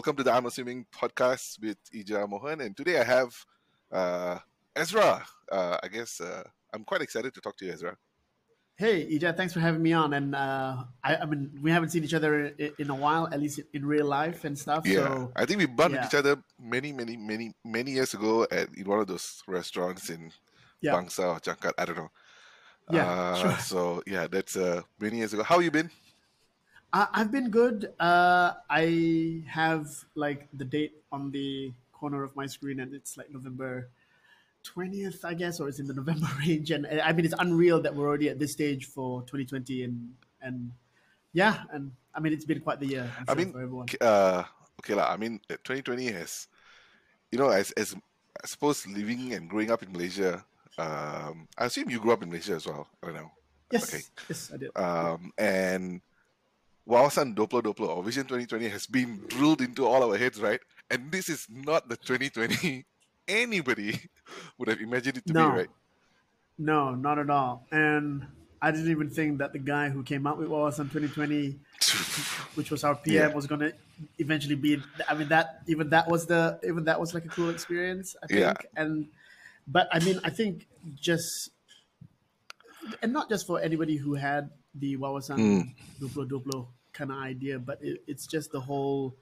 [0.00, 2.62] welcome to the I'm Assuming podcast with Ija Mohan.
[2.62, 3.36] And today I have
[3.92, 4.38] uh,
[4.74, 5.22] Ezra.
[5.52, 6.42] Uh, I guess uh,
[6.72, 7.98] I'm quite excited to talk to you, Ezra.
[8.76, 10.14] Hey, Ija, thanks for having me on.
[10.14, 13.40] And uh, I, I, mean, we haven't seen each other in, in, a while, at
[13.40, 14.86] least in real life and stuff.
[14.86, 16.06] Yeah, so, I think we bumped yeah.
[16.06, 20.32] each other many, many, many, many years ago at in one of those restaurants in
[20.80, 20.92] yeah.
[20.92, 21.74] Bangsar or Changkat.
[21.76, 22.10] I don't know.
[22.90, 23.58] Yeah, uh, sure.
[23.58, 25.42] So yeah, that's uh, many years ago.
[25.42, 25.90] How you been?
[26.92, 27.92] I've been good.
[28.00, 33.30] Uh, I have like the date on the corner of my screen, and it's like
[33.30, 33.88] November
[34.64, 36.70] 20th, I guess, or it's in the November range.
[36.70, 39.84] And I mean, it's unreal that we're already at this stage for 2020.
[39.84, 40.72] And, and
[41.32, 43.10] yeah, and I mean, it's been quite the year.
[43.14, 43.86] Sure, i mean, for everyone.
[44.00, 44.44] Uh,
[44.80, 46.48] okay, la, I mean, 2020 has,
[47.30, 47.94] you know, as, as
[48.42, 50.44] I suppose living and growing up in Malaysia,
[50.78, 52.88] um, I assume you grew up in Malaysia as well.
[53.02, 53.30] I don't know.
[53.70, 54.02] Yes, okay.
[54.28, 54.76] yes, I did.
[54.76, 56.00] Um, and
[56.90, 60.58] Wawasan Doplo Doplo or Vision 2020 has been drilled into all our heads, right?
[60.90, 62.84] And this is not the 2020
[63.28, 63.96] anybody
[64.58, 65.50] would have imagined it to no.
[65.50, 65.70] be, right?
[66.58, 67.64] No, not at all.
[67.70, 68.26] And
[68.60, 71.60] I didn't even think that the guy who came out with Wawasan 2020,
[72.56, 73.34] which was our PM, yeah.
[73.34, 73.72] was going to
[74.18, 74.82] eventually be.
[75.08, 78.16] I mean, that even that was the even that was like a cool experience.
[78.20, 78.40] I think.
[78.40, 78.54] Yeah.
[78.76, 79.06] And
[79.66, 80.66] but I mean, I think
[81.00, 81.50] just
[83.00, 85.74] and not just for anybody who had the Wawasan mm.
[86.00, 86.66] Duplo Duplo
[87.00, 89.16] kind of idea, but it, it's just the whole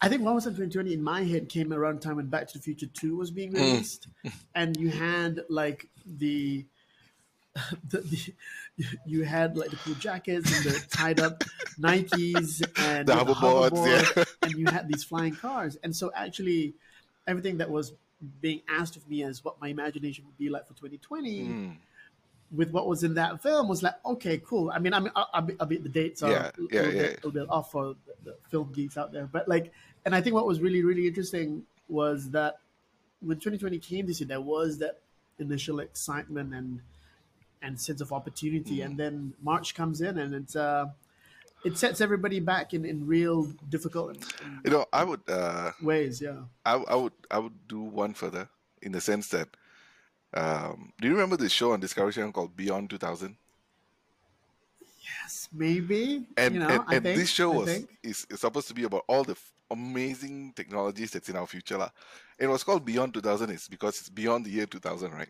[0.00, 2.86] I think Wawasan 2020 in my head came around time when Back to the Future
[2.86, 3.56] 2 was being hmm.
[3.56, 4.08] released.
[4.24, 4.32] Mm.
[4.54, 6.66] and you had like the,
[7.88, 8.34] the, the,
[9.06, 11.44] you had like the cool jackets and the tied up
[11.80, 14.24] Nikes and the hoverboards, hoverboard, yeah.
[14.42, 15.76] and you had these flying cars.
[15.82, 16.74] And so actually
[17.26, 17.92] everything that was
[18.40, 21.76] being asked of me as what my imagination would be like for 2020 mm.
[22.52, 24.70] With what was in that film was like, okay, cool.
[24.70, 26.94] I mean, I mean, I'll, be, I'll be, the dates are yeah, yeah, a, little
[26.94, 27.02] yeah.
[27.02, 29.72] Bit, a little bit off for the, the film geeks out there, but like
[30.04, 32.60] and I think what was really really interesting was that
[33.20, 35.00] when 2020 came this year, there was that
[35.38, 36.80] initial excitement and
[37.62, 38.84] and sense of opportunity, mm.
[38.84, 40.86] and then March comes in, and it's uh,
[41.64, 44.18] it sets everybody back in, in real difficult.
[44.64, 46.42] You know, I would uh, ways, yeah.
[46.64, 48.48] I, I would I would do one further
[48.82, 49.48] in the sense that.
[50.34, 53.36] Um, do you remember the show on Discovery Channel called Beyond 2000?
[55.02, 56.24] Yes, maybe.
[56.36, 57.68] And you know, and, and think, this show was
[58.02, 59.36] is, is supposed to be about all the
[59.70, 61.78] amazing technologies that's in our future.
[61.78, 61.90] La.
[62.38, 65.28] It was called Beyond 2000 is because it's beyond the year 2000, right?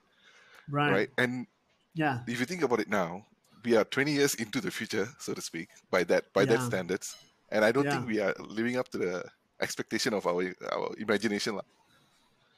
[0.70, 0.92] Right.
[0.92, 1.10] Right.
[1.18, 1.46] And
[1.94, 3.26] yeah, if you think about it now,
[3.64, 6.56] we are 20 years into the future, so to speak, by that by yeah.
[6.56, 7.16] that standards.
[7.50, 7.90] And I don't yeah.
[7.90, 9.24] think we are living up to the
[9.60, 11.56] expectation of our our imagination.
[11.56, 11.62] La.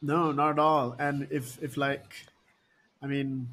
[0.03, 0.97] No, not at all.
[0.99, 2.27] And if if like,
[3.03, 3.49] I mean,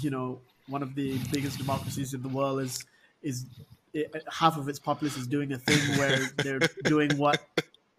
[0.00, 2.84] you know, one of the biggest democracies in the world is
[3.22, 3.46] is
[3.92, 7.40] it, half of its populace is doing a thing where they're doing what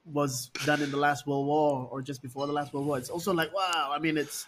[0.05, 2.97] was done in the last World War or just before the last World War.
[2.97, 3.91] It's also like wow.
[3.93, 4.47] I mean, it's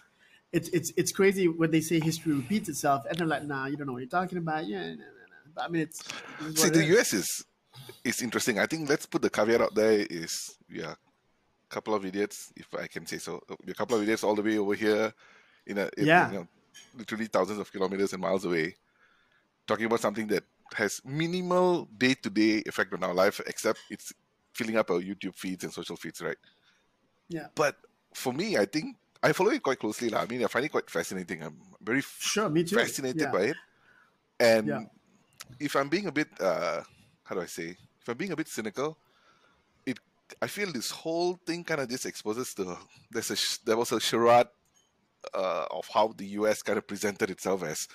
[0.52, 3.76] it's it's it's crazy when they say history repeats itself, and they're like, nah, you
[3.76, 4.66] don't know what you're talking about.
[4.66, 5.52] Yeah, nah, nah, nah.
[5.54, 6.00] but I mean, it's
[6.60, 7.44] see the US is
[8.04, 8.58] is interesting.
[8.58, 12.72] I think let's put the caveat out there is yeah, a couple of idiots, if
[12.74, 15.12] I can say so, a couple of idiots all the way over here
[15.68, 16.30] in a in, yeah.
[16.30, 16.48] You know,
[16.96, 18.74] literally thousands of kilometers and miles away,
[19.66, 24.12] talking about something that has minimal day to day effect on our life, except it's
[24.52, 26.36] filling up our YouTube feeds and social feeds, right?
[27.28, 27.46] Yeah.
[27.54, 27.76] But
[28.14, 30.14] for me, I think I follow it quite closely.
[30.14, 31.42] I mean, I find it quite fascinating.
[31.42, 32.76] I'm very sure, me too.
[32.76, 33.30] fascinated yeah.
[33.30, 33.56] by it.
[34.40, 34.80] And yeah.
[35.60, 36.82] if I'm being a bit, uh,
[37.24, 37.76] how do I say?
[38.00, 38.96] If I'm being a bit cynical,
[39.86, 39.98] it
[40.40, 42.76] I feel this whole thing kind of just exposes the
[43.10, 43.36] there's a
[43.66, 44.48] there was a charade
[45.34, 47.86] uh, of how the US kind of presented itself as,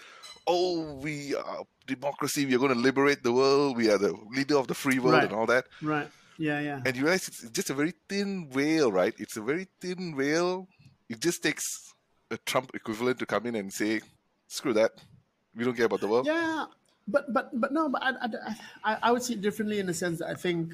[0.47, 4.57] oh, we are democracy, we are going to liberate the world, we are the leader
[4.57, 5.23] of the free world, right.
[5.25, 5.65] and all that.
[5.81, 6.09] Right.
[6.37, 6.81] Yeah, yeah.
[6.85, 9.13] And you realize it's just a very thin veil, right?
[9.17, 10.67] It's a very thin veil.
[11.09, 11.63] It just takes
[12.31, 14.01] a Trump equivalent to come in and say,
[14.47, 14.91] screw that.
[15.55, 16.25] We don't care about the world.
[16.25, 16.65] Yeah,
[17.07, 18.11] but but but no, but I
[18.83, 20.73] I, I would see it differently in the sense that I think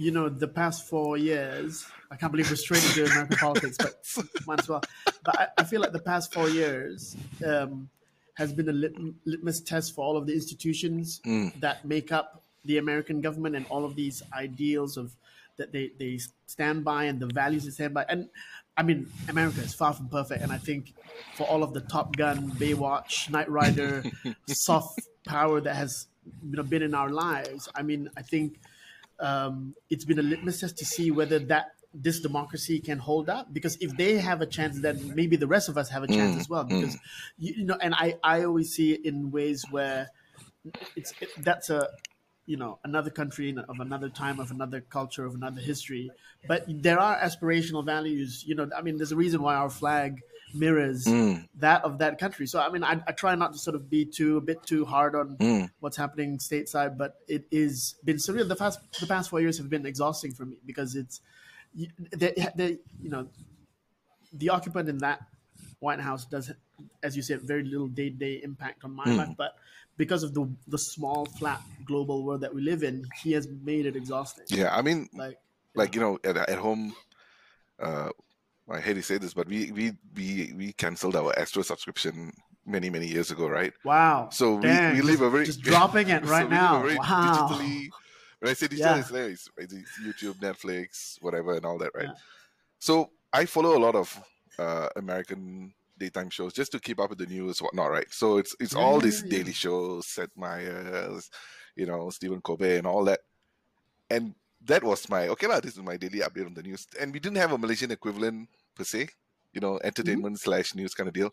[0.00, 4.02] you know, the past four years, I can't believe we're straight into American politics, but
[4.46, 4.82] might as well.
[5.22, 7.90] But I, I, feel like the past four years um,
[8.32, 11.52] has been a lit- litmus test for all of the institutions mm.
[11.60, 15.14] that make up the American government and all of these ideals of
[15.58, 18.06] that they, they stand by and the values they stand by.
[18.08, 18.30] And
[18.78, 20.42] I mean, America is far from perfect.
[20.42, 20.94] And I think
[21.34, 24.02] for all of the Top Gun, Baywatch, Knight Rider,
[24.48, 26.06] soft power that has
[26.42, 28.60] you know, been in our lives, I mean, I think–
[29.20, 33.52] um, it's been a litmus test to see whether that this democracy can hold up.
[33.52, 36.36] Because if they have a chance then maybe the rest of us have a chance
[36.36, 36.64] mm, as well.
[36.64, 37.00] because mm.
[37.38, 40.08] you, you, know and I, I always see it in ways where
[40.96, 41.88] it's it, that's a
[42.46, 46.10] you know another country of another time of another culture of another history.
[46.46, 48.44] But there are aspirational values.
[48.46, 50.22] You know i mean there's a reason why our flag
[50.54, 51.48] mirrors Mm.
[51.56, 54.04] that of that country so i mean I, I try not to sort of be
[54.04, 55.70] too a bit too hard on Mm.
[55.80, 59.70] what's happening stateside but it is been surreal the past the past four years have
[59.70, 61.20] been exhausting for me because it's
[62.16, 63.28] they, they, you know
[64.32, 65.20] the occupant in that
[65.80, 66.52] White House does,
[67.02, 69.16] as you said, very little day to day impact on my Hmm.
[69.16, 69.28] life.
[69.36, 69.56] But
[69.96, 73.86] because of the the small, flat, global world that we live in, he has made
[73.86, 74.44] it exhausting.
[74.48, 75.38] Yeah, I mean, Like,
[75.74, 76.94] like you know, at, at home,
[77.78, 78.10] uh,
[78.70, 82.32] I hate to say this, but we we we we canceled our Astro subscription
[82.66, 83.72] many many years ago, right?
[83.84, 84.28] wow.
[84.30, 86.78] So we, Dang, we live a very just dropping it so right live now.
[86.78, 87.48] a very Wow.
[87.50, 87.88] digitally.
[88.38, 89.00] When I say digital, Yeah.
[89.00, 92.06] it's, like, it's, it's YouTube, Netflix, whatever, and all that, right?
[92.06, 92.14] Yeah.
[92.78, 94.18] So I follow a lot of
[94.58, 98.06] uh, American daytime shows just to keep up with the news, whatnot, right?
[98.10, 99.30] So it's it's all yeah, these yeah.
[99.30, 101.30] daily shows, Seth Meyers,
[101.76, 103.20] you know, Stephen Colbert, and all that.
[104.10, 104.34] And
[104.64, 105.60] that was my okay, lah.
[105.60, 108.48] This is my daily update on the news, and we didn't have a Malaysian equivalent
[108.80, 109.08] per se,
[109.54, 110.40] you know, entertainment Mm-hmm.
[110.40, 111.30] slash news kind of deal.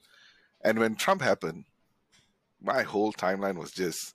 [0.63, 1.65] And when Trump happened,
[2.61, 4.13] my whole timeline was just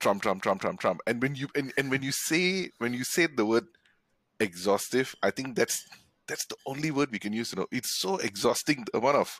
[0.00, 1.00] Trump, Trump, Trump, Trump, Trump.
[1.06, 3.66] And when you and, and when you say when you say the word
[4.40, 5.84] exhaustive, I think that's
[6.28, 7.52] that's the only word we can use.
[7.52, 9.38] You know, it's so exhausting the amount of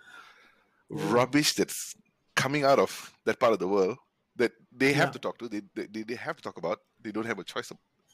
[0.91, 1.94] rubbish that's
[2.37, 3.99] coming out of that part of the world
[4.37, 5.12] that they have Yeah.
[5.12, 5.49] to talk to.
[5.49, 6.79] They, they they have to talk about.
[7.03, 7.73] They don't have a choice.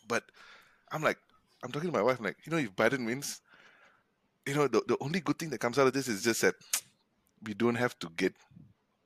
[0.09, 0.25] But
[0.93, 1.19] I'm like,
[1.65, 2.19] I'm talking to my wife.
[2.19, 3.41] I'm like, you know, if Biden wins,
[4.47, 6.55] you know, the, the only good thing that comes out of this is just that
[7.43, 8.35] we don't have to get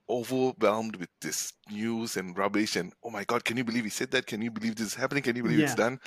[0.09, 4.11] overwhelmed with this news and rubbish and oh my god can you believe he said
[4.11, 6.01] that can you believe this is happening can you believe it's done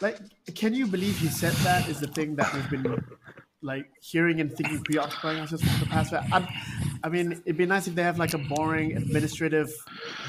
[0.00, 0.18] Like,
[0.54, 1.88] can you believe he said that?
[1.88, 3.02] Is the thing that we've been
[3.62, 6.12] like hearing and thinking, preoccupying ourselves for the past.
[6.12, 6.46] I,
[7.02, 9.72] I mean, it'd be nice if they have like a boring administrative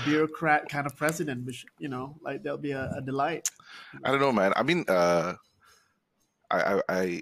[0.06, 3.50] bureaucrat kind of president, which you know, like that'll be a, a delight.
[4.06, 5.34] i don't know man i mean uh
[6.52, 7.22] I, I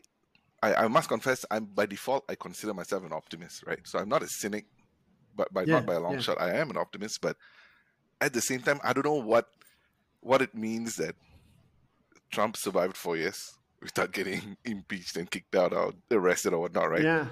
[0.68, 4.10] i i must confess i'm by default i consider myself an optimist right so i'm
[4.16, 4.66] not a cynic
[5.40, 6.26] but by Yeah, not by a long yeah.
[6.28, 7.36] shot i am an optimist but
[8.26, 9.48] at the same time i don't know what
[10.22, 11.16] what it means that
[12.32, 13.40] trump survived four years
[13.82, 17.28] without getting impeached and kicked out or arrested or whatnot right Yeah.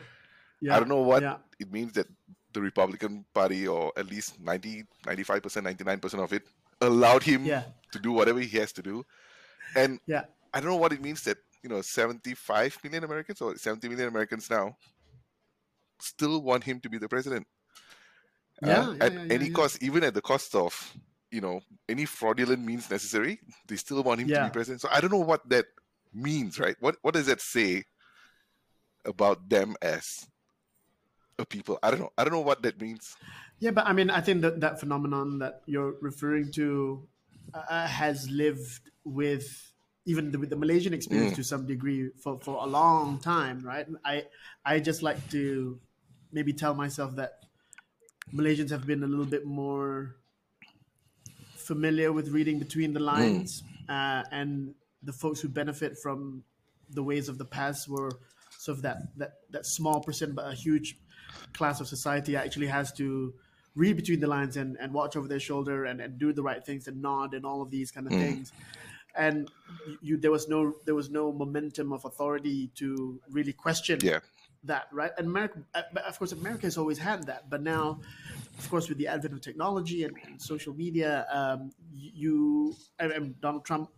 [0.64, 0.76] Yeah.
[0.76, 1.38] I don't know what Yeah.
[1.60, 2.08] it means that
[2.54, 6.44] the Republican Party, or at least 90, 95%, 99% of it,
[6.82, 7.64] allowed him Yeah.
[7.94, 9.06] to do whatever he has to do.
[9.76, 10.26] And Yeah.
[10.54, 14.08] I don't know what it means that, you know, 75 million Americans or 70 million
[14.08, 14.76] Americans now
[16.00, 17.48] still want him to be the president.
[18.64, 19.54] Uh, Yeah, yeah, at yeah, any yeah.
[19.54, 20.98] cost, even at the cost of,
[21.32, 24.82] you know, any fraudulent means necessary, they still want him to be president.
[24.82, 25.66] So I don't know what that
[26.14, 26.76] means, right?
[26.80, 27.86] What what does that say
[29.06, 30.28] about them as
[31.40, 31.80] a people?
[31.82, 32.12] I don't know.
[32.18, 33.16] I don't know what that means.
[33.60, 37.08] Yeah, but I mean, I think that that phenomenon that you're referring to
[37.54, 39.71] uh, has lived with
[40.06, 41.36] even the, with the Malaysian experience Mm.
[41.36, 43.88] to some degree for, for a long time, right?
[44.04, 44.26] I
[44.66, 45.80] I just like to
[46.32, 47.40] maybe tell myself that
[48.34, 50.16] Malaysians have been a little bit more
[51.56, 56.44] familiar with reading between the lines, uh, and the folks who benefit from
[56.90, 58.12] the ways of the past were
[58.58, 60.98] sort of that that that small percent, but a huge
[61.54, 63.34] class of society actually has to
[63.76, 66.66] read between the lines and, and watch over their shoulder and, and do the right
[66.66, 68.52] things and nod and all of these kind of things.
[69.16, 69.50] And
[70.02, 74.20] you, there was no there was no momentum of authority to really question Yeah.
[74.64, 75.12] that, right?
[75.18, 78.00] And America, uh, of course, America has always had that, but now,
[78.60, 83.42] of course, with the advent of technology and, and social media, um, you and, and
[83.42, 83.90] Donald Trump,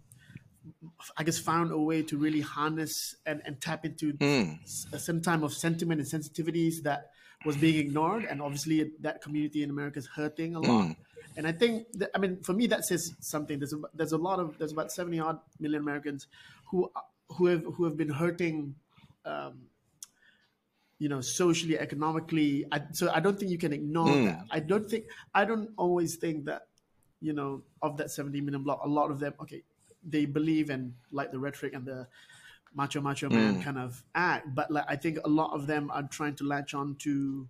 [1.17, 4.53] I guess, found a way to really harness and, and tap into Hmm.
[4.63, 7.11] s- some time of sentiment and sensitivities that
[7.45, 10.87] was being ignored, and obviously that community in America is hurting a lot.
[10.87, 10.95] Mm.
[11.37, 13.59] And I think, that, I mean, for me, that says something.
[13.59, 16.27] There's a, there's a lot of there's about seventy odd million Americans
[16.69, 16.91] who
[17.29, 18.75] who have who have been hurting
[19.25, 19.63] um,
[20.99, 24.25] you know socially economically I, so i don't think you can ignore Mm.
[24.25, 26.67] that i don't think i don't always think that
[27.19, 29.63] you know of that 70 million block a lot of them okay
[30.07, 32.07] they believe in like the rhetoric and the
[32.73, 33.63] macho macho man Mm.
[33.63, 36.73] kind of act but like i think a lot of them are trying to latch
[36.73, 37.47] on to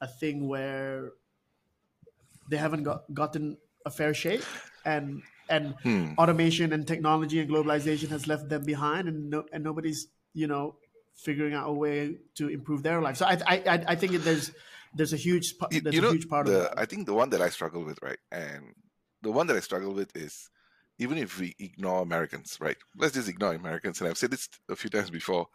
[0.00, 1.12] a thing where
[2.52, 4.44] they haven't got gotten a fair shake
[4.84, 6.14] and and Hmm.
[6.18, 10.76] automation and technology and globalization has left them behind and no, and nobody's you know
[11.14, 14.52] figuring out a way to improve their life so i i I- i think there's
[14.94, 17.14] there's a huge You, there's you a huge part the, of that I think the
[17.14, 18.74] one that I struggle with, right, and
[19.22, 20.50] the one that I struggle with is
[20.98, 22.76] even if we ignore Americans, right?
[22.96, 25.46] Let's just ignore Americans, and I've said this a few times before.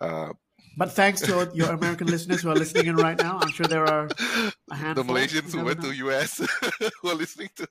[0.00, 0.34] Uh,
[0.76, 3.86] but thanks to your american listeners who are listening in right now i'm sure there
[3.86, 4.08] are
[4.70, 5.90] a handful the Malaysians who went know.
[5.90, 6.38] to US
[7.02, 7.66] who are listening to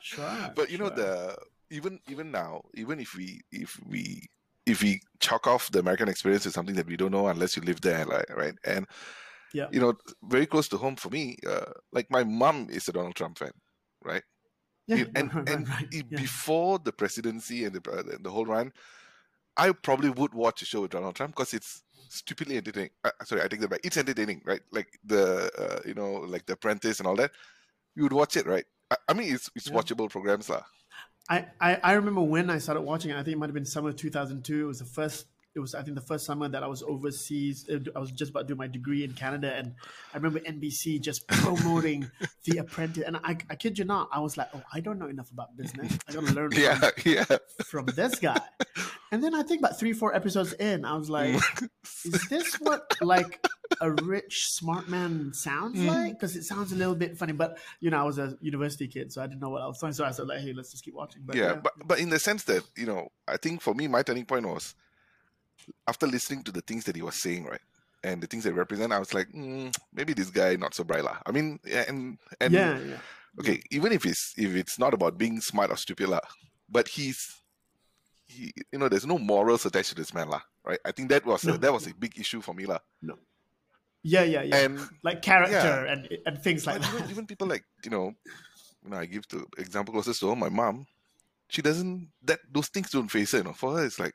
[0.00, 0.52] Sure.
[0.54, 1.36] but you know the
[1.70, 4.28] even even now even if we if we
[4.66, 7.62] if we chalk off the american experience to something that we don't know unless you
[7.62, 8.86] live there like, right and
[9.54, 9.68] Yeah.
[9.72, 13.14] you know very close to home for me uh, like my mom is a donald
[13.16, 13.52] trump fan
[14.04, 14.22] right
[14.86, 16.20] yeah, It- and, right, and right, it- yeah.
[16.20, 18.72] before the presidency and the, uh, the the whole run
[19.56, 23.42] i probably would watch a show with donald trump because it's stupidly entertaining uh, sorry
[23.42, 26.98] i take that back it's entertaining right like the uh, you know like the apprentice
[26.98, 27.30] and all that
[27.94, 29.76] you would watch it right i, I mean it's it's Yeah.
[29.76, 30.62] watchable programs lah.
[31.28, 33.14] I, I, I remember when I started watching it.
[33.14, 34.62] I think it might have been summer 2002.
[34.62, 35.26] It was the first.
[35.56, 37.66] It was I think the first summer that I was overseas.
[37.68, 39.74] uh, I was just about to do my degree in Canada, and
[40.12, 42.10] I remember NBC just promoting
[42.44, 43.04] The Apprentice.
[43.04, 45.56] And I, I kid you not, I was like, oh, I don't know enough about
[45.56, 45.98] business.
[46.08, 47.24] I got to learn yeah from, yeah
[47.64, 48.38] from this guy.
[49.12, 51.40] And then I think about three, four episodes in, I was like,
[52.04, 53.44] is this what like
[53.80, 55.86] a rich smart man sounds Mm.
[55.86, 56.12] like?
[56.12, 57.32] Because it sounds a little bit funny.
[57.32, 59.78] But you know, I was a university kid, so I didn't know what I was
[59.78, 59.92] doing.
[59.92, 61.22] So I said, like, hey, let's just keep watching.
[61.24, 64.02] But yeah, but but in the sense that you know, I think for me, my
[64.02, 64.74] turning point was
[65.86, 67.60] after listening to the things that he was saying, right,
[68.04, 68.92] and the things that represent.
[68.92, 71.18] I was like, mm, maybe this guy not so bright lah.
[71.26, 72.98] I mean, yeah, and and yeah, yeah.
[73.40, 76.20] okay, even if it's if it's not about being smart or stupid lah,
[76.68, 77.42] but he's
[78.26, 80.80] he, you know, there's no morals attached to this man lah, right?
[80.84, 81.54] I think that was No.
[81.54, 83.18] a, that was a big issue for me lah, No.
[84.02, 84.56] Yeah, yeah, yeah.
[84.62, 87.10] and like character and and things like But even, that.
[87.10, 88.14] even people like you know,
[88.84, 90.38] you know, I give the example closest to home.
[90.38, 90.86] My mom,
[91.50, 93.38] she doesn't that those things don't face her.
[93.38, 94.14] You know, for her it's like,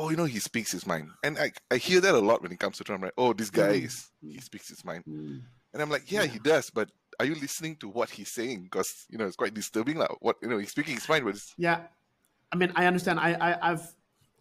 [0.00, 2.52] oh, you know, he speaks his mind, and I I hear that a lot when
[2.52, 3.02] it comes to Trump.
[3.02, 3.12] Right?
[3.18, 3.84] Oh, this guy Mm.
[3.84, 5.42] is he speaks his mind, Mm.
[5.72, 6.32] and I'm like, yeah, Yeah.
[6.32, 8.62] he does, but are you listening to what he's saying?
[8.64, 9.96] Because you know, it's quite disturbing.
[9.98, 11.80] Like, what you know, he's speaking his mind, but it's Yeah,
[12.52, 13.20] I mean, I understand.
[13.20, 13.86] I, I, I've,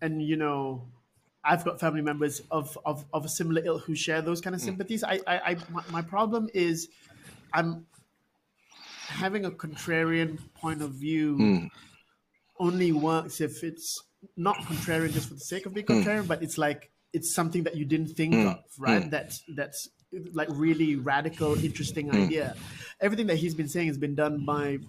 [0.01, 0.87] and you know,
[1.43, 4.61] I've got family members of of, of a similar ilk who share those kind of
[4.61, 5.03] sympathies.
[5.03, 6.87] I, I, I my, my problem is,
[7.53, 7.85] I'm
[9.07, 11.37] having a contrarian point of view.
[11.37, 11.69] Mm.
[12.61, 14.03] Only works if it's
[14.35, 17.75] not contrarian just for the sake of being contrarian, but it's like it's something that
[17.75, 18.45] you didn't think Mm.
[18.45, 19.09] of, right?
[19.09, 19.89] That's that's
[20.33, 22.55] like really radical, interesting idea.
[23.01, 24.79] Everything that he's been saying has been done by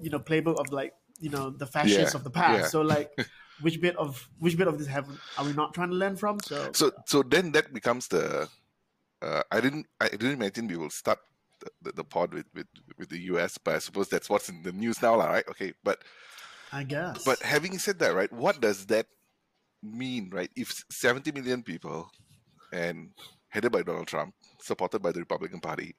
[0.00, 2.62] you know playbook of like you know the fascists Yeah, of the past.
[2.62, 2.68] yeah.
[2.68, 3.10] So like,
[3.60, 6.40] which bit of which bit of this have are we not trying to learn from?
[6.40, 8.48] So, so so then that becomes the.
[9.22, 11.18] Uh, I didn't I didn't imagine we will start
[11.60, 12.66] the, the, the pod with, with
[12.98, 15.46] with the US, but I suppose that's what's in the news now, right?
[15.48, 16.02] Okay, but
[16.74, 17.22] I guess.
[17.24, 19.06] But having said that, right, what does that
[19.80, 20.50] mean, right?
[20.56, 22.10] If 70 million people
[22.72, 23.10] and
[23.48, 25.94] headed by Donald Trump, supported by the Republican Party,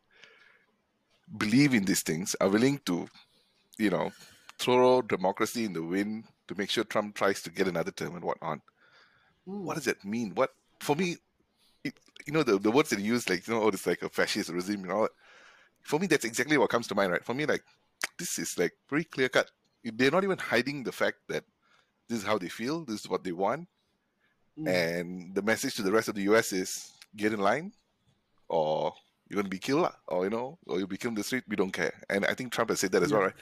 [1.37, 3.07] believe in these things, are willing to,
[3.77, 4.11] you know,
[4.59, 8.25] throw democracy in the wind to make sure Trump tries to get another term and
[8.25, 8.59] whatnot.
[9.47, 9.61] Mm.
[9.61, 10.33] What does that mean?
[10.35, 11.15] What for me,
[11.85, 11.93] it,
[12.27, 14.09] you know, the, the words that he used, like, you know, oh, it's like a
[14.09, 15.07] fascist regime and all.
[15.83, 17.23] For me, that's exactly what comes to mind, right?
[17.23, 17.63] For me, like,
[18.19, 19.51] this is like very clear cut.
[19.93, 21.43] They're not even hiding the fact that
[22.09, 23.67] this is how they feel, this is what they want,
[24.57, 24.67] Mm.
[24.71, 27.73] and the message to the rest of the US is get in line,
[28.47, 28.93] or
[29.27, 31.43] you're gonna be killed, or you know, or you'll be killed in the street.
[31.47, 31.93] We don't care.
[32.09, 33.33] And I think Trump has said that as well, right?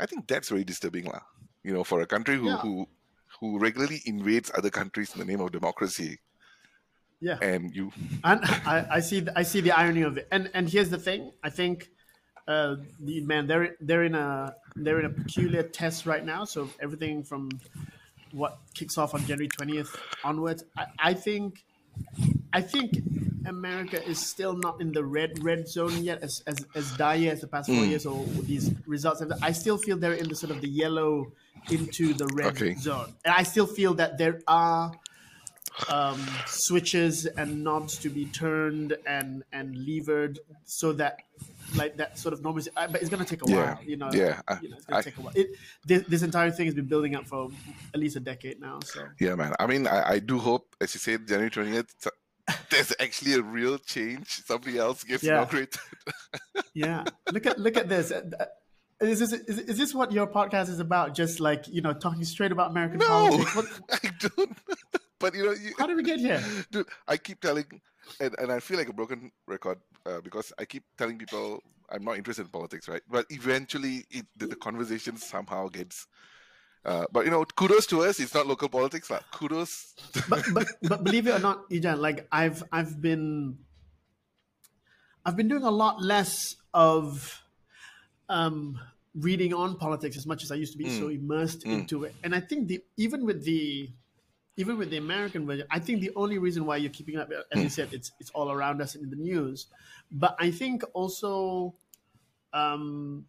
[0.00, 1.20] I think that's very disturbing, lah.
[1.64, 2.56] You know, for a country who Yeah.
[2.64, 2.88] who
[3.40, 6.18] who regularly invades other countries in the name of democracy,
[7.20, 7.92] yeah, and you,
[8.24, 10.28] and I, I see the, I see the irony of it.
[10.32, 11.32] And and here's the thing.
[11.44, 11.90] I think.
[12.48, 16.46] Uh, man, they're they're in a they're in a peculiar test right now.
[16.46, 17.62] So everything from
[18.30, 21.66] what kicks off on January twentieth onwards, I, I think
[22.52, 23.00] I think
[23.46, 27.40] America is still not in the red red zone yet, as as, as dire as
[27.42, 27.86] the past four Mm.
[27.86, 29.22] years or these results.
[29.42, 31.32] I still feel they're in the sort of the yellow
[31.68, 32.76] into the red Okay.
[32.76, 34.98] zone, and I still feel that there are
[35.88, 41.24] um, switches and knobs to be turned and and levered so that
[41.76, 42.70] like that sort of normalcy.
[42.74, 43.74] But it's gonna take a Yeah.
[43.74, 44.10] while, you know.
[44.12, 45.32] Yeah, I- you know, it's gonna take a while.
[45.36, 45.48] It,
[45.84, 47.50] this, this entire thing has been building up for
[47.94, 48.80] at least a decade now.
[48.84, 49.54] So yeah, man.
[49.58, 51.94] I mean, I, I do hope, as you said, January twentieth,
[52.70, 54.42] there's actually a real change.
[54.46, 55.34] Somebody else gets Yeah.
[55.42, 55.78] inaugurated.
[56.74, 58.10] yeah, look at look at this.
[58.12, 58.22] Uh,
[59.00, 61.14] Is this is, is this what your podcast is about?
[61.14, 63.54] Just like you know, talking straight about American No, politics.
[63.54, 63.66] What,
[64.04, 64.58] I don't.
[65.18, 66.42] But you know, you, how did we get here?
[66.70, 67.66] dude, I keep telling,
[68.20, 72.04] and, and I feel like a broken record uh, because I keep telling people I'm
[72.04, 73.02] not interested in politics, right?
[73.10, 76.06] But eventually, it, the, the conversation somehow gets.
[76.84, 78.20] Uh, but you know, kudos to us.
[78.20, 79.94] It's not local politics, like kudos.
[80.28, 83.58] but but but believe it or not, Ijan, like I've I've been
[85.24, 87.42] I've been doing a lot less of
[88.28, 88.78] um,
[89.14, 92.14] reading on politics as much as I used to be so immersed into it.
[92.22, 93.90] And I think the even with the
[94.58, 97.62] even with the American version, I think the only reason why you're keeping up, as
[97.62, 99.68] you said, it's it's all around us in the news.
[100.10, 101.74] But I think also
[102.52, 103.24] um,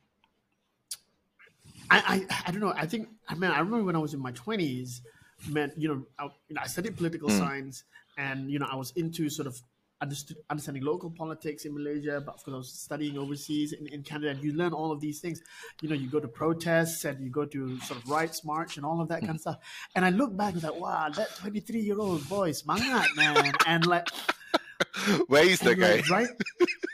[1.92, 2.74] I, I, I don't know.
[2.76, 5.04] I think I mean I remember when I was in my twenties,
[5.48, 5.72] man.
[5.78, 7.84] You know, I, you know, I studied political science,
[8.18, 9.62] and you know, I was into sort of
[10.02, 12.22] understood, understanding local politics in Malaysia.
[12.26, 15.00] But of course, I was studying overseas in, in Canada, and you learn all of
[15.00, 15.42] these things.
[15.82, 18.86] You know, you go to protests and you go to sort of rights march and
[18.86, 19.58] all of that kind of stuff.
[19.96, 23.54] And I look back and like, wow, that twenty three year old boy, mangat man,
[23.68, 24.08] and like.
[25.28, 25.96] Where is that guy?
[25.98, 26.30] like, right?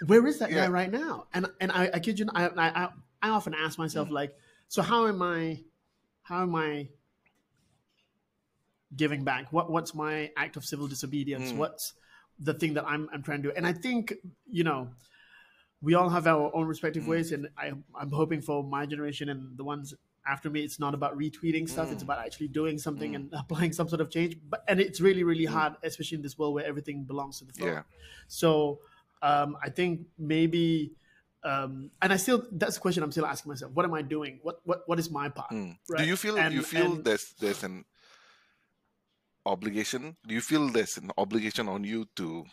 [0.06, 0.66] Where is that Yeah.
[0.66, 1.28] guy right now?
[1.34, 2.90] And and I, I kid you, not, I, I
[3.22, 4.36] I often ask myself like,
[4.68, 5.64] so how am I,
[6.24, 6.90] how am I
[8.96, 9.52] giving back?
[9.52, 11.52] What what's my act of civil disobedience?
[11.52, 11.58] Mm.
[11.58, 11.94] What's
[12.40, 13.54] the thing that I'm I'm trying to do?
[13.56, 14.14] And I think
[14.50, 14.90] you know,
[15.82, 17.08] we all have our own respective Mm.
[17.08, 19.94] ways, and I I'm hoping for my generation and the ones
[20.28, 21.92] after me, it's not about retweeting stuff.
[21.92, 22.08] It's Mm.
[22.08, 23.16] about actually doing something Mm.
[23.16, 24.38] and applying some sort of change.
[24.50, 27.54] But and it's really really hard, especially in this world where everything belongs to the
[27.54, 27.68] phone.
[27.68, 27.84] Yeah.
[28.28, 28.80] So
[29.22, 30.92] um, I think maybe,
[31.44, 33.72] um, and I still that's the question I'm still asking myself.
[33.74, 34.40] What am I doing?
[34.42, 35.52] What what what is my part?
[35.52, 35.78] Mm.
[35.90, 36.00] Right.
[36.02, 37.86] Do you feel And- you feel and- there's there's an
[39.46, 40.16] obligation?
[40.28, 42.46] Do you feel there's an obligation on you to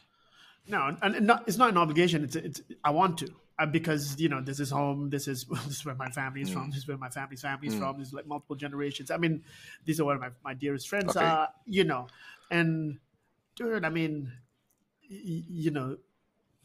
[0.69, 2.25] No, and not, it's not an obligation.
[2.25, 3.35] It's it's I want to.
[3.59, 6.51] Uh, because you know this is home, this is this is where my family is
[6.51, 7.79] from, this is where my family's family is Mm.
[7.79, 7.99] from.
[7.99, 9.11] This is like multiple generations.
[9.11, 9.45] I mean,
[9.85, 11.27] these are where my, my dearest friends Okay.
[11.27, 11.49] are.
[11.67, 12.07] You know,
[12.51, 12.99] and
[13.57, 14.33] dude, I mean,
[15.11, 15.99] y- you know,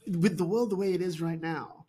[0.07, 1.85] with the world the way it is right now,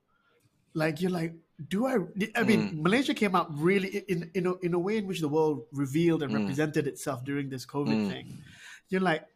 [0.74, 1.34] like you're like,
[1.66, 1.94] do I?
[2.36, 2.82] I mean, Mm.
[2.82, 6.22] Malaysia came out really in in a, in a way in which the world revealed
[6.22, 6.38] and Mm.
[6.40, 8.08] represented itself during this COVID Mm.
[8.08, 8.38] thing.
[8.90, 9.26] You're like,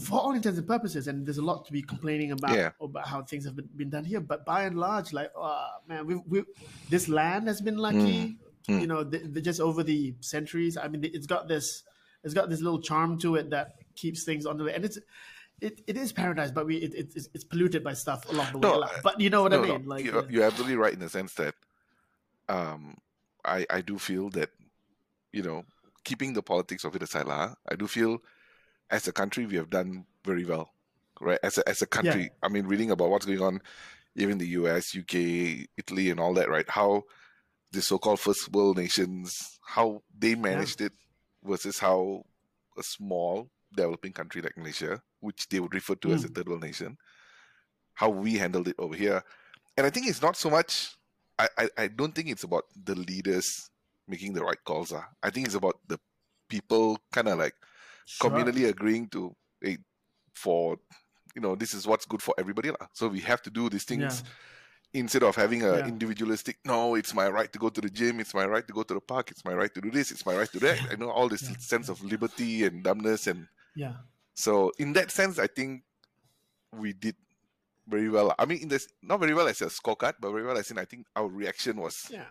[0.00, 2.70] for all intents and purposes, and there's a lot to be complaining about Yeah.
[2.80, 4.20] about how things have been, been done here.
[4.20, 6.44] But by and large, like, oh, man, we we
[6.90, 8.36] this land has been lucky.
[8.68, 8.80] Mm.
[8.80, 10.76] You know, the, the, just over the centuries.
[10.76, 11.82] I mean, it's got this
[12.22, 14.98] it's got this little charm to it that keeps things on the and it's.
[15.62, 18.58] It, it is paradise, but we it, it, it's, it's polluted by stuff along the
[18.58, 18.68] way.
[18.68, 19.86] No, but you know what No, I no, mean?
[19.86, 21.54] Like, you're, uh, you're absolutely right in the sense that
[22.48, 22.98] um,
[23.44, 24.50] I I do feel that
[25.32, 25.64] you know
[26.02, 28.18] keeping the politics of it aside, lah, I do feel
[28.90, 30.70] as a country we have done very well,
[31.20, 31.38] right?
[31.44, 33.60] As a as a country, I mean, reading about what's going on,
[34.16, 36.68] even the U.S., UK, Italy, and all that, right?
[36.68, 37.04] How
[37.70, 39.32] the so-called first world nations,
[39.64, 40.92] how they managed it
[41.44, 42.24] versus how
[42.76, 46.34] a small developing country like Malaysia, which they would refer to as a Mm.
[46.34, 46.98] third world nation,
[47.94, 49.22] how we handled it over here.
[49.76, 50.96] And I think it's not so much.
[51.38, 53.70] I, I, I don't think it's about the leaders
[54.06, 54.92] making the right calls.
[54.92, 55.02] Uh.
[55.22, 55.98] I think it's about the
[56.48, 57.54] people kind of like
[58.04, 58.30] sure.
[58.30, 59.78] communally agreeing to hey,
[60.34, 60.76] for
[61.34, 62.86] you know this is what's good for everybody lah.
[62.92, 64.22] so we have to do these things
[64.92, 65.86] instead of having a Yeah.
[65.88, 68.82] individualistic no it's my right to go to the gym it's my right to go
[68.82, 70.94] to the park it's my right to do this it's my right to that i
[71.00, 71.56] know all this Yeah.
[71.56, 73.96] sense of liberty and dumbness and Yeah.
[74.34, 75.82] So in that sense i think
[76.76, 77.16] we did
[77.88, 78.32] very well.
[78.38, 80.78] I mean in this not very well as a scorecard but very well as in
[80.78, 82.24] i think our reaction was Yeah,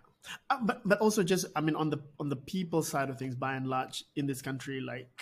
[0.49, 3.35] uh, but but also just I mean on the on the people side of things,
[3.35, 5.21] by and large, in this country, like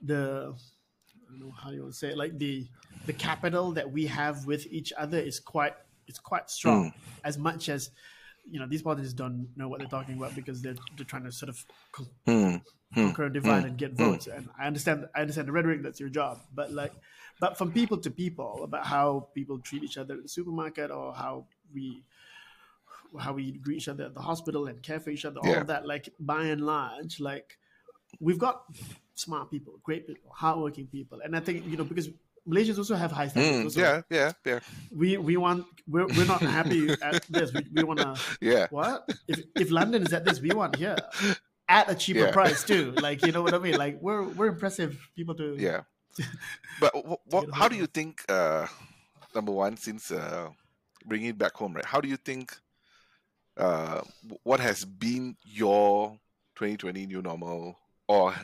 [0.00, 2.66] the I don't know how you want to say it, like the
[3.06, 5.74] the capital that we have with each other is quite
[6.06, 6.92] it's quite strong.
[7.24, 7.90] As much as
[8.50, 11.32] you know, these politicians don't know what they're talking about because they're they're trying to
[11.32, 11.64] sort of
[12.26, 12.56] Hmm.
[12.94, 13.04] Hmm.
[13.04, 13.96] conquer and divide and get Hmm.
[13.96, 14.26] votes.
[14.26, 16.92] And I understand I understand the rhetoric that's your job, but like
[17.40, 21.14] but from people to people about how people treat each other at the supermarket or
[21.14, 22.02] how we
[23.18, 25.60] how we greet each other at the hospital and care for each other, all Yeah.
[25.60, 27.58] of that, like by and large, like
[28.20, 28.64] we've got
[29.14, 31.20] smart people, great people, hardworking people.
[31.24, 32.08] And I think, you know, because
[32.48, 33.76] Malaysians also have high standards.
[33.76, 33.80] Also.
[33.80, 37.52] yeah yeah yeah We we want we're, we're not happy at this.
[37.52, 39.04] We, we wanna yeah what?
[39.28, 40.96] If if London is at this, we want here.
[41.68, 42.32] At a cheaper Yeah.
[42.32, 42.94] price too.
[43.06, 43.76] Like you know what I mean?
[43.76, 45.82] Like we're we're impressive people to yeah
[46.80, 48.66] but wh- what, how do you think uh
[49.34, 50.48] number one since uh
[51.04, 52.56] bringing it back home right how do you think
[53.56, 54.00] uh
[54.42, 56.18] what has been your
[56.56, 57.76] 2020 new normal
[58.08, 58.34] or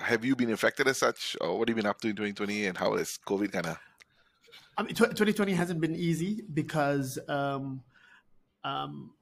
[0.00, 2.66] have you been affected as such or what have you been up to in 2020
[2.66, 3.78] and how has covid kind of
[4.78, 7.82] I mean, 2020 hasn't been easy because um,
[8.64, 9.12] um,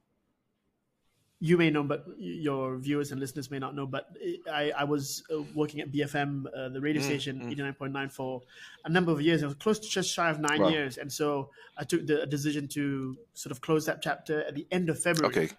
[1.40, 3.84] you may know, but your viewers and listeners may not know.
[3.86, 4.10] But
[4.50, 7.76] I, I was uh, working at BFM, uh, the radio Mm, station, mm.
[7.78, 8.42] 89.9 for
[8.84, 9.42] a number of years.
[9.42, 10.68] It was close to just shy of nine Wow.
[10.68, 14.66] years, and so I took the decision to sort of close that chapter at the
[14.70, 15.34] end of February.
[15.34, 15.50] okay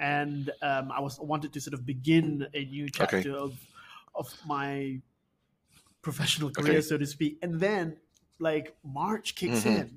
[0.00, 3.30] and um, I was wanted to sort of begin a new chapter Okay.
[3.30, 3.58] of
[4.18, 4.98] of my
[6.02, 6.86] professional career, Okay.
[6.90, 7.38] so to speak.
[7.42, 7.96] And then,
[8.38, 9.76] like March kicks Mhm.
[9.78, 9.88] in,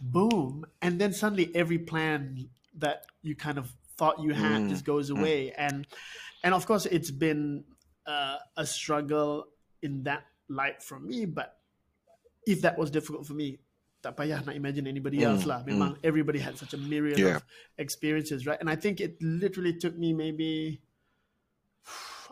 [0.00, 4.68] boom, and then suddenly every plan that you kind of thought you had Mm.
[4.68, 5.86] just goes away, and
[6.42, 7.64] and of course it's been
[8.06, 9.46] uh, a struggle
[9.82, 11.22] in that light for me.
[11.24, 11.54] But
[12.50, 13.62] if that was difficult for me,
[14.02, 15.62] tak payah nak imagine anybody else lah.
[15.62, 17.38] Memang everybody had such a myriad Mm, Yeah.
[17.38, 17.46] of
[17.78, 18.58] experiences, right?
[18.58, 20.82] And I think it literally took me maybe,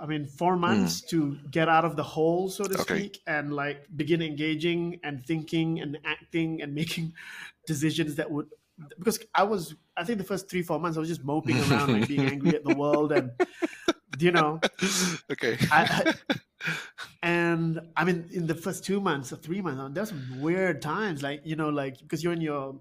[0.00, 2.80] I mean, four months to get out of the hole, so to Mm.
[2.80, 3.04] Okay.
[3.04, 7.14] speak, and like begin engaging and thinking and acting and making
[7.66, 8.48] decisions that would.
[8.98, 11.92] Because I was, I think the first three, four months, I was just moping around,
[11.92, 13.32] like being angry at the world, and
[14.18, 14.62] you know,
[15.30, 15.58] Okay.
[15.70, 16.06] I, I-
[17.22, 21.22] and I mean, in the first two months or three months, there's some weird times,
[21.22, 22.80] like you know, like because you're in your,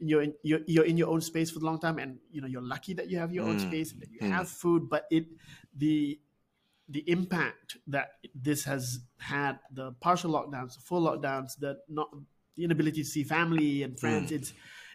[0.00, 2.48] in your, you're, you're in your own space for a long time, and you know,
[2.48, 3.60] you're lucky that you have your own Mm.
[3.60, 5.26] space and that you have food, but it,
[5.76, 6.18] the,
[6.88, 12.08] the impact that this has had, the partial lockdowns, the full lockdowns, the not
[12.56, 14.36] the inability to see family and friends, Mm.
[14.36, 14.52] it's,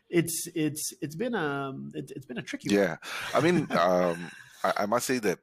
[0.09, 2.77] it's, it's, it's been a, it, it's been a tricky one.
[2.83, 2.95] Yeah,
[3.33, 4.29] I mean, um,
[4.63, 5.39] I, I must say that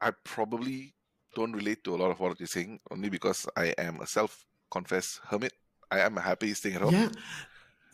[0.00, 0.94] I probably
[1.34, 5.20] don't relate to a lot of what you're saying only because I am a self-confessed
[5.28, 5.52] hermit.
[5.90, 6.94] I am happy staying at home.
[6.94, 7.08] Yeah.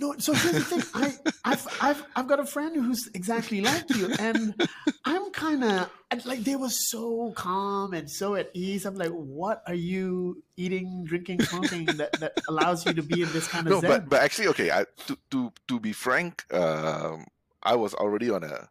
[0.00, 0.82] No, so here's the thing.
[0.94, 1.12] I,
[1.44, 4.54] I've, I've, I've got a friend who's exactly like you, and
[5.04, 5.90] I'm kind of
[6.24, 8.86] like they were so calm and so at ease.
[8.86, 13.32] I'm like, what are you eating, drinking, smoking that, that allows you to be in
[13.32, 13.90] this kind of No, zen?
[13.90, 14.70] but but actually, okay.
[14.70, 17.26] I, to to to be frank, um,
[17.62, 18.68] I was already on a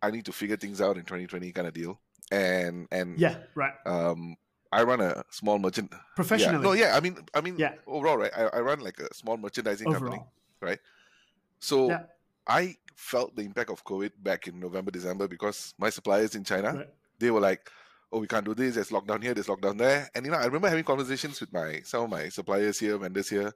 [0.00, 1.98] I need to figure things out in 2020 kind of deal,
[2.30, 3.74] and and yeah, right.
[3.84, 4.36] um,
[4.70, 5.90] I run a small merchant.
[5.92, 6.96] Yeah, Professionally, no, yeah.
[6.96, 7.74] I mean, I mean, Yeah.
[7.86, 8.32] overall, right?
[8.36, 10.22] I, I run like a small merchandising company.
[10.62, 10.78] Overall.
[11.60, 12.06] So Yeah.
[12.46, 16.74] I felt the impact of COVID back in November, December because my suppliers in China,
[16.74, 16.94] Right.
[17.18, 17.70] they were like,
[18.10, 18.74] "Oh, we can't do this.
[18.74, 19.34] There's lockdown here.
[19.34, 22.28] There's lockdown there." And you know, I remember having conversations with my some of my
[22.28, 23.52] suppliers here, vendors here,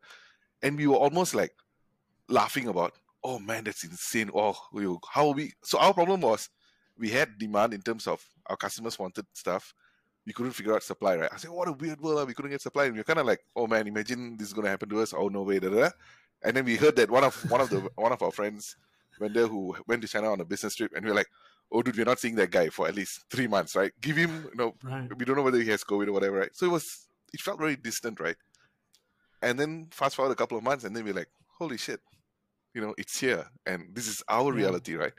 [0.62, 1.54] and we were almost like
[2.28, 4.30] laughing about, "Oh man, that's insane.
[4.34, 4.56] Oh,
[5.08, 6.48] how we?" So our problem was
[6.96, 9.74] we had demand in terms of our customers wanted stuff.
[10.24, 11.32] We couldn't figure out supply, right?
[11.32, 12.26] I said, "What a weird world!
[12.26, 14.54] We couldn't get supply." And we are kind of like, "Oh man, imagine this is
[14.54, 15.90] going to happen to us." Oh no way, da, da, da.
[16.44, 18.76] And then we heard that one of one of the one of our friends
[19.18, 21.28] vendor who went to China on a business trip, and we were like,
[21.72, 23.92] "Oh, dude, we're not seeing that guy for at least three months, right?
[24.00, 25.10] Give him, you know, Right.
[25.16, 27.58] we don't know whether he has COVID or whatever, right?" So it was, it felt
[27.58, 28.36] very distant, right?
[29.42, 32.00] And then fast forward a couple of months, and then we're like, "Holy shit,
[32.74, 34.52] you know, it's here, and this is our Yeah.
[34.52, 35.12] reality, right?"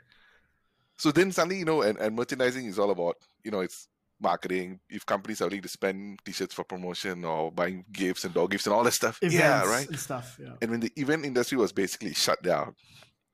[0.98, 3.88] So then suddenly, you know, and, and merchandising is all about, you know, it's
[4.20, 4.80] marketing.
[4.88, 8.66] If companies are willing to spend t-shirts for promotion or buying gifts and dog gifts
[8.66, 9.88] and all that stuff, Events yeah, right.
[9.88, 10.38] and stuff.
[10.42, 10.54] Yeah.
[10.60, 12.74] And when the event industry was basically shut down,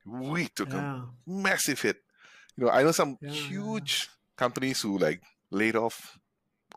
[0.05, 1.97] we took a massive hit.
[2.57, 3.47] You know, I know some Yeah, yeah, yeah.
[3.47, 5.21] huge companies who like
[5.51, 6.17] laid off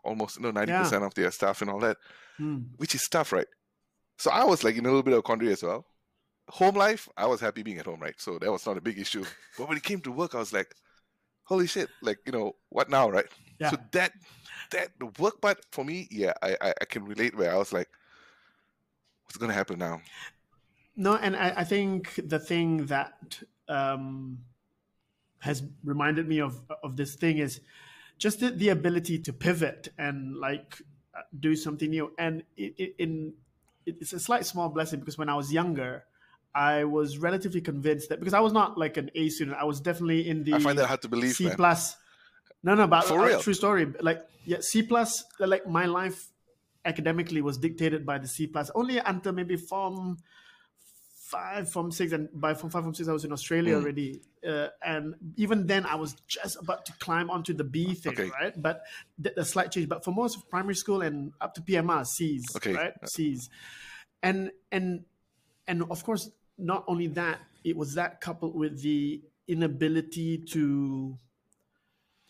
[0.03, 1.97] almost you know ninety percent of their staff and all that,
[2.37, 2.59] Hmm.
[2.77, 3.47] which is tough, right?
[4.17, 5.85] So I was like in a little bit of a quandary as well.
[6.49, 8.15] Home life, I was happy being at home, right?
[8.17, 9.23] So that was not a big issue.
[9.57, 10.73] But when it came to work, I was like,
[11.43, 13.27] holy shit, like you know, what now, right?
[13.59, 13.71] Yeah.
[13.71, 14.13] So that
[14.71, 17.73] that the work part for me, yeah, I, I I can relate where I was
[17.73, 17.89] like,
[19.25, 20.01] what's gonna happen now?
[20.95, 24.39] No, and I, I think the thing that um,
[25.39, 27.61] has reminded me of of this thing is
[28.17, 30.81] just the, the ability to pivot and like
[31.15, 32.11] uh, do something new.
[32.17, 33.33] And it, it, in
[33.85, 36.03] it's a slight small blessing because when I was younger,
[36.53, 39.79] I was relatively convinced that because I was not like an A student, I was
[39.79, 41.55] definitely in the I find that hard to believe, C man.
[41.55, 41.95] plus.
[42.63, 43.39] No, no, but For uh, real?
[43.39, 43.85] true story.
[44.01, 45.23] Like yeah, C plus.
[45.39, 46.31] Like my life
[46.85, 50.17] academically was dictated by the C plus only until maybe form
[51.29, 53.81] five, form six, and by form five, form six, I was in Australia Mm.
[53.81, 54.21] already.
[54.45, 58.29] Uh, and even then, I was just about to climb onto the B thing, Okay.
[58.29, 58.59] right?
[58.59, 58.81] But
[59.21, 59.87] th- a slight change.
[59.87, 62.73] But for most of primary school and up to PMR, C's, Okay.
[62.73, 62.93] right?
[63.05, 63.49] C's,
[64.23, 65.05] and and
[65.67, 71.17] and of course, not only that, it was that coupled with the inability to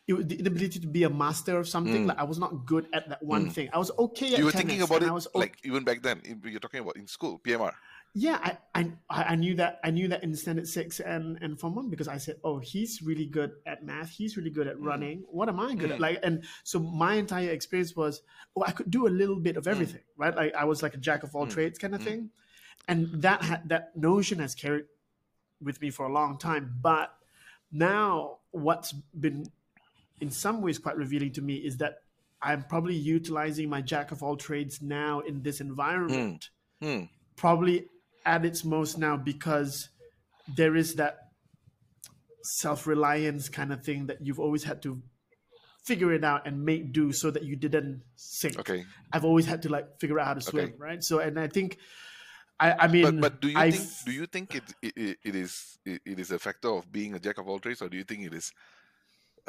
[0.09, 2.07] it, the inability to be a master of something.
[2.07, 3.69] Like I was not good at that one thing.
[3.73, 4.37] I was okay at Mm.
[4.39, 6.21] you were tennis, thinking about it I was o- like even back then.
[6.43, 7.73] You're talking about in school, PMR.
[8.15, 8.81] yeah, I, I
[9.33, 12.17] I knew that I knew that in standard six and and form one because I
[12.17, 14.09] said, oh, he's really good at math.
[14.09, 14.71] He's really good Mm.
[14.73, 15.17] at running.
[15.29, 15.99] What am I good at?
[15.99, 18.21] Like, and so my entire experience was,
[18.57, 19.71] oh, I could do a little bit of Mm.
[19.73, 20.35] everything, right?
[20.35, 22.31] Like I was like a jack of all trades kind of thing,
[22.87, 24.85] and that had that notion has carried
[25.61, 26.65] with me for a long time.
[26.81, 27.13] But
[27.71, 29.45] now, what's been
[30.21, 31.95] in some ways quite revealing to me is that
[32.41, 36.49] I'm probably utilizing my jack of all trades now in this environment
[36.81, 37.03] Hmm.
[37.35, 37.87] probably
[38.25, 39.89] at its most now because
[40.55, 41.17] there is that
[42.43, 45.01] self-reliance kind of thing that you've always had to
[45.83, 48.57] figure it out and make do so that you didn't sink.
[48.59, 50.75] Okay, I've always had to like figure out how to swim, Okay.
[50.77, 51.03] right?
[51.03, 51.77] So, and I think,
[52.59, 55.35] I, I mean, but but do you I think do you think it it, it-
[55.35, 58.03] is it is a factor of being a jack of all trades, or do you
[58.03, 58.51] think it is?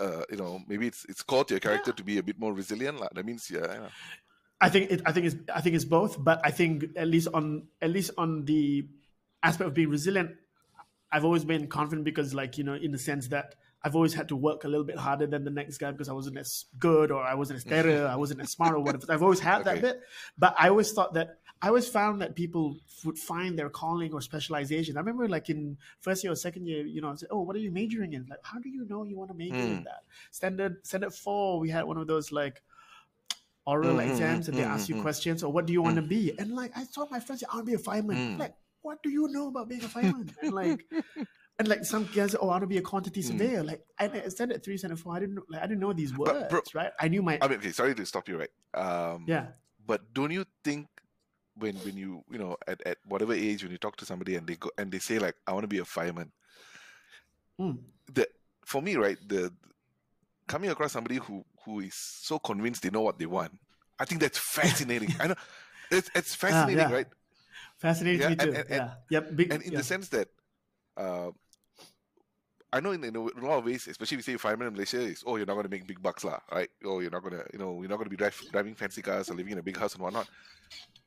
[0.00, 2.98] Uh, you know, maybe it's it's called your character to be a bit more resilient.
[2.98, 3.88] Like, that means, yeah, yeah.
[4.60, 7.28] I think it, I think it's I think it's both, but I think at least
[7.34, 8.88] on at least on the
[9.42, 10.30] aspect of being resilient,
[11.12, 14.28] I've always been confident because, like, you know, in the sense that I've always had
[14.28, 17.10] to work a little bit harder than the next guy because I wasn't as good
[17.10, 19.06] or I wasn't as better, I wasn't as smart or whatever.
[19.08, 19.74] I've always had Okay.
[19.74, 20.00] that bit,
[20.36, 24.20] but I always thought that I always found that people would find their calling or
[24.22, 24.96] specialization.
[24.96, 27.54] I remember, like in first year or second year, you know, I said, "Oh, what
[27.54, 29.84] are you majoring in?" Like, how do you know you want to major in Mm.
[29.84, 30.04] that?
[30.30, 32.62] Standard standard four, we had one of those like
[33.66, 35.82] oral Mm, mm, exams, and they mm, ask you mm, questions or what do you
[35.82, 36.32] want to be?
[36.38, 38.38] And like, I saw my friends "I want to be a fireman." Mm.
[38.38, 40.30] Like, what do you know about being a fireman?
[40.42, 40.86] and like.
[41.58, 43.62] And like some guys, oh, I want to be a quantity surveyor.
[43.62, 46.32] Like I at three, standard four, I didn't, know- like, I didn't know these words,
[46.32, 46.48] Mm.
[46.48, 46.90] Bro, right?
[46.98, 48.48] I knew my, I mean, sorry to stop you, right?
[48.72, 49.48] Um, yeah,
[49.86, 50.88] But don't you think
[51.60, 54.46] when when you you know at, at whatever age when you talk to somebody and
[54.46, 56.32] they go and they say like I want to be a fireman,
[57.60, 57.78] Mm.
[58.12, 58.26] the
[58.64, 59.52] for me right the
[60.48, 63.52] coming across somebody who who is so convinced they know what they want,
[63.98, 65.14] I think that's fascinating.
[65.20, 65.34] I know
[65.90, 66.92] it's it's fascinating, yeah.
[66.92, 67.06] right?
[67.78, 68.48] fascinating Yeah, me too.
[68.48, 69.78] and- and- yeah, yep, big, And in yeah.
[69.78, 70.28] the sense that.
[70.96, 71.30] Uh,
[72.72, 75.00] I know in, in a lot of ways, especially if you say fireman in Malaysia,
[75.02, 76.70] is oh you're not going to make big bucks lah, right?
[76.86, 79.02] Oh you're not going to you know you're not going to be drive, driving fancy
[79.02, 80.28] cars or living in a big house and whatnot.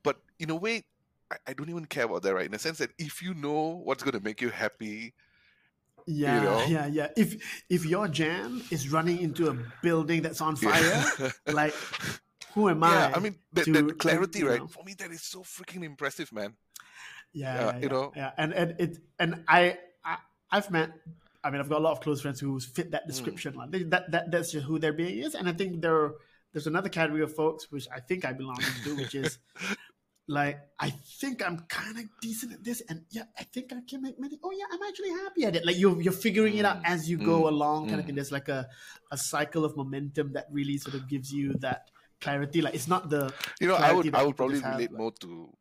[0.03, 0.83] But in a way,
[1.31, 2.45] I, I don't even care about that, right?
[2.45, 5.13] In the sense that if you know what's going to make you happy,
[6.05, 6.67] Yeah, know?
[6.67, 7.07] yeah, yeah.
[7.15, 7.35] If
[7.69, 11.75] if your jam is running into a building that's on fire, yeah, like
[12.53, 12.89] who am I?
[12.89, 14.59] yeah I mean that, to- that clarity, you right?
[14.59, 14.67] know?
[14.67, 16.55] For me, that is so freaking impressive, man.
[17.33, 18.15] yeah, uh, yeah, you know?
[18.15, 18.31] yeah.
[18.37, 20.17] And and it and I, I
[20.51, 20.91] I've met.
[21.43, 22.91] I mean, I've got a lot of close friends who fit Hmm.
[22.91, 23.53] that description.
[23.55, 25.35] Like that that that's just who their being is.
[25.35, 26.11] And I think there
[26.53, 29.39] there's another category of folks which I think I belong to, which is
[30.27, 34.01] like I think I'm kind of decent at this, and yeah, I think I can
[34.01, 34.39] make money.
[34.43, 35.65] Oh yeah, I'm actually happy at it.
[35.65, 38.05] Like you're you're figuring it out Mm, as you go mm, along, kind of mm.
[38.07, 38.15] thing.
[38.15, 38.67] There's like a
[39.11, 42.61] a cycle of momentum that really sort of gives you that clarity.
[42.61, 45.11] Like it's not the You know, I would I would probably have, relate like- more
[45.27, 45.51] to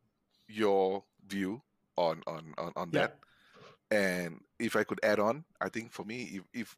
[0.47, 1.61] your view
[1.97, 3.07] on on on, on Yeah.
[3.11, 3.19] that.
[3.91, 6.77] And if I could add on, I think for me, if, if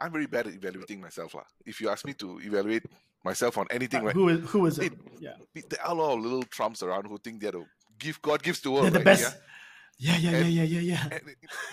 [0.00, 1.44] I'm very bad at evaluating myself, lah.
[1.66, 2.86] If you ask me to evaluate
[3.24, 4.14] myself on anything, Uh, right?
[4.16, 4.92] who is who is it?
[4.92, 7.64] It- Yeah, There are a lot of little trumps around who think they're the
[7.98, 9.04] give God gives the world, they're the right?
[9.18, 9.36] best.
[9.98, 11.06] Yeah, yeah, yeah, And- yeah, yeah, yeah.
[11.16, 11.24] it-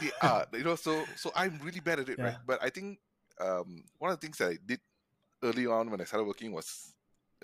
[0.01, 0.75] they are, you know.
[0.75, 2.25] So, so I'm really bad at it, Yeah.
[2.25, 2.37] right?
[2.45, 2.99] But I think
[3.39, 4.79] um, one of the things that I did
[5.43, 6.93] early on when I started working was,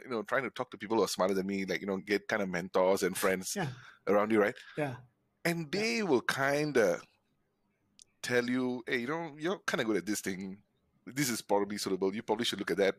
[0.03, 1.97] you know, trying to talk to people who are smarter than me, like you know,
[1.97, 3.67] get kind of mentors and friends Yeah.
[4.07, 4.55] around you, right?
[4.77, 4.95] Yeah.
[5.45, 7.01] And they will kind of
[8.21, 10.57] tell you, hey, you know, you're kind of good at this thing.
[11.05, 12.13] This is probably suitable.
[12.15, 12.95] You probably should look at that.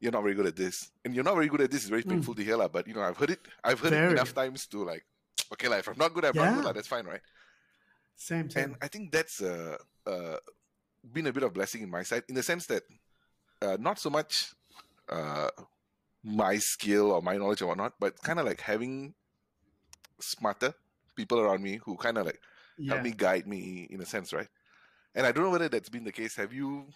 [0.00, 1.82] You're not very good at this, and you're not very good at this.
[1.84, 2.10] Is very Mm.
[2.10, 2.56] painful to hear.
[2.68, 3.40] But you know, I've heard it.
[3.64, 4.08] I've heard Very.
[4.08, 5.04] it enough times to like,
[5.52, 6.54] okay, like if I'm not good, I'm not Yeah.
[6.54, 6.72] good, lah.
[6.72, 7.22] That's fine, right?
[8.14, 8.62] Same, same.
[8.62, 10.38] and I think that's uh, uh,
[11.12, 12.82] been a bit of blessing in my side in the sense that
[13.62, 14.54] uh, not so much
[15.08, 15.50] uh,
[16.22, 19.14] my skill or my knowledge or whatnot, but kind of like having
[20.20, 20.74] smarter
[21.14, 22.40] people around me who kind of like
[22.76, 22.94] yeah.
[22.94, 24.48] help me guide me in a sense, right?
[25.14, 26.36] And I don't know whether that's been the case.
[26.36, 26.86] Have you?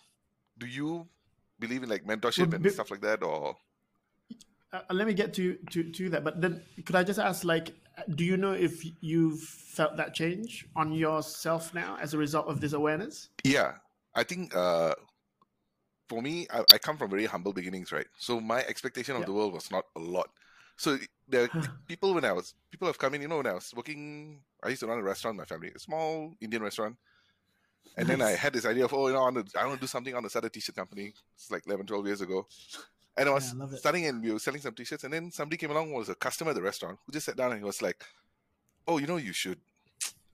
[0.58, 1.08] Do you
[1.62, 3.56] believe in like mentorship Well, and be- stuff like that, or
[4.72, 7.74] uh, let me get to, to to that but then could i just ask like
[8.14, 12.60] do you know if you've felt that change on yourself now as a result of
[12.60, 13.74] this awareness Yeah,
[14.14, 14.94] I think uh,
[16.08, 18.06] for me, I, I come from very humble beginnings, right?
[18.18, 19.26] So my expectation of Yeah.
[19.26, 20.30] the world was not a lot.
[20.76, 20.98] So
[21.28, 21.50] there
[21.86, 24.68] people when I was people have come in, you know, when I was working, I
[24.68, 26.96] used to run a restaurant, in my family, a small Indian restaurant,
[27.96, 29.78] and then I had this idea of, oh, you know, I want to, I want
[29.78, 31.12] to do something on the start a t-shirt company.
[31.34, 32.46] It's like 11, 12 years ago.
[33.16, 35.56] And I was Yeah, I starting and we were selling some t-shirts, and then somebody
[35.58, 37.82] came along was a customer at the restaurant who just sat down and he was
[37.82, 38.04] like,
[38.88, 39.60] "Oh, you know, you should,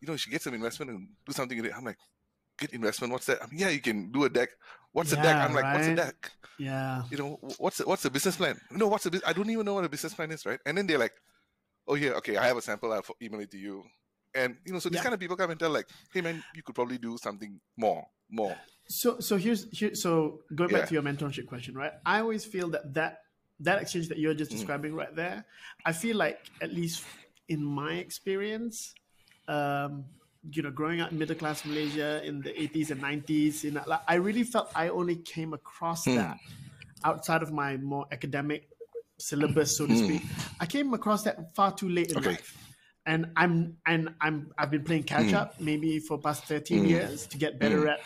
[0.01, 1.99] you know, you should get some investment and do something with it." I'm like,
[2.59, 3.13] "Get investment?
[3.13, 4.51] What's that?" I mean, yeah, you can do a deck.
[4.93, 5.39] What's a deck?
[5.41, 8.61] I'm like, "What's a deck?" yeah You know, what's a, what's the business plan?
[8.71, 10.61] No, what's a I don't even know what a business plan is, right?
[10.67, 11.15] And then they're like,
[11.89, 12.93] "Oh yeah, okay, I have a sample.
[12.93, 13.85] I'll email it to you."
[14.35, 15.03] And you know, so these Yeah.
[15.05, 18.07] kind of people come and tell like, "Hey man, you could probably do something more,
[18.31, 18.57] more."
[18.89, 22.71] so so here's here so going back to your mentorship question right i always feel
[22.71, 23.19] that that
[23.61, 24.57] that exchange that you're just Mm.
[24.57, 25.45] describing right there
[25.85, 27.05] i feel like at least
[27.49, 28.95] in my experience
[29.47, 30.05] um
[30.51, 33.83] you know growing up in middle class malaysia in the 80s and 90s you know
[33.87, 36.17] like, i really felt i only came across Hmm.
[36.17, 36.39] that
[37.05, 38.69] outside of my more academic
[39.19, 39.97] syllabus so to Hmm.
[39.97, 40.23] speak
[40.61, 42.31] i came across that far too late in Okay.
[42.31, 42.57] life
[43.09, 45.41] and i'm and i'm i've been playing catch Mm.
[45.41, 46.89] up maybe for past 13 Mm.
[46.95, 48.01] years to get better at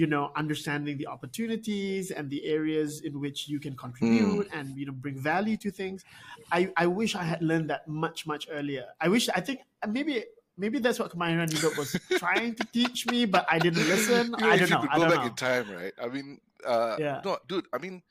[0.00, 4.84] you know understanding the opportunities and the areas in which you can contribute and you
[4.86, 6.04] know bring value to things
[6.50, 10.24] i i wish i had learned that much much earlier i wish i think maybe
[10.58, 11.90] maybe that's what Kemahiran Hidup was
[12.24, 15.08] trying to teach me but i didn't listen i if don't you know could go
[15.08, 15.94] back know in time, right?
[16.00, 16.28] I mean,
[16.64, 17.20] uh, Yeah.
[17.24, 17.66] no, dude.
[17.72, 18.02] I mean,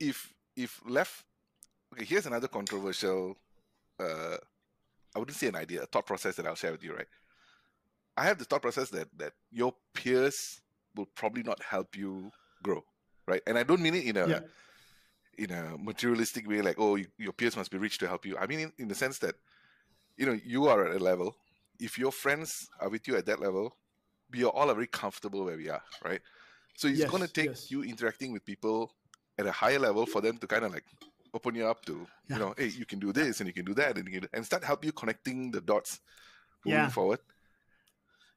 [0.00, 0.16] if
[0.56, 1.24] if left,
[1.92, 2.04] okay.
[2.04, 3.36] Here's another controversial.
[3.98, 4.36] Uh,
[5.14, 7.06] I wouldn't say an idea, a thought process that I'll share with you, right?
[8.16, 10.60] I have the thought process that that your peers
[10.94, 12.30] will probably not help you
[12.62, 12.84] grow,
[13.26, 13.42] right?
[13.46, 14.40] And I don't mean it in a Yeah.
[15.38, 18.36] in a materialistic way, like oh, you, your peers must be rich to help you.
[18.38, 19.36] I mean, in, in the sense that
[20.16, 21.36] you know you are at a level.
[21.80, 23.76] If your friends are with you at that level,
[24.32, 26.20] we are all very comfortable where we are, right?
[26.74, 27.70] So it's Yes, going to take yes.
[27.70, 28.92] you interacting with people
[29.38, 30.84] at a higher level for them to kind of like
[31.38, 31.94] open you up to,
[32.28, 32.34] Yeah.
[32.34, 34.28] you know, hey, you can do this and you can do that and you can,
[34.34, 35.90] and start help you connecting the dots
[36.64, 36.96] moving Yeah.
[36.98, 37.20] forward.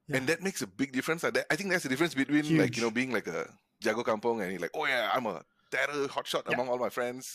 [0.08, 0.18] Yeah.
[0.18, 1.22] And that makes a big difference.
[1.24, 3.42] I think that's the difference between like you know being like a
[3.86, 5.38] jago kampong and you're like, oh yeah, I'm a
[5.76, 6.54] terror hotshot Yeah.
[6.56, 7.26] among all my friends,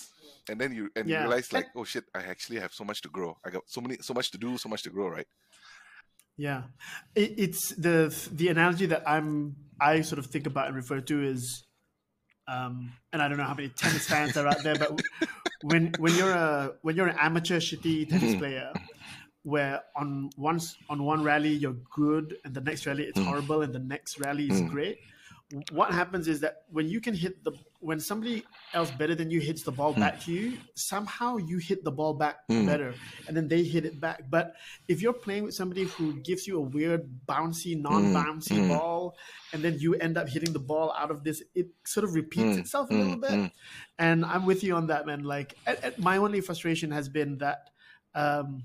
[0.51, 3.09] and then you and you realize like, oh shit, I actually have so much to
[3.17, 3.31] grow.
[3.47, 5.29] I got so many, so much to do, so much to grow, right?
[6.37, 6.63] Yeah,
[7.23, 7.97] it, it's the
[8.41, 11.65] the analogy that I'm I sort of think about and refer to is,
[12.49, 15.01] um, and I don't know how many tennis fans are out there, but
[15.63, 18.39] when when you're a when you're an amateur shitty tennis hmm.
[18.39, 18.73] player,
[19.43, 23.25] where on once on one rally you're good and the next rally it's hmm.
[23.25, 24.69] horrible and the next rally is hmm.
[24.69, 24.99] great.
[25.71, 28.43] What happens is that when you can hit the when somebody
[28.75, 30.01] else better than you hits the ball hmm.
[30.01, 32.67] back to you, somehow you hit the ball back hmm.
[32.67, 32.95] better,
[33.29, 34.25] and then they hit it back.
[34.29, 34.55] But
[34.89, 37.83] if you're playing with somebody who gives you a weird bouncy, hmm.
[37.83, 39.17] non-bouncy ball,
[39.53, 42.57] and then you end up hitting the ball out of this, it sort of repeats
[42.57, 43.53] itself a little bit.
[43.99, 45.23] And I'm with you on that, man.
[45.23, 47.71] Like, and- and my only frustration has been that.
[48.15, 48.65] Um,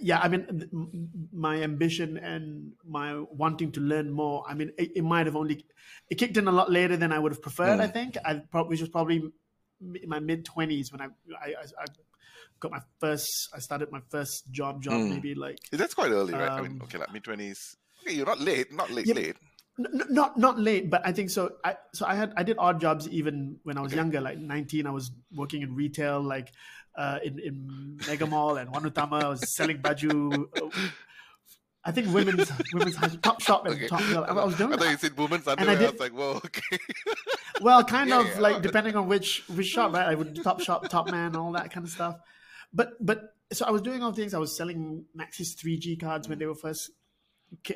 [0.00, 4.44] yeah, I mean, my ambition and my wanting to learn more.
[4.46, 5.64] I mean, it, it might have only
[6.10, 7.80] it kicked in a lot later than I would have preferred.
[7.80, 9.22] I think I probably which was probably
[9.80, 11.06] in my mid twenties when I,
[11.40, 11.84] I I
[12.60, 13.48] got my first.
[13.54, 14.82] I started my first job.
[14.82, 16.50] Job maybe like That's quite early, right?
[16.50, 17.76] I mean, Um, okay, like mid twenties.
[18.02, 19.14] Okay, you're not late, not late, Yeah.
[19.14, 19.36] late.
[19.78, 21.52] N- not not late, but I think so.
[21.64, 24.20] I so I had I did odd jobs even when I was younger.
[24.20, 26.50] Like nineteen, I was working in retail, like
[26.98, 27.54] uh, in in
[28.06, 29.22] Mega Mall and One Utama.
[29.24, 30.44] I was selling baju.
[30.60, 30.88] uh,
[31.84, 33.86] I think women's women's Topshop and Okay.
[33.88, 34.02] top.
[34.28, 35.76] I was doing I thought you said women's I underwear.
[35.76, 36.78] I, did- was like, whoa, okay.
[37.60, 38.40] Well, kind Yeah, of yeah.
[38.46, 40.06] like depending on which which shop, right?
[40.06, 42.16] I would Topshop, top man, all that kind of stuff.
[42.72, 43.18] But but
[43.52, 44.34] so I was doing all things.
[44.34, 46.90] I was selling Maxis 3G cards when they were first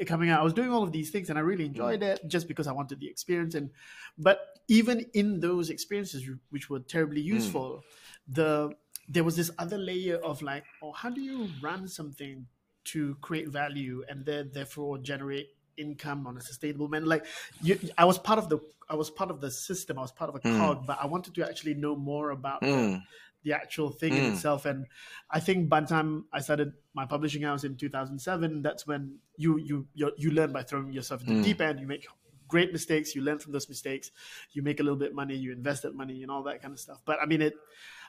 [0.07, 0.41] coming out.
[0.41, 2.73] I was doing all of these things, and I really enjoyed it just because I
[2.73, 3.55] wanted the experience.
[3.55, 3.71] And
[4.19, 7.83] but even in those experiences, which were terribly useful,
[8.29, 8.75] the
[9.09, 12.47] there was this other layer of like, oh, how do you run something
[12.85, 17.07] to create value and then therefore generate income on a sustainable manner?
[17.07, 17.27] Like,
[17.63, 19.99] you, I was part of the I was part of the system.
[19.99, 20.59] I was part of a hmm.
[20.59, 22.97] cog, but I wanted to actually know more about the, hmm.
[23.43, 24.33] the actual thing in hmm.
[24.35, 24.67] itself.
[24.67, 24.87] And
[25.31, 29.59] I think by the time I started my publishing house in 2007, that's when you
[29.59, 31.81] you you you learn by throwing yourself into the deep end.
[31.81, 32.07] You make
[32.49, 33.15] great mistakes.
[33.15, 34.11] You learn from those mistakes.
[34.53, 35.35] You make a little bit of money.
[35.37, 37.01] You invest that money and all that kind of stuff.
[37.05, 37.55] But I mean, it.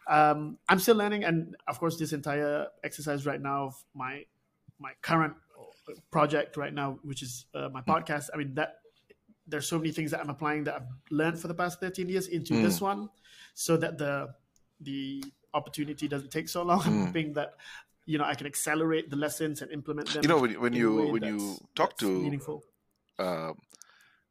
[0.08, 4.26] Um, I'm still learning, and of course, this entire exercise right now of my
[4.80, 5.34] my current
[6.12, 8.30] project right now, which is uh, my podcast.
[8.34, 8.80] I mean that
[9.48, 12.28] there's so many things that I'm applying that I've learned for the past 13 years
[12.28, 13.10] into this one,
[13.54, 14.34] so that the
[14.82, 16.82] the opportunity doesn't take so long.
[16.86, 17.56] I'm hoping that
[18.06, 20.24] you know I can accelerate the lessons and implement them.
[20.24, 22.64] You know, when, when you when you talk to meaningful.
[23.20, 23.58] um,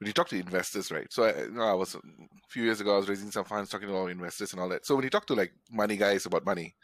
[0.03, 1.07] when you talk to investors, right?
[1.13, 2.01] So I, you know, I was a
[2.49, 4.85] few years ago, I was raising some funds, talking to all investors and all that.
[4.85, 6.75] So when you talk to like money guys about money,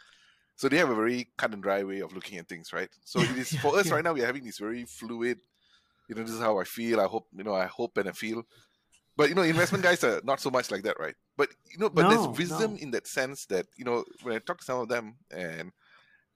[0.55, 2.89] so they have a very cut and dry way of looking at things, right?
[3.05, 3.95] So it is for us yeah.
[3.95, 4.13] right now.
[4.13, 5.41] We're having this very fluid.
[6.09, 7.01] You know, this is how I feel.
[7.01, 7.55] I hope you know.
[7.55, 8.45] I hope and I feel.
[9.17, 11.17] But you know, investment guys are not so much like that, right?
[11.37, 12.79] But you know, but No, there's wisdom no.
[12.79, 15.73] in that sense that you know when I talk to some of them and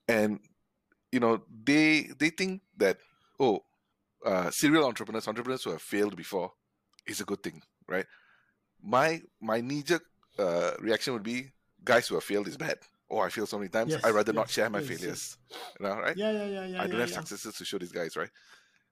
[0.09, 0.41] and
[1.13, 2.97] you know they they think that
[3.39, 3.61] oh
[4.25, 6.51] uh, serial entrepreneurs entrepreneurs who have failed before
[7.07, 8.05] is a good thing right
[8.81, 10.03] my my knee-jerk
[10.39, 11.51] uh, reaction would be
[11.83, 12.77] guys who have failed is bad
[13.09, 14.99] oh i failed so many times Yes, i'd rather not share my yes, yes.
[14.99, 15.37] failures
[15.79, 16.81] you know right Yeah, yeah, yeah, yeah.
[16.81, 17.15] i don't yeah, have yeah.
[17.19, 18.29] successes to show these guys right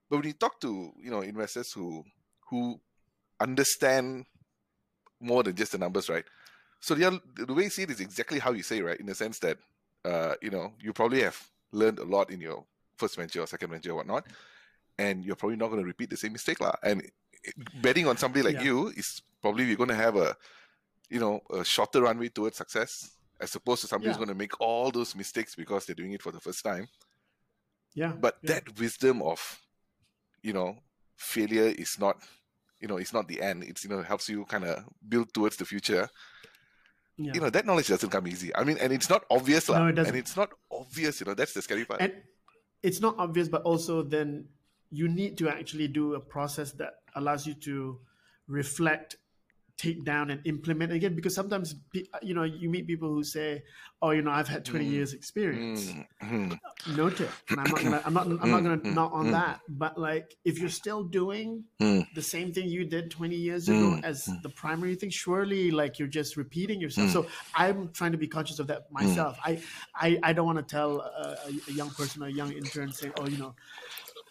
[0.09, 2.03] but when you talk to you know investors who
[2.49, 2.79] who
[3.39, 4.25] understand
[5.19, 6.25] more than just the numbers right
[6.79, 9.15] so the, the way you see it is exactly how you say right in the
[9.15, 9.57] sense that
[10.05, 11.39] uh, you know you probably have
[11.71, 12.65] learned a lot in your
[12.97, 14.25] first venture or second venture or whatnot
[14.97, 16.73] and you're probably not going to repeat the same mistake lah.
[16.83, 17.01] and
[17.81, 18.63] betting on somebody like Yeah.
[18.63, 20.35] you is probably you're going to have a
[21.09, 24.59] you know a shorter runway towards success as opposed to somebody who's going to make
[24.61, 26.87] all those mistakes because they're doing it for the first time
[27.95, 28.53] Yeah, but yeah.
[28.53, 29.39] that wisdom of
[30.41, 30.77] you know
[31.17, 32.17] failure is not
[32.79, 35.57] you know it's not the end it's you know helps you kind of build towards
[35.57, 36.09] the future
[37.17, 37.33] yeah.
[37.33, 39.69] you know that knowledge doesn't come easy i mean and it's not obvious.
[39.69, 40.13] No, it doesn't.
[40.13, 42.13] and it's not obvious you know that's the scary part and
[42.81, 44.45] it's not obvious but also then
[44.91, 47.99] you need to actually do a process that allows you to
[48.47, 49.15] reflect
[49.81, 51.73] take down and implement again because sometimes
[52.21, 53.63] you know you meet people who say
[54.03, 54.91] oh you know i've had 20 mm.
[54.91, 55.91] years experience
[56.23, 56.59] mm.
[56.95, 58.93] noted and i'm not gonna i'm not i'm not gonna mm.
[58.93, 59.31] not on mm.
[59.31, 62.05] that but like if you're still doing mm.
[62.13, 64.03] the same thing you did 20 years ago mm.
[64.03, 67.25] as the primary thing surely like you're just repeating yourself so
[67.55, 69.59] i'm trying to be conscious of that myself I,
[69.95, 71.37] I i don't want to tell a,
[71.67, 73.55] a young person or a young intern saying oh you know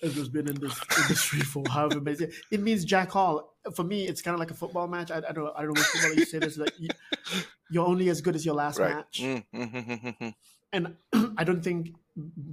[0.01, 2.35] who's been in this industry for however many years.
[2.51, 3.55] It means jack all.
[3.75, 5.11] For me, it's kind of like a football match.
[5.11, 8.21] I, I don't I don't know football you say this like you, are only as
[8.21, 8.95] good as your last right.
[8.95, 9.21] match.
[9.23, 10.29] Mm-hmm.
[10.73, 10.97] and
[11.39, 11.95] I don't think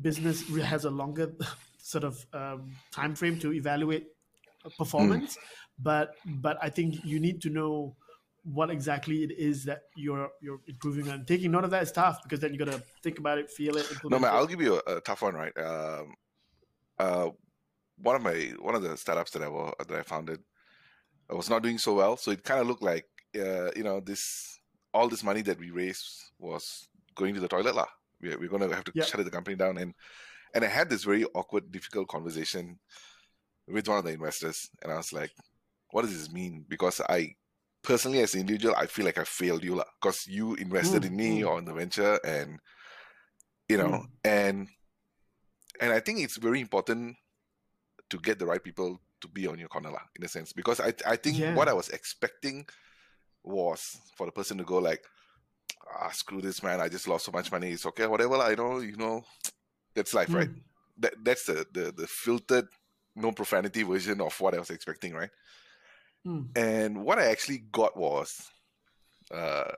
[0.01, 1.33] business has a longer
[1.77, 4.07] sort of um, time frame to evaluate
[4.77, 5.37] performance.
[5.37, 5.41] Mm.
[5.79, 7.95] But but I think you need to know
[8.43, 11.25] what exactly it is that you're you're improving on.
[11.25, 13.77] Taking note of that is tough because then you got to think about it, feel
[13.77, 13.85] it.
[14.03, 15.55] No, man, I'll give you a, a tough one, right?
[15.57, 16.15] Um,
[16.99, 17.29] uh,
[17.97, 19.49] one of my one of the startups that I
[19.87, 20.39] that I founded
[21.29, 22.17] I was not doing so well.
[22.17, 24.59] So it kind of looked like uh, you know this
[24.93, 26.07] all this money that we raised
[26.39, 27.87] was going to the toilet lah.
[28.21, 29.93] We're, we're going to have to shut the company down and
[30.53, 32.79] and I had this very awkward, difficult conversation
[33.67, 35.31] with one of the investors, and I was like,
[35.91, 37.35] "What does this mean?" Because I
[37.83, 41.07] personally, as an individual, I feel like I failed you lah, because you invested mm,
[41.07, 41.49] in me mm.
[41.49, 42.59] on the venture, and
[43.67, 44.07] you know, mm.
[44.23, 44.67] and
[45.81, 47.15] and I think it's very important
[48.09, 50.53] to get the right people to be on your corner, lah, in a sense.
[50.53, 51.55] Because I I think yeah.
[51.55, 52.65] what I was expecting
[53.43, 55.03] was for the person to go like,
[55.89, 57.71] ah, screw this man, I just lost so much money.
[57.71, 58.35] It's okay, whatever.
[58.35, 59.23] I know, you know,
[59.95, 60.35] that's life, mm.
[60.35, 60.49] right?
[60.49, 60.59] Hmm.
[60.99, 62.67] That that's the, the the filtered,
[63.15, 65.29] no profanity version of what I was expecting, right?
[66.25, 66.57] Mm.
[66.57, 68.41] And what I actually got was
[69.31, 69.71] uh,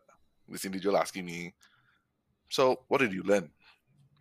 [0.47, 1.53] this individual asking me,
[2.49, 3.49] so what did you learn?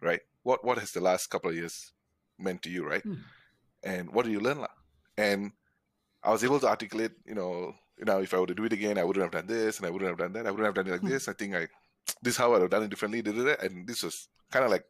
[0.01, 0.21] Right?
[0.43, 1.93] What what has the last couple of years
[2.39, 3.03] meant to you, right?
[3.03, 3.15] Hmm.
[3.83, 4.65] And what do you learn?
[5.17, 5.53] And
[6.23, 8.73] I was able to articulate, you know, you know, if I were to do it
[8.73, 10.47] again, I wouldn't have done this, and I wouldn't have done that.
[10.47, 11.09] I wouldn't have done it like hmm.
[11.09, 11.29] this.
[11.29, 11.69] I think I,
[12.23, 13.23] this how I would have done it differently.
[13.23, 14.85] Did it, and this was kind of like,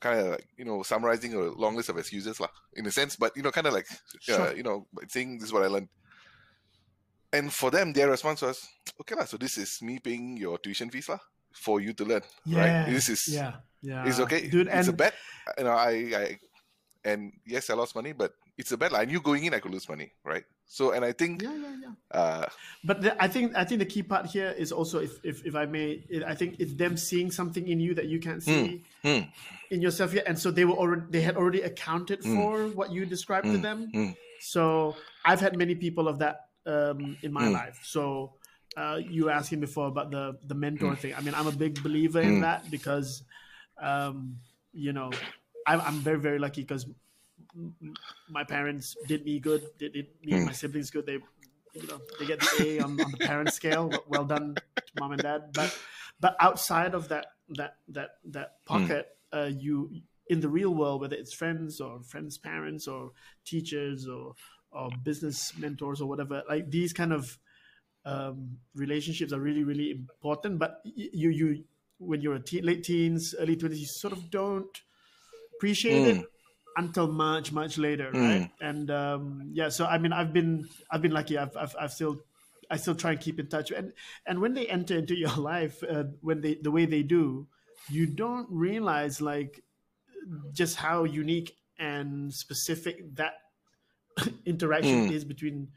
[0.00, 3.16] kind of like, you know, summarizing a long list of excuses, lah, in a sense.
[3.16, 3.86] But you know, kind of like,
[4.20, 4.48] sure.
[4.48, 5.88] uh, you know, saying this is what I learned.
[7.32, 8.68] And for them, their response was,
[9.00, 11.18] okay, lah, so this is me paying your tuition fees, lah,
[11.54, 12.58] for you to learn, yeah.
[12.58, 12.92] right?
[12.92, 14.48] This is yeah yeah, it's okay.
[14.48, 14.88] Dude, it's and...
[14.88, 15.14] a bet.
[15.58, 16.38] You know, I, I,
[17.04, 18.94] and yes, I lost money, but it's a bet.
[18.94, 20.44] I knew going in I could lose money, right?
[20.66, 22.18] So, and I think, yeah, yeah, yeah.
[22.18, 22.46] Uh,
[22.82, 25.54] but the, I think I think the key part here is also, if if, if
[25.54, 28.82] I may, it, I think it's them seeing something in you that you can't see
[29.04, 29.28] mm, mm.
[29.70, 32.90] in yourself yet, and so they were already they had already accounted mm, for what
[32.90, 33.90] you described to mm, them.
[33.94, 34.16] Mm.
[34.40, 37.80] So I've had many people of that um, in my life.
[37.84, 38.32] So
[38.76, 41.14] uh, you were asking before about the the mentor thing.
[41.14, 43.22] I mean, I'm a big believer in that because
[43.80, 44.38] um,
[44.72, 45.10] you know,
[45.66, 46.86] I'm, I'm very very lucky because
[48.28, 49.62] my parents did me good.
[49.78, 50.54] They did me and my hmm.
[50.54, 51.06] siblings good.
[51.06, 51.18] They,
[51.74, 53.92] you know, they get the A on, on the parent scale.
[54.08, 54.56] Well done,
[54.98, 55.50] mom and dad.
[55.52, 55.76] But
[56.20, 59.90] but outside of that that that that pocket, uh, you
[60.28, 63.10] in the real world, whether it's friends or friends' parents or
[63.44, 64.34] teachers or
[64.72, 67.38] or business mentors or whatever, like these kind of
[68.04, 70.58] um, relationships are really really important.
[70.58, 71.64] But you you
[71.98, 74.80] when you're a teen, late teens, early twenties, you sort of don't
[75.56, 76.20] appreciate mm.
[76.20, 76.26] it
[76.76, 78.20] until much much later, mm.
[78.20, 78.50] right?
[78.60, 81.38] And um, yeah, so I mean, I've been I've been lucky.
[81.38, 82.20] I've I've, I've still
[82.70, 83.70] I still try and keep in touch.
[83.70, 83.92] And
[84.26, 87.46] and when they enter into your life, uh, when they the way they do,
[87.88, 89.62] you don't realize like
[90.52, 93.34] just how unique and specific that
[94.46, 95.12] interaction mm.
[95.12, 95.68] is between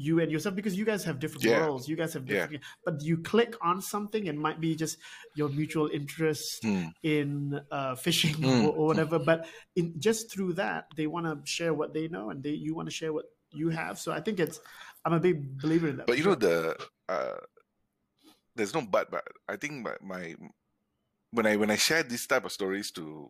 [0.00, 1.58] you and yourself because you guys have different yeah.
[1.58, 2.58] roles you guys have different yeah.
[2.84, 4.96] but you click on something and might be just
[5.34, 6.90] your mutual interest mm.
[7.02, 8.64] in uh, fishing mm.
[8.64, 12.30] or, or, whatever but in just through that they want to share what they know
[12.30, 14.60] and they you want to share what you have so i think it's
[15.04, 16.76] i'm a big believer in that but you know the
[17.08, 17.34] uh,
[18.54, 20.34] there's no but but i think my, my
[21.32, 23.28] when i when i share these type of stories to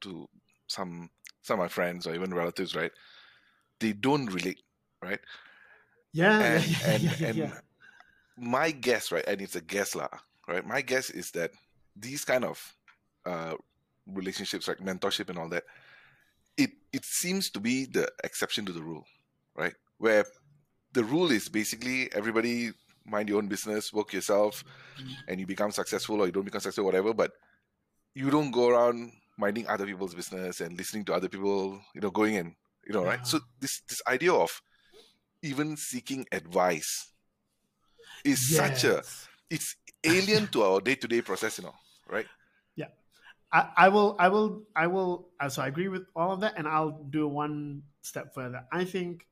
[0.00, 0.28] to
[0.68, 1.10] some
[1.42, 2.92] some of my friends or even relatives right
[3.80, 4.60] they don't relate
[5.02, 5.20] right
[6.12, 7.52] yeah, and, yeah, and, yeah, and yeah.
[8.36, 10.08] my guess, right, and it's a guess, lah,
[10.46, 10.66] right?
[10.66, 11.52] My guess is that
[11.96, 12.76] these kind of
[13.26, 13.54] uh,
[14.06, 15.64] relationships, like mentorship and all that,
[16.56, 19.04] it it seems to be the exception to the rule,
[19.56, 19.74] right?
[19.98, 20.24] Where
[20.92, 22.72] the rule is basically everybody
[23.04, 24.64] mind your own business, work yourself,
[24.98, 25.12] mm-hmm.
[25.28, 27.14] and you become successful or you don't become successful, whatever.
[27.14, 27.32] But
[28.14, 32.10] you don't go around minding other people's business and listening to other people, you know,
[32.10, 32.54] going and
[32.86, 33.10] you know, yeah.
[33.10, 33.26] right?
[33.26, 34.50] So this this idea of
[35.42, 37.12] even seeking advice
[38.24, 38.56] is yes.
[38.56, 39.02] such a
[39.50, 41.74] it's alien to our day-to-day process you know
[42.08, 42.26] right
[42.76, 42.86] yeah
[43.52, 46.54] I, I will i will i will uh, so i agree with all of that
[46.56, 49.26] and i'll do one step further i think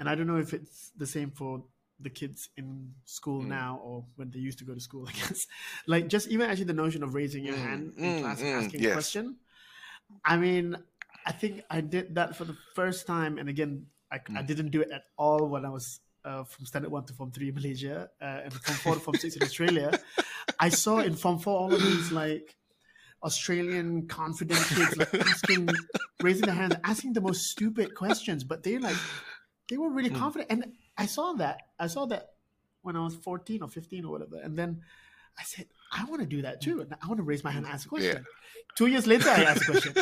[0.00, 1.62] and i don't know if it's the same for
[2.00, 5.46] the kids in school now or when they used to go to school, I guess.
[5.86, 8.50] Like just even actually the notion of raising your Mm, hand in mm, class and
[8.50, 8.84] mm, asking yes.
[8.84, 9.36] a question.
[10.24, 10.76] I mean,
[11.26, 14.38] I think I did that for the first time, and again, I, Mm.
[14.38, 17.30] I didn't do it at all when I was uh, from standard one to form
[17.30, 19.98] three in Malaysia, uh, and from four to form six in Australia.
[20.58, 22.56] I saw in form four all of these like
[23.22, 25.68] Australian confident kids like asking,
[26.22, 28.96] raising their hands, asking the most stupid questions, but they like
[29.68, 30.16] they were really Mm.
[30.18, 31.62] confident, and I saw that.
[31.78, 32.30] I saw that
[32.82, 34.82] when I was fourteen or fifteen or whatever, and then
[35.38, 36.80] I said, I want to do that too.
[36.80, 38.26] And I want to raise my hand and ask a question.
[38.76, 39.94] Two years later, I asked a question.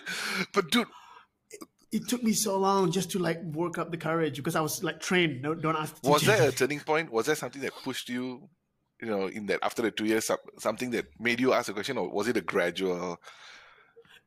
[0.54, 0.86] but dude,
[1.90, 4.84] It took me so long just to like work up the courage because I was
[4.84, 5.42] like trained.
[5.42, 6.00] No, don't ask.
[6.02, 7.10] The was there a turning point?
[7.10, 8.48] Was there something that pushed you,
[9.00, 11.96] you know, in that after the two years, something that made you ask a question,
[11.96, 13.18] or was it a gradual?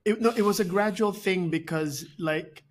[0.05, 2.63] it, no, it was a gradual thing because like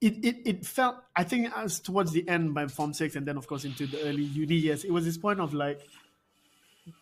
[0.00, 3.36] it, it, it felt I think as towards the end by form six and then
[3.36, 5.80] of course into the early uni years, it was this point of like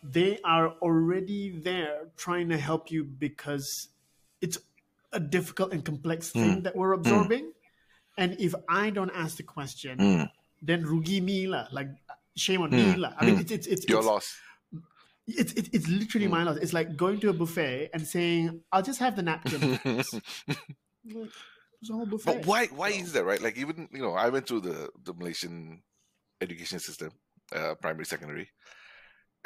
[0.03, 3.89] they are already there trying to help you because
[4.41, 4.57] it's
[5.11, 7.51] a difficult and complex thing that we're absorbing.
[8.17, 10.29] And if I don't ask the question, Mm.
[10.61, 11.87] then rugi me like
[12.35, 13.13] shame on me lah.
[13.17, 14.27] I mean, it's it's it's Your it's, loss.
[15.27, 16.31] it's, it's, it's literally Hmm.
[16.37, 16.57] my loss.
[16.57, 19.79] It's like going to a buffet and saying, "I'll just have the napkin."
[21.09, 21.31] Like,
[21.79, 22.25] There's a whole buffet.
[22.25, 22.67] But why?
[22.67, 23.23] Why is that?
[23.23, 23.41] Right?
[23.41, 25.81] Like even you know, I went through the the Malaysian
[26.41, 27.11] education system,
[27.55, 28.49] uh, primary, secondary,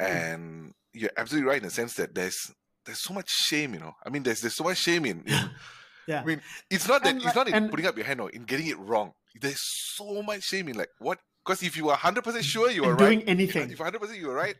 [0.00, 2.50] and you're absolutely right in the sense that there's
[2.84, 3.74] there's so much shame.
[3.74, 5.22] You know, I mean, there's there's so much shame in.
[5.26, 5.50] in
[6.06, 6.20] Yeah.
[6.20, 8.28] I mean, it's not that And it's not in and- putting up your hand or
[8.28, 9.12] in getting it wrong.
[9.40, 9.62] There's
[9.96, 11.18] so much shame in like what?
[11.42, 13.70] Because if you are hundred percent sure you are and right, doing anything.
[13.70, 14.54] if hundred percent you are right,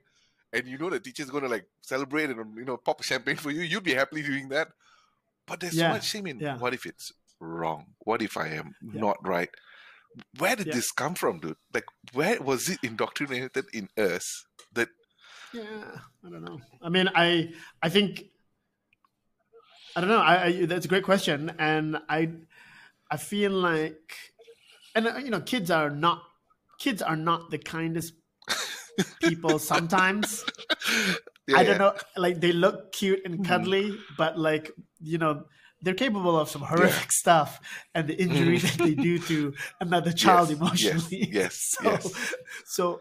[0.55, 3.61] and you know the teacher's gonna like celebrate and you know pop champagne for you,
[3.61, 4.69] you'd be happily doing that.
[5.47, 6.57] But there's Yeah, so much shame in yeah.
[6.57, 7.89] what if it's wrong?
[7.99, 9.01] What if I am Yeah.
[9.03, 9.51] not right?
[10.39, 11.57] Where did this come from, dude?
[11.75, 14.47] Like, where was it indoctrinated in us
[15.55, 16.59] Yeah, I don't know.
[16.83, 18.25] I mean, I I think
[19.95, 20.19] I don't know.
[20.19, 22.31] I, I that's a great question, and I
[23.11, 24.17] I feel like,
[24.97, 26.25] and you know, kids are not
[26.79, 28.15] kids are not the kindest
[29.21, 30.45] people sometimes.
[31.47, 31.93] Yeah, I don't know.
[32.17, 33.45] Like they look cute and mm-hmm.
[33.45, 34.71] cuddly, but like
[35.03, 35.45] you know,
[35.85, 37.61] they're capable of some horrific stuff
[37.95, 38.63] and the injury mm.
[38.63, 41.29] that they do to another child Yes, emotionally.
[41.33, 42.35] yes, so, yes.
[42.65, 43.01] so,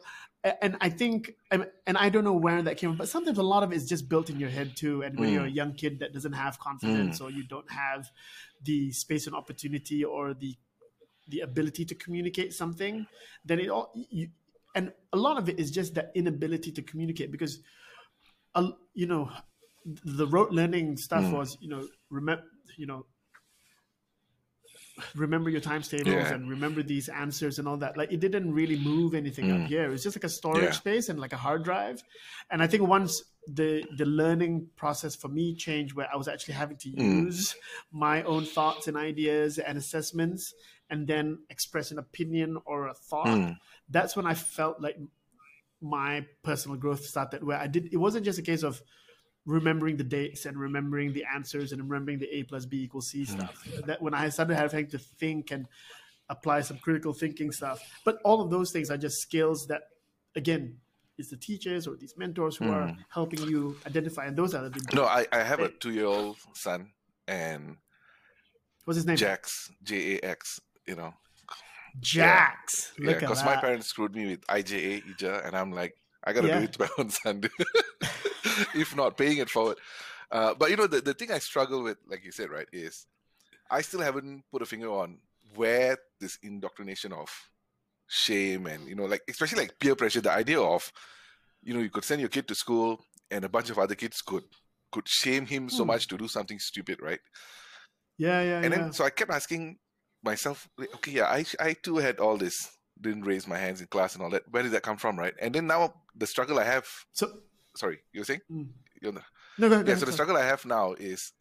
[0.62, 3.64] and I think, and I don't know where that came from, but sometimes a lot
[3.64, 5.02] of it's just built in your head too.
[5.04, 5.52] And when you're a Mm.
[5.52, 8.12] young kid that doesn't have confidence or you don't have
[8.62, 10.56] the space and opportunity or the
[11.30, 13.08] the ability to communicate something,
[13.46, 14.28] then it all you,
[14.76, 17.60] and a lot of it is just that inability to communicate because,
[18.56, 19.30] uh, you know,
[20.06, 21.34] the rote learning stuff Mm.
[21.34, 22.44] was you know remember
[22.78, 23.06] you know
[25.16, 26.34] remember your times tables Yeah.
[26.34, 29.68] and remember these answers and all that like it didn't really move anything up Mm.
[29.68, 30.72] here it was just like a storage Yeah.
[30.72, 32.04] space and like a hard drive
[32.52, 36.54] and i think once the the learning process for me changed where i was actually
[36.54, 37.26] having to Mm.
[37.26, 37.56] use
[37.92, 40.54] my own thoughts and ideas and assessments
[40.92, 43.58] and then express an opinion or a thought Mm.
[43.90, 44.98] that's when I felt like
[45.82, 48.82] my personal growth started where I did it wasn't just a case of
[49.46, 53.26] remembering the dates and remembering the answers and remembering the A plus B equals C
[53.26, 53.40] hmm.
[53.40, 53.68] stuff.
[53.86, 55.68] That when I started having to think and
[56.30, 57.82] apply some critical thinking stuff.
[58.06, 59.84] But all of those things are just skills that
[60.36, 60.78] again
[61.18, 63.00] it's the teachers or these mentors who are hmm.
[63.10, 66.38] helping you identify and those are the No, I, I have a two year old
[66.54, 66.92] son
[67.28, 67.78] and
[68.86, 69.18] what's his name?
[69.18, 71.14] Jax J A X, you know.
[72.00, 72.94] Jax.
[72.98, 76.58] Yeah, because my parents screwed me with IJA Ija, and I'm like, I gotta Yeah.
[76.58, 77.42] do it to my own son,
[78.76, 79.78] if not paying it forward.
[80.32, 83.06] Uh, but you know, the, the thing I struggle with, like you said, right, is
[83.70, 85.20] I still haven't put a finger on
[85.56, 87.30] where this indoctrination of
[88.08, 90.92] shame and you know, like especially like peer pressure, the idea of
[91.64, 93.00] you know, you could send your kid to school
[93.32, 94.44] and a bunch of other kids could
[94.92, 95.86] could shame him so Hmm.
[95.86, 97.20] much to do something stupid, right?
[98.18, 98.74] Yeah, yeah, and yeah.
[98.74, 99.78] then so I kept asking
[100.24, 104.16] myself, okay, yeah, I I too had all this, didn't raise my hands in class
[104.16, 104.44] and all that.
[104.52, 105.34] Where did that come from, right?
[105.42, 106.88] And then now the struggle I have.
[107.12, 107.44] so
[107.76, 108.42] Sorry, you were saying?
[108.52, 108.68] Mm.
[109.02, 109.14] You're
[109.58, 109.82] no, go yeah.
[109.82, 111.34] ahead, So the struggle I have now is,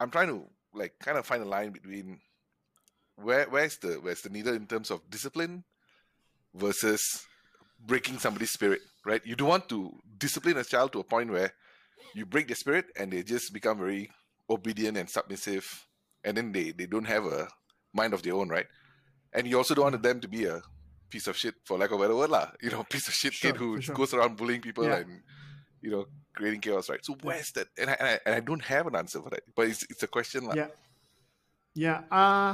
[0.00, 2.20] I'm trying to like kind of find a line between
[3.16, 5.64] where where's the where's the needle in terms of discipline
[6.54, 7.24] versus
[7.86, 9.24] breaking somebody's spirit, right?
[9.24, 11.52] You don't want to discipline a child to a point where
[12.14, 14.10] you break their spirit and they just become very
[14.50, 15.64] obedient and submissive,
[16.24, 17.48] and then they they don't have a
[17.94, 18.66] mind of their own, right?
[19.32, 20.62] And you also don't want them to be a
[21.10, 22.50] piece of shit, for lack of a better word, lah.
[22.62, 23.94] You know, piece of shit Sure, kid who sure.
[23.94, 24.96] goes around bullying people Yeah.
[24.96, 25.22] and
[25.86, 27.04] you know creating chaos, right?
[27.08, 27.68] So where's that?
[27.78, 30.02] And I, and I and I don't have an answer for that, but it's it's
[30.02, 30.54] a question, lah.
[30.60, 30.70] Yeah.
[31.86, 31.98] Yeah.
[32.10, 32.52] Uh,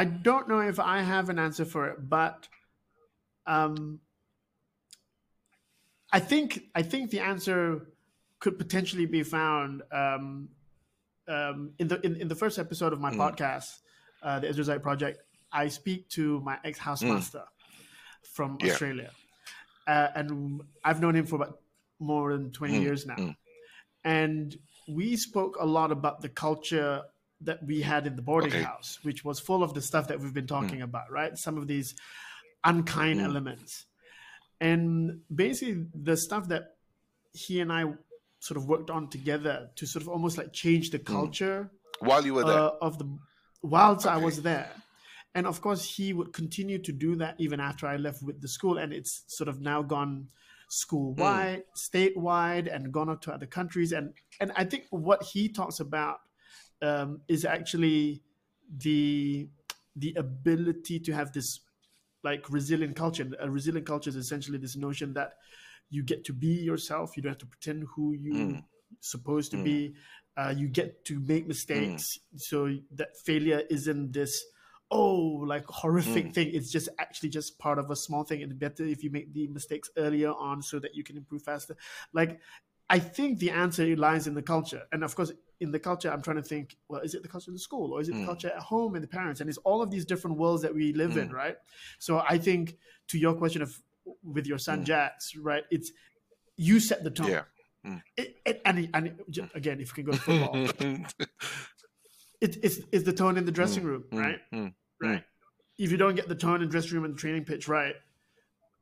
[0.00, 2.48] I don't know if I have an answer for it, but
[3.46, 4.00] um,
[6.12, 7.86] I think I think the answer
[8.40, 10.48] could potentially be found um,
[11.26, 13.18] um, in the in, in the first episode of my Mm.
[13.24, 13.70] podcast,
[14.22, 15.20] uh, the Ezra Zaid Project.
[15.52, 17.44] I speak to my ex housemaster
[18.34, 18.62] from Mm.
[18.64, 18.72] Yeah.
[18.72, 19.10] Australia,
[19.86, 21.60] uh, and I've known him for about
[21.98, 23.36] more than twenty Mm, years now, mm.
[24.04, 24.56] and
[24.88, 27.02] we spoke a lot about the culture
[27.42, 28.62] that we had in the boarding Okay.
[28.62, 31.36] house, which was full of the stuff that we've been talking about, right?
[31.38, 31.94] Some of these
[32.64, 33.24] unkind Mm.
[33.24, 33.84] elements.
[34.60, 36.76] And basically, the stuff that
[37.32, 37.84] he and I
[38.40, 41.70] sort of worked on together to sort of almost like change the culture
[42.00, 43.18] While you were there, uh, of the
[43.62, 44.72] whilst I was there.
[45.34, 48.48] And of course, he would continue to do that even after I left with the
[48.48, 48.78] school.
[48.78, 50.28] And it's sort of now gone
[50.68, 53.92] school wide, statewide, and gone out to other countries.
[53.92, 56.18] And and I think what he talks about
[56.82, 58.22] um, is actually
[58.78, 59.48] the
[59.96, 61.60] the ability to have this
[62.22, 63.28] like resilient culture.
[63.40, 65.34] A resilient culture is essentially this notion that
[65.90, 67.16] you get to be yourself.
[67.16, 68.64] You don't have to pretend who you Mm.
[69.00, 69.64] supposed to Mm.
[69.64, 69.94] be.
[70.36, 74.44] Uh, you get to make mistakes, so that failure isn't this
[74.90, 76.34] oh like horrific Mm.
[76.34, 76.50] thing.
[76.54, 78.40] It's just actually just part of a small thing.
[78.40, 81.76] It's better if you make the mistakes earlier on so that you can improve faster.
[82.12, 82.40] Like
[82.90, 85.30] I think the answer lies in the culture, and of course,
[85.60, 86.76] in the culture, I'm trying to think.
[86.88, 88.26] Well, is it the culture in the school, or is it the Mm.
[88.26, 89.40] culture at home and the parents?
[89.42, 91.56] And it's all of these different worlds that we live in, right?
[91.98, 92.78] So I think
[93.08, 93.78] to your question of
[94.22, 94.86] with your son Mm.
[94.86, 95.64] Jax, right?
[95.70, 95.92] It's
[96.56, 97.28] you set the tone.
[97.28, 97.42] yeah.
[98.16, 100.54] It, it, and, it- and it- again, if you can go to football,
[102.40, 104.38] it, it's it's the tone in the dressing room, Mm, right?
[104.52, 105.24] mm, Right.
[105.78, 107.94] If you don't get the tone in the dressing room and the training pitch right,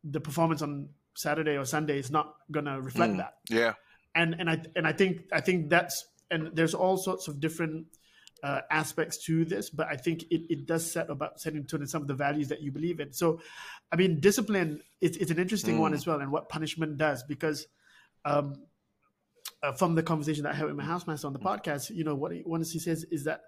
[0.05, 3.19] the performance on Saturday or Sunday is not gonna reflect Mm.
[3.19, 3.73] that yeah.
[4.15, 7.87] and and I and I think I think that's and there's all sorts of different
[8.43, 11.89] uh, aspects to this, but I think it, it does set about setting tone and
[11.91, 13.13] some of the values that you believe in.
[13.13, 13.41] So,
[13.91, 15.97] I mean, discipline it's it's an interesting one Mm.
[15.97, 17.67] as well, and what punishment does because.
[18.25, 18.57] Um,
[19.67, 22.15] uh, from the conversation that I had with my housemaster on the podcast, you know
[22.15, 23.43] what he, what he says is that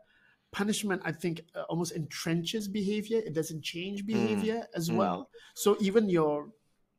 [0.51, 3.19] punishment, I think, uh, almost entrenches behavior.
[3.25, 4.97] It doesn't change behavior as Mm.
[4.97, 5.31] well.
[5.55, 6.49] So even your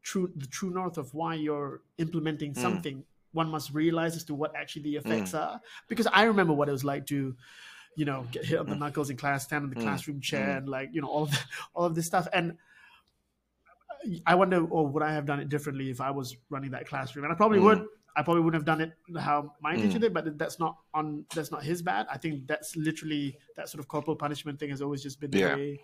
[0.01, 2.57] true the true north of why you're implementing Mm.
[2.57, 3.03] something,
[3.33, 5.59] one must realize as to what actually the effects are.
[5.87, 7.35] Because I remember what it was like to,
[7.95, 9.81] you know, get hit on the knuckles in class, stand in the Mm.
[9.83, 11.39] classroom chair, and like you know all of the,
[11.75, 12.27] all of this stuff.
[12.31, 12.57] And
[14.25, 17.25] I wonder, or would I have done it differently if I was running that classroom?
[17.25, 17.63] And I probably Mm.
[17.63, 17.85] would.
[18.19, 20.01] I probably wouldn't have done it how my teacher Mm.
[20.01, 21.25] did, but that's not on.
[21.33, 22.05] That's not his bad.
[22.11, 25.39] I think that's literally that sort of corporal punishment thing has always just been the
[25.39, 25.55] Yeah.
[25.55, 25.79] way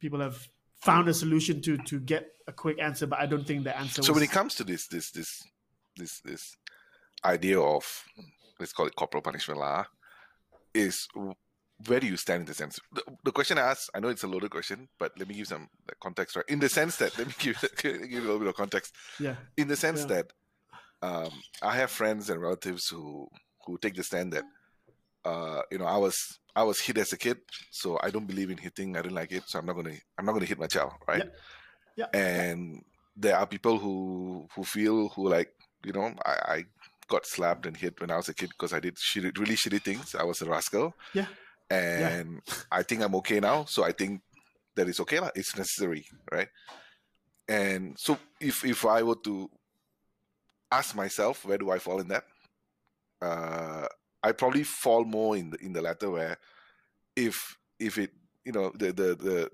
[0.00, 0.38] people have
[0.80, 3.06] found a solution to to get a quick answer.
[3.06, 4.00] But I don't think the answer.
[4.02, 5.30] So was, when it comes to this, this, this,
[5.96, 6.56] this, this
[7.24, 7.84] idea of
[8.58, 9.84] let's call it corporal punishment, lah,
[10.72, 11.06] is
[11.86, 12.80] where do you stand in the sense?
[12.92, 15.48] The, the question I asked, I know it's a loaded question, but let me give
[15.48, 15.68] some
[16.00, 16.36] context.
[16.36, 18.94] Right, in the sense that let me give, give a little bit of context.
[19.20, 20.06] yeah, In the sense Yeah.
[20.14, 20.32] that
[21.02, 21.30] um,
[21.60, 23.28] I have friends and relatives who
[23.66, 24.44] who take the stand that
[25.24, 27.38] uh, you know I was I was hit as a kid,
[27.70, 28.96] so I don't believe in hitting.
[28.96, 31.24] I don't like it, so I'm not gonna I'm not gonna hit my child, right?
[31.96, 32.06] Yeah.
[32.12, 32.20] yeah.
[32.20, 32.84] And
[33.16, 35.52] there are people who who feel who like
[35.84, 36.64] you know I, I
[37.08, 39.82] got slapped and hit when I was a kid because I did shitty, really shitty
[39.82, 40.14] things.
[40.14, 40.94] I was a rascal.
[41.12, 41.26] Yeah.
[41.70, 42.40] And
[42.70, 44.20] I think I'm okay now, so I think
[44.76, 45.20] that is okay.
[45.34, 46.48] It's necessary, right?
[47.48, 49.50] And so if if I were to
[50.78, 52.24] ask myself where do I fall in that,
[53.20, 53.86] uh,
[54.22, 56.36] I probably fall more in the in the latter where
[57.16, 58.10] if if it
[58.44, 59.50] you know the the the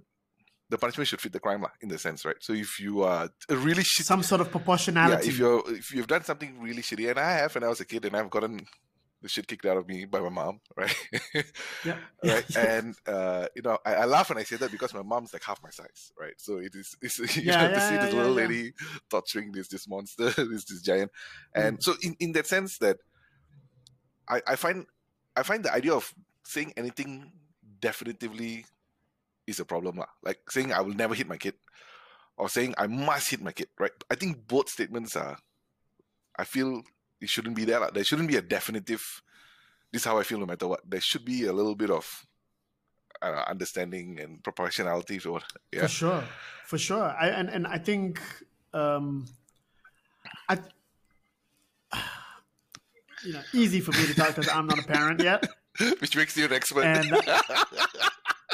[0.70, 2.36] the punishment should fit the crime in the sense right.
[2.40, 6.06] So if you are really shitty some sort of proportionality, yeah, if you're if you've
[6.06, 8.66] done something really shitty, and I have when I was a kid, and I've gotten
[9.22, 10.94] the shit kicked out of me by my mom, right?
[11.84, 12.44] yeah, right.
[12.54, 15.44] And uh, you know, I, I laugh when I say that because my mom's like
[15.44, 16.34] half my size, right?
[16.38, 18.32] So it is, it's, you Yeah, have to see yeah, this yeah, little yeah.
[18.32, 18.72] lady
[19.10, 21.10] torturing this this monster, this this giant,
[21.56, 21.74] Mm.
[21.74, 22.98] and so in, in that sense that
[24.28, 24.86] I I find
[25.36, 26.12] I find the idea of
[26.44, 27.32] saying anything
[27.80, 28.66] definitively
[29.46, 30.10] is a problem lah.
[30.22, 31.54] Like saying I will never hit my kid,
[32.36, 33.92] or saying I must hit my kid, right?
[34.10, 35.38] I think both statements are.
[36.38, 36.82] I feel
[37.20, 37.88] it shouldn't be there.
[37.92, 39.22] There shouldn't be a definitive.
[39.92, 40.80] This is how I feel, no matter what.
[40.88, 42.26] There should be a little bit of
[43.22, 45.18] uh, understanding and proportionality.
[45.18, 45.40] So,
[45.72, 46.24] yeah, for sure,
[46.64, 47.16] for sure.
[47.20, 48.20] I and and I think
[48.72, 49.26] um,
[50.48, 50.58] I.
[53.24, 55.44] You know, easy for me to talk because I'm not a parent yet.
[56.00, 56.84] which makes you an expert.
[56.84, 57.42] and uh,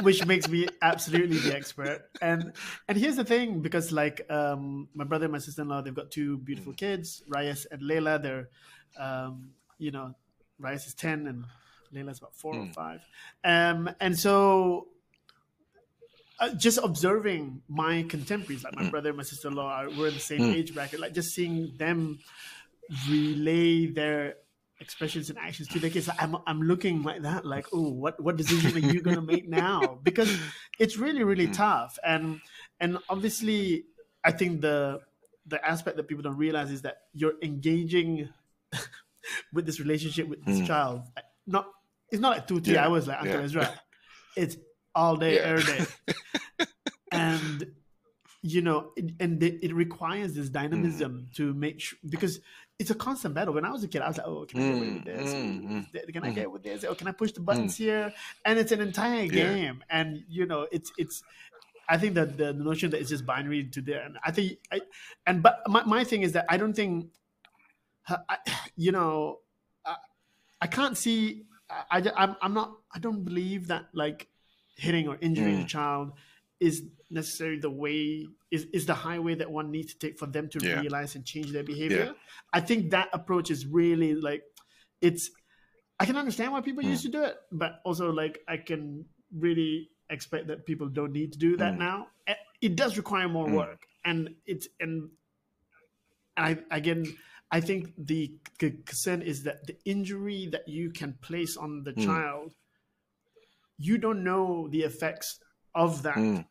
[0.03, 2.11] which makes me absolutely the expert.
[2.20, 2.53] And
[2.88, 6.38] and here's the thing because like um my brother and my sister-in-law they've got two
[6.38, 8.49] beautiful kids Reyes and Layla they're
[8.97, 10.14] um you know
[10.59, 11.45] Reyes is 10 and
[11.95, 12.72] Layla's about 4 or Hmm.
[12.72, 13.01] 5
[13.45, 14.88] um and so
[16.38, 20.14] uh, just observing my contemporaries, like my brother and my sister in law, we're in
[20.14, 22.18] the same age bracket, like just seeing them
[23.09, 24.36] relay their
[24.81, 26.09] expressions and actions to their kids.
[26.18, 29.49] I'm, I'm looking like that, like, oh, what, what decision are you going to make
[29.49, 29.99] now?
[30.03, 30.37] Because
[30.79, 31.53] it's really, really hmm.
[31.53, 31.99] tough.
[32.05, 32.41] And,
[32.81, 33.85] and obviously,
[34.25, 35.01] I think the,
[35.47, 38.29] the aspect that people don't realize is that you're engaging
[39.53, 40.66] with this relationship with this hmm.
[40.66, 41.03] child.
[41.47, 41.66] Not,
[42.11, 42.87] it's not like two, three Yeah.
[42.87, 43.45] hours like Uncle Yeah.
[43.45, 43.81] Ezra.
[44.37, 44.57] It's
[44.95, 45.43] all day, Yeah.
[45.43, 46.66] every day.
[47.12, 47.72] and
[48.47, 50.53] you know, it, and it, it requires this hmm.
[50.53, 52.41] dynamism to make sure because
[52.79, 53.55] it's a constant battle.
[53.55, 55.35] When I was a kid, I was like, "Oh, can I get away with this?
[55.35, 56.35] Mm, mm, mm Is there- Can I mm.
[56.35, 56.85] get with this?
[56.85, 57.79] Oh, can I push the buttons mm.
[57.79, 58.14] here?"
[58.45, 59.55] And it's an entire Yeah.
[59.55, 61.22] game, and you know, it's it's.
[61.89, 64.81] I think that the notion that it's just binary to there, and I think, I,
[65.27, 67.11] and but my, my thing is that I don't think,
[68.09, 68.39] uh, I,
[68.77, 69.41] you know,
[69.85, 69.97] I,
[70.62, 71.45] I can't see.
[71.70, 72.72] I, I I'm I'm not.
[72.93, 74.29] I don't believe that like
[74.77, 76.12] hitting or injuring a child
[76.59, 80.48] is necessarily the way is, is the highway that one needs to take for them
[80.50, 80.80] to Yeah.
[80.80, 82.14] realize and change their behavior.
[82.52, 84.42] I think that approach is really like
[85.00, 85.30] it's
[86.00, 89.05] I can understand why people used to do it, but also like I can
[89.46, 92.09] really expect that people don't need to do that now.
[92.26, 95.11] Eh, It does require more work, and it's and
[96.36, 97.05] I again
[97.50, 102.55] I think the concern is that the injury that you can place on the child,
[103.78, 105.38] you don't know the effects
[105.74, 106.46] of that Mm.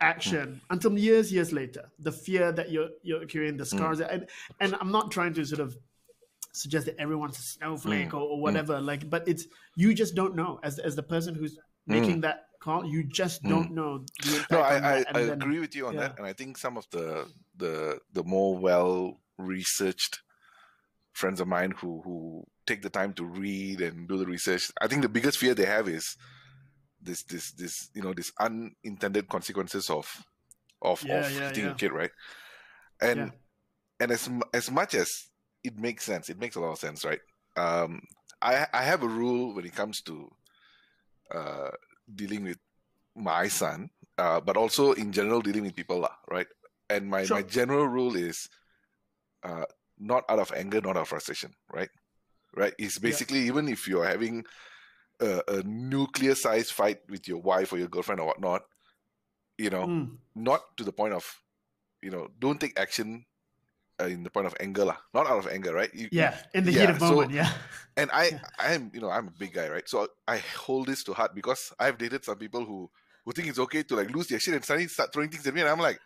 [0.00, 3.58] Action until years years later the fear that you're you're carrying Mm.
[3.58, 4.26] the scars and
[4.60, 5.76] and i'm not trying to sort of
[6.52, 9.44] suggest that everyone's a snowflake or, or whatever like but it's
[9.76, 13.70] you just don't know as as the person who's making that call you just don't
[13.72, 14.50] know Mm.
[14.50, 16.00] No, I, I, I then- agree with you on yeah.
[16.00, 17.26] that, and I think some of the
[17.56, 20.20] the the more well researched
[21.12, 24.86] friends of mine who who take the time to read and do the research, I
[24.88, 26.16] think the biggest fear they have is
[27.02, 30.06] this this this you know this unintended consequences of
[30.82, 31.70] of, Yeah, of yeah, hitting yeah.
[31.70, 32.10] a kid, right?
[33.00, 33.30] And Yeah.
[34.00, 35.10] and as as much as
[35.64, 37.20] it makes sense, it makes a lot of sense, right?
[37.56, 38.02] Um,
[38.42, 40.30] I I have a rule when it comes to
[41.34, 41.70] uh,
[42.14, 42.58] dealing with
[43.16, 46.46] my son, uh, but also in general dealing with people, right?
[46.88, 47.36] And my, Sure.
[47.36, 48.48] my general rule is
[49.42, 49.64] uh,
[49.98, 51.88] not out of anger, not out of frustration, right?
[52.56, 52.74] Right?
[52.78, 54.44] It's basically even if you're having
[55.20, 58.62] a, a nuclear sized fight with your wife or your girlfriend or whatnot,
[59.58, 61.24] you know, Mm, not to the point of,
[62.02, 63.24] you know, don't take action
[64.00, 64.96] uh, in the point of anger, lah.
[65.12, 65.92] Not out of anger, right?
[65.94, 67.52] You- yeah in the Yeah, heat of so- moment yeah
[67.96, 69.86] and I, I'm, you know, I'm a big guy, right?
[69.88, 72.88] So I hold this to heart because I've dated some people who,
[73.24, 75.52] who think it's okay to like lose their shit and suddenly start throwing things at
[75.54, 76.00] me, and I'm like,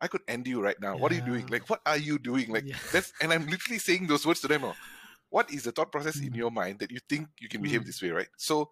[0.00, 0.96] I could end you right now.
[0.96, 1.46] What are you doing?
[1.48, 2.50] Like, what are you doing?
[2.52, 2.76] Like, Yeah.
[2.92, 4.64] that's, and I'm literally saying those words to them.
[4.64, 4.74] oh,
[5.34, 6.36] What is the thought process in Mm.
[6.46, 7.86] your mind that you think you can behave Mm.
[7.90, 8.30] this way, right?
[8.38, 8.70] So,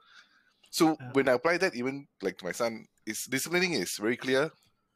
[0.71, 1.11] so Yeah.
[1.13, 4.47] when I apply that, even like to my son, is disciplining is very clear.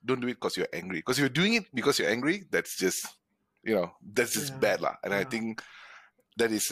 [0.06, 0.98] Don't do it because you're angry.
[1.02, 3.02] Because if you're doing it because you're angry, that's just,
[3.66, 4.62] you know, that's just Yeah.
[4.62, 4.94] bad, lah.
[5.02, 5.58] And I think
[6.38, 6.70] that is,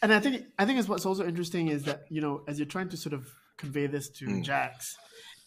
[0.00, 2.72] and I think I think it's what's also interesting is that you know as you're
[2.76, 3.28] trying to sort of
[3.60, 4.42] convey this to Mm.
[4.42, 4.96] Jax,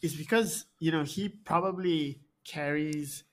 [0.05, 3.25] is because you know he probably carries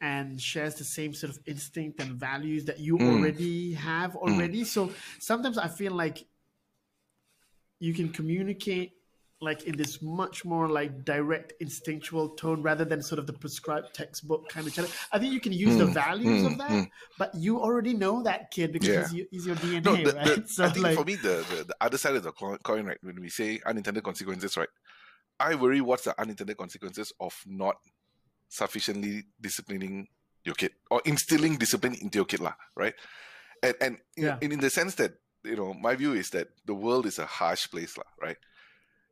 [0.00, 3.08] and shares the same sort of instinct and values that you Mm.
[3.08, 4.64] already have already.
[4.64, 6.26] So sometimes I feel like
[7.78, 8.92] you can communicate
[9.40, 13.92] like in this much more like direct instinctual tone rather than sort of the prescribed
[13.92, 14.90] textbook kind of channel.
[15.12, 16.90] I think you can use the values of mm, that, mm.
[17.18, 19.00] but you already know that kid because Yeah.
[19.02, 20.24] he's, your- he's your DNA, No, the, right?
[20.42, 22.86] the, so I think like, for me, the, the, the other side of the coin,
[22.86, 24.68] right, when we say unintended consequences, right,
[25.38, 27.76] I worry what's the unintended consequences of not
[28.54, 30.06] sufficiently disciplining
[30.44, 32.94] your kid or instilling discipline into your kid, lah, right?
[33.62, 34.36] And and in, Yeah.
[34.40, 35.12] in, in the sense that
[35.44, 38.38] you know, my view is that the world is a harsh place, lah, right?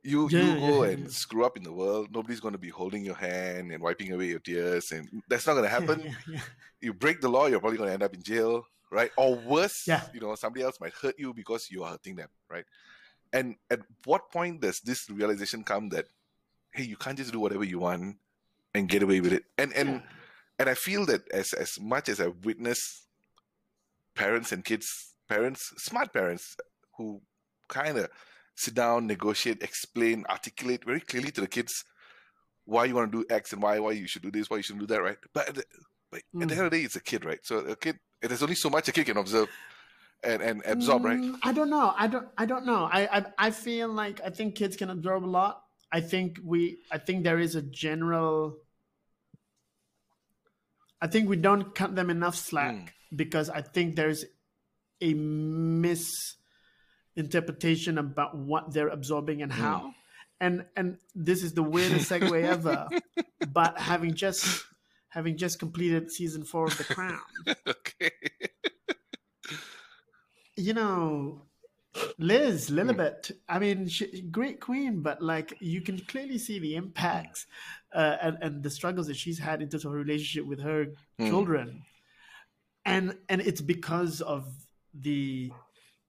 [0.03, 2.09] You Yeah, you go yeah, and screw up in the world.
[2.11, 5.53] Nobody's going to be holding your hand and wiping away your tears, and that's not
[5.53, 5.99] going to happen
[6.81, 9.09] you break the law, you're probably going to end up in jail, right?
[9.17, 10.01] Or worse, Yeah.
[10.13, 12.65] you know, somebody else might hurt you because you are hurting them, right?
[13.31, 16.05] And at what point does this realization come that,
[16.73, 18.17] hey, you can't just do whatever you want
[18.73, 19.43] and get away with it?
[19.57, 20.01] And and Yeah.
[20.59, 23.07] and I feel that as as much as I witness
[24.15, 26.55] parents and kids, parents, smart parents
[26.97, 27.21] who
[27.69, 28.09] kind of
[28.55, 31.83] sit down, negotiate, explain, articulate very clearly to the kids
[32.65, 34.63] why you want to do X and why, why you should do this, why you
[34.63, 35.17] shouldn't do that, right?
[35.33, 35.63] But at the,
[36.11, 36.57] but at the Mm.
[36.57, 37.39] end of the day, it's a kid, right?
[37.43, 39.49] So a kid, there's only so much a kid can observe
[40.23, 41.19] and, and absorb, right?
[41.19, 41.93] Mm, I don't know.
[41.95, 42.27] I don't.
[42.37, 42.89] I don't know.
[42.91, 45.62] I, I I feel like I think kids can absorb a lot.
[45.93, 46.79] I think we.
[46.91, 48.57] I think there is a general.
[50.99, 52.89] I think we don't cut them enough slack Mm.
[53.15, 54.25] because I think there's
[55.01, 59.93] a misinterpretation about what they're absorbing and how.
[60.39, 62.87] and and this is the weirdest segue ever.
[63.53, 64.65] but having just
[65.09, 67.19] having just completed season four of The Crown,
[67.67, 68.09] okay.
[70.55, 71.41] you know,
[72.17, 73.31] Liz, Lilibet.
[73.47, 77.45] I mean, she, great queen, but like you can clearly see the impacts
[77.93, 80.87] uh, and and the struggles that she's had in terms of her relationship with her
[81.19, 81.27] Mm.
[81.27, 81.83] children,
[82.85, 84.47] and and it's because of
[84.93, 85.51] the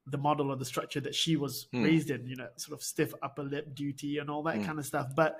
[0.07, 1.83] the model or the structure that she was Mm.
[1.83, 2.27] raised in.
[2.27, 4.65] You know, sort of stiff upper lip duty and all that Mm.
[4.65, 5.07] kind of stuff.
[5.15, 5.39] But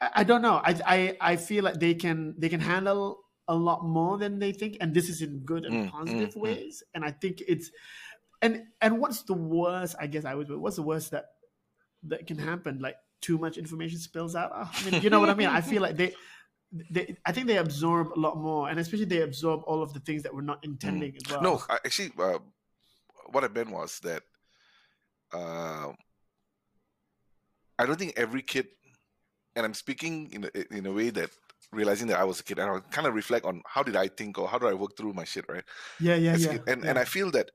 [0.00, 0.60] I, I don't know.
[0.64, 4.52] I, I I feel like they can they can handle a lot more than they
[4.52, 6.40] think, and this is in good and Mm, positive mm, mm.
[6.40, 6.82] ways.
[6.94, 7.70] And I think it's
[8.44, 9.96] and and what's the worst?
[9.98, 10.50] I guess I would.
[10.50, 11.26] What's the worst that
[12.04, 12.78] that can happen?
[12.78, 14.52] Like too much information spills out.
[14.54, 15.48] Ah, I mean, you know what I mean.
[15.48, 16.12] I feel like they.
[16.90, 20.00] They, I think they absorb a lot more, and especially they absorb all of the
[20.00, 21.40] things that we're not intending as well.
[21.40, 22.38] No, I, actually, uh,
[23.30, 24.24] what I meant was that
[25.32, 25.92] uh,
[27.78, 28.66] I don't think every kid,
[29.54, 31.30] and I'm speaking in a, in a way that
[31.70, 34.08] realizing that I was a kid, and I kind of reflect on how did I
[34.08, 35.64] think or how do I work through my shit, right?
[36.00, 36.62] yeah, yeah, As yeah, kid.
[36.66, 36.90] And yeah.
[36.90, 37.52] and I feel that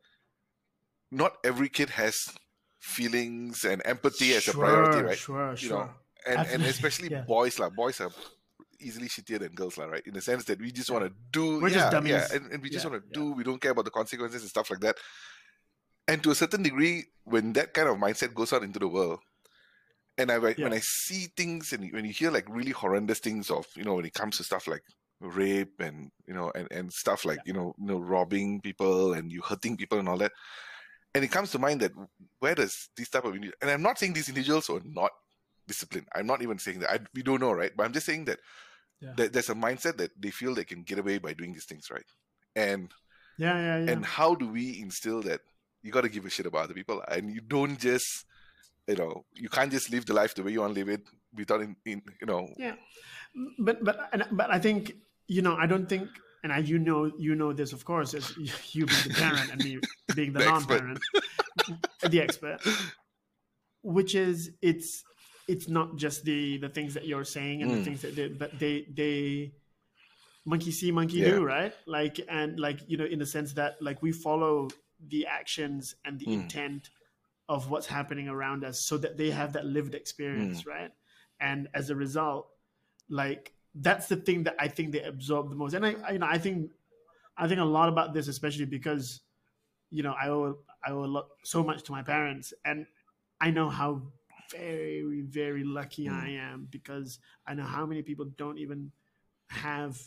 [1.12, 2.30] not every kid has
[2.80, 5.18] feelings and empathy as a priority, right?
[5.18, 5.86] Sure, You sure.
[5.86, 5.90] know,
[6.28, 7.22] and and especially yeah.
[7.22, 8.12] boys like boys are
[8.82, 11.60] easily shittier than girls like right in the sense that we just want to do
[11.60, 12.32] We're yeah, just yeah dummies.
[12.32, 13.14] and, and we just Yeah, want to yeah.
[13.26, 14.98] do we don't care about the consequences and stuff like that
[16.08, 19.20] and to a certain degree when that kind of mindset goes out into the world
[20.18, 23.66] and I when I see things and when you hear like really horrendous things of
[23.76, 24.84] you know when it comes to stuff like
[25.22, 29.32] rape and you know and, and stuff like you know you know robbing people and
[29.32, 30.32] you hurting people and all that
[31.16, 31.92] and it comes to mind that
[32.40, 35.12] where does this type of indi- and I'm not saying these individuals are not
[35.68, 36.08] disciplined.
[36.16, 36.92] I'm not even saying that.
[36.92, 37.72] I, we don't know, right?
[37.76, 38.40] But I'm just saying that,
[39.02, 39.14] Yeah.
[39.18, 41.90] that there's a mindset that they feel they can get away by doing these things,
[41.92, 42.06] right?
[42.56, 42.92] And
[43.38, 43.92] Yeah, yeah, yeah.
[43.92, 45.42] and how do we instill that
[45.82, 48.26] you got to give a shit about other people and you don't just
[48.88, 51.04] you know you can't just live the life the way you want to live it
[51.34, 52.76] without in, in you know Yeah,
[53.60, 53.98] but but
[54.32, 54.96] but I think
[55.28, 56.10] you know I don't think,
[56.44, 58.34] and I you know you know this of course as
[58.76, 59.80] you being the parent and me
[60.14, 61.02] being the, The non-parent,
[62.04, 62.60] the expert,
[63.84, 65.06] which is it's
[65.48, 67.84] it's not just the the things that you're saying and the Mm.
[67.84, 69.52] things that they, but they they
[70.46, 71.32] monkey see monkey Yeah.
[71.32, 74.68] do right like and like you know in the sense that like we follow
[75.08, 76.34] the actions and the Mm.
[76.44, 76.90] intent
[77.48, 80.68] of what's happening around us so that they have that lived experience Mm.
[80.68, 80.92] right
[81.40, 82.48] and as a result
[83.10, 86.20] like that's the thing that i think they absorb the most and i, I you
[86.20, 86.72] know i think
[87.38, 89.22] i think a lot about this especially because
[89.92, 92.86] you know i owe i owe a lot so much to my parents and
[93.40, 94.02] i know how
[94.52, 96.24] very very lucky Mm.
[96.24, 98.92] i am because i know how many people don't even
[99.50, 100.00] have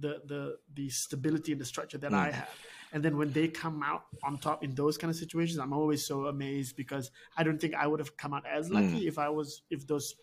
[0.00, 2.18] the the the stability and the structure that Mm.
[2.26, 2.48] i have
[2.92, 6.06] and then when they come out on top in those kind of situations i'm always
[6.06, 9.28] so amazed because i don't think i would have come out as lucky if i
[9.28, 10.14] was if those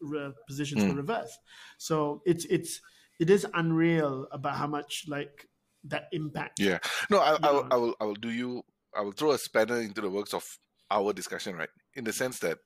[0.00, 0.96] re- positions were Mm.
[0.96, 1.38] reversed
[1.78, 2.80] so it's it's
[3.20, 5.48] it is unreal about how much like
[5.84, 6.78] that impact yeah
[7.10, 7.66] no I, I, will.
[7.70, 8.62] I will i will do you
[8.94, 10.44] i will throw a spanner into the works of
[10.90, 12.58] our discussion right in the sense that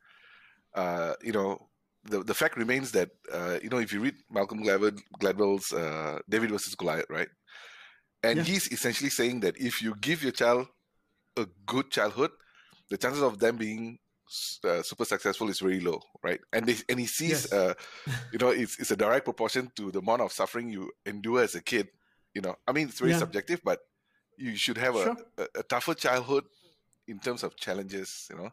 [0.75, 1.69] uh you know
[2.05, 6.21] the, the fact remains that uh, you know if you read Malcolm Gladwell, Gladwell's uh,
[6.29, 7.29] David versus Goliath, right,
[8.23, 8.45] and Yeah.
[8.45, 10.69] he's essentially saying that if you give your child
[11.37, 12.31] a good childhood,
[12.91, 13.99] the chances of them being
[14.65, 16.41] uh, super successful is very low, right?
[16.53, 17.53] And they, and he sees, Yes.
[17.53, 17.75] uh,
[18.33, 21.55] you know, it's it's a direct proportion to the amount of suffering you endure as
[21.55, 21.89] a kid.
[22.35, 23.15] You know, I mean, it's very Yeah.
[23.15, 23.81] subjective, but
[24.37, 25.17] you should have Sure.
[25.39, 26.45] a, a, a tougher childhood
[27.09, 28.29] in terms of challenges.
[28.31, 28.51] You know,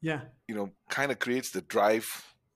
[0.00, 2.06] yeah you know, kind of creates the drive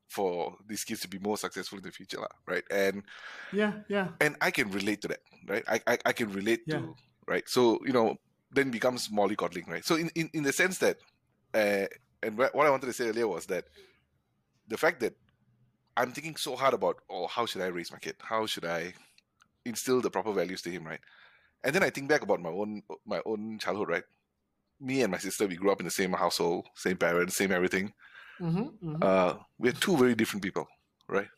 [0.08, 2.64] for these kids to be more successful in the future, right?
[2.70, 3.04] And
[3.50, 5.64] yeah yeah and I can relate to that, right?
[5.68, 6.86] I I, I can relate Yeah.
[6.86, 6.94] to
[7.26, 7.48] right.
[7.48, 8.16] So you know,
[8.50, 9.84] then becomes mollycoddling, right?
[9.84, 10.98] So in in, in the sense that,
[11.54, 11.86] uh,
[12.22, 13.64] and what I wanted to say earlier was that
[14.68, 15.14] the fact that
[15.96, 18.16] I'm thinking so hard about, oh, how should I raise my kid?
[18.20, 18.94] How should I
[19.64, 21.00] instill the proper values to him, right?
[21.64, 24.04] And then I think back about my own my own childhood, right?
[24.80, 27.92] Me and my sister, we grew up in the same household, same parents, same everything
[28.40, 30.66] mm-hmm, uh, we're two very different people,
[31.08, 31.28] right?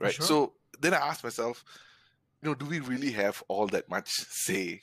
[0.00, 0.12] Right.
[0.12, 0.26] sure.
[0.26, 1.64] So then I asked myself,
[2.42, 4.80] you know, do we really have all that much say?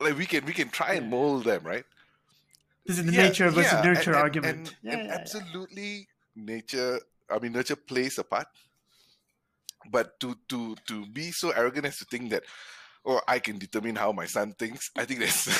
[0.00, 1.84] Like we can we can try and mold them, right?
[2.86, 7.00] This is the Yeah, nature versus yeah, nurture and- argument And, yeah, and absolutely, nature.
[7.30, 8.46] I mean, nurture plays a part.
[9.90, 12.44] But to to to be so arrogant as to think that,
[13.04, 14.90] oh, I can determine how my son thinks.
[14.96, 15.48] I think that's.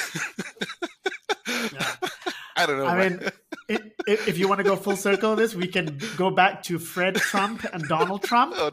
[1.72, 1.94] Yeah.
[2.56, 2.86] I don't know.
[2.86, 3.30] I man.
[3.68, 6.78] mean, if you want to go full circle, on this we can go back to
[6.78, 8.70] Fred Trump and Donald Trump Oh,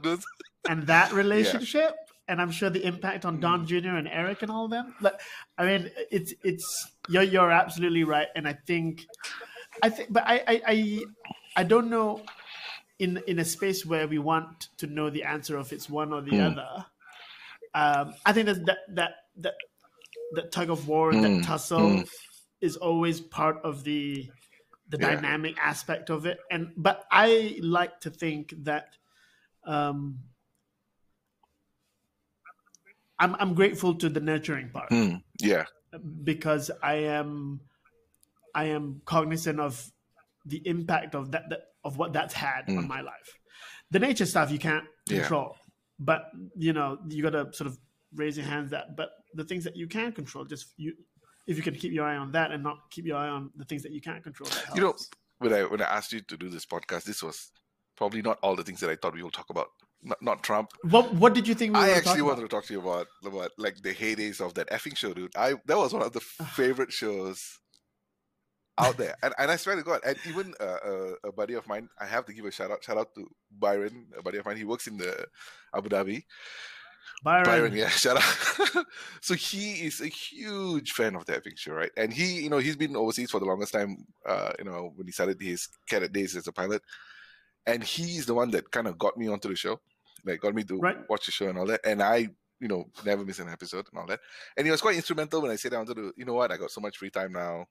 [0.67, 1.95] and that relationship,
[2.29, 3.97] and I'm sure the impact on Don Jr.
[3.97, 4.95] and Eric and all of them.
[5.01, 5.19] Like,
[5.57, 9.09] I mean, it's it's you're you're absolutely right, and I think,
[9.81, 11.05] I think, but I I I,
[11.57, 12.25] I don't know.
[12.99, 16.21] in in a space where we want to know the answer of it's one or
[16.21, 16.51] the Mm.
[16.51, 16.85] other,
[17.73, 19.55] um, I think that that that that,
[20.31, 21.21] that tug of war, Mm.
[21.21, 22.09] that tussle, Mm.
[22.61, 24.31] is always part of the
[24.89, 25.15] the Yeah.
[25.15, 26.39] dynamic aspect of it.
[26.51, 28.97] And but I like to think that
[29.63, 30.19] um,
[33.19, 35.21] I'm I'm grateful to the nurturing part Mm.
[35.39, 35.65] Yeah.
[36.23, 37.59] because I am
[38.55, 39.91] I am cognizant of
[40.45, 42.77] the impact of that, that of what that's had Mm.
[42.79, 43.29] on my life.
[43.91, 45.19] The nature stuff you can't Yeah.
[45.19, 45.57] control,
[45.99, 47.77] but you know you got to sort of
[48.15, 48.95] raise your hands that.
[48.95, 50.93] But the things that you can control, just you,
[51.47, 53.65] if you can keep your eye on that and not keep your eye on the
[53.65, 54.49] things that you can't control.
[54.49, 54.95] That You know,
[55.39, 57.51] when I when I asked you to do this podcast, this was
[57.95, 59.67] probably not all the things that I thought we will talk about.
[60.01, 60.71] Not, not Trump.
[60.83, 61.73] what what did you think?
[61.73, 62.49] We I actually wanted about?
[62.49, 65.35] to talk to you about about like the heydays of that effing show, dude.
[65.35, 67.59] I that was one of the favorite shows
[68.77, 71.67] out there, and and I swear to God, and even uh, uh, a buddy of
[71.67, 72.81] mine, I have to give a shout out.
[72.83, 74.55] Shout out to Byron, a buddy of mine.
[74.55, 75.25] He works in the
[75.75, 76.23] Abu Dhabi.
[77.21, 77.45] Byron.
[77.45, 78.85] Byron, yeah, shout out.
[79.21, 81.91] so he is a huge fan of the Effing Show, right?
[81.97, 84.05] And he, you know, he's been overseas for the longest time.
[84.25, 86.81] Uh, you know, when he started his cadet days as a pilot,
[87.65, 89.81] and he's the one that kind of got me onto the show,
[90.25, 90.97] like got me to Right.
[91.09, 91.81] watch the show and all that.
[91.85, 94.19] And I, you know, never miss an episode and all that.
[94.57, 96.57] And he was quite instrumental when I said I wanted to, you know what, I
[96.57, 97.67] got so much free time now,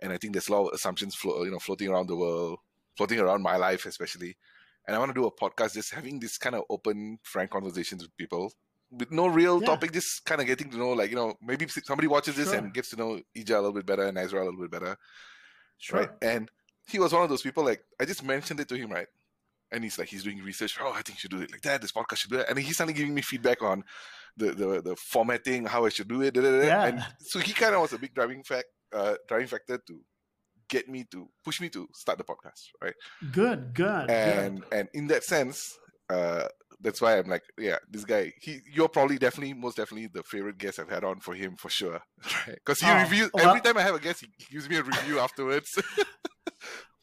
[0.00, 2.58] and I think there's a lot of assumptions, flo- you know, floating around the world,
[2.96, 4.36] floating around my life especially.
[4.86, 8.02] And I want to do a podcast just having this kind of open, frank conversations
[8.02, 8.52] with people
[8.90, 9.66] with no real Yeah.
[9.66, 12.56] topic, just kind of getting to know, like, you know, maybe somebody watches this Sure.
[12.58, 14.96] and gets to know Ija a little bit better and Ezra a little bit better,
[15.76, 16.00] Sure.
[16.00, 16.10] right?
[16.22, 16.50] And
[16.86, 19.08] he was one of those people, like, I just mentioned it to him, right?
[19.70, 20.78] And he's like, he's doing research.
[20.80, 21.82] Oh, I think you should do it like that.
[21.82, 22.46] This podcast should do it.
[22.48, 23.84] And he's suddenly giving me feedback on
[24.36, 26.34] the the, the formatting, how I should do it.
[26.34, 26.66] da, da, da.
[26.66, 26.84] Yeah.
[26.86, 30.00] And so he kind of was a big driving fact, uh, driving factor to
[30.68, 32.94] get me to push me to start the podcast, right?
[33.32, 33.74] Good.
[33.74, 34.06] Good.
[34.06, 34.10] good.
[34.10, 35.78] and and in that sense
[36.10, 36.46] uh
[36.80, 40.56] that's why i'm like yeah this guy he you're probably definitely most definitely the favorite
[40.56, 42.00] guest i've had on for him for sure
[42.46, 44.76] right because he Oh, reviews well- every time i have a guest he gives me
[44.76, 45.68] a review afterwards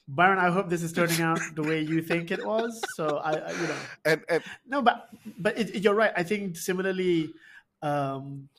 [0.08, 2.80] Byron, I hope this is turning out the way you think it was.
[2.96, 3.76] So I, I you know,
[4.06, 6.12] and and no, but but it, you're right.
[6.16, 7.34] I think similarly,
[7.82, 8.50] um,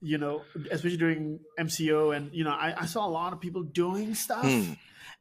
[0.00, 3.62] you know, especially during MCO, and you know, I, I saw a lot of people
[3.62, 4.72] doing stuff, Hmm.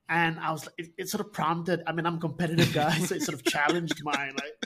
[0.09, 1.83] and I was like, it, it sort of prompted.
[1.85, 4.65] I mean, I'm a competitive guy, so it sort of challenged my like,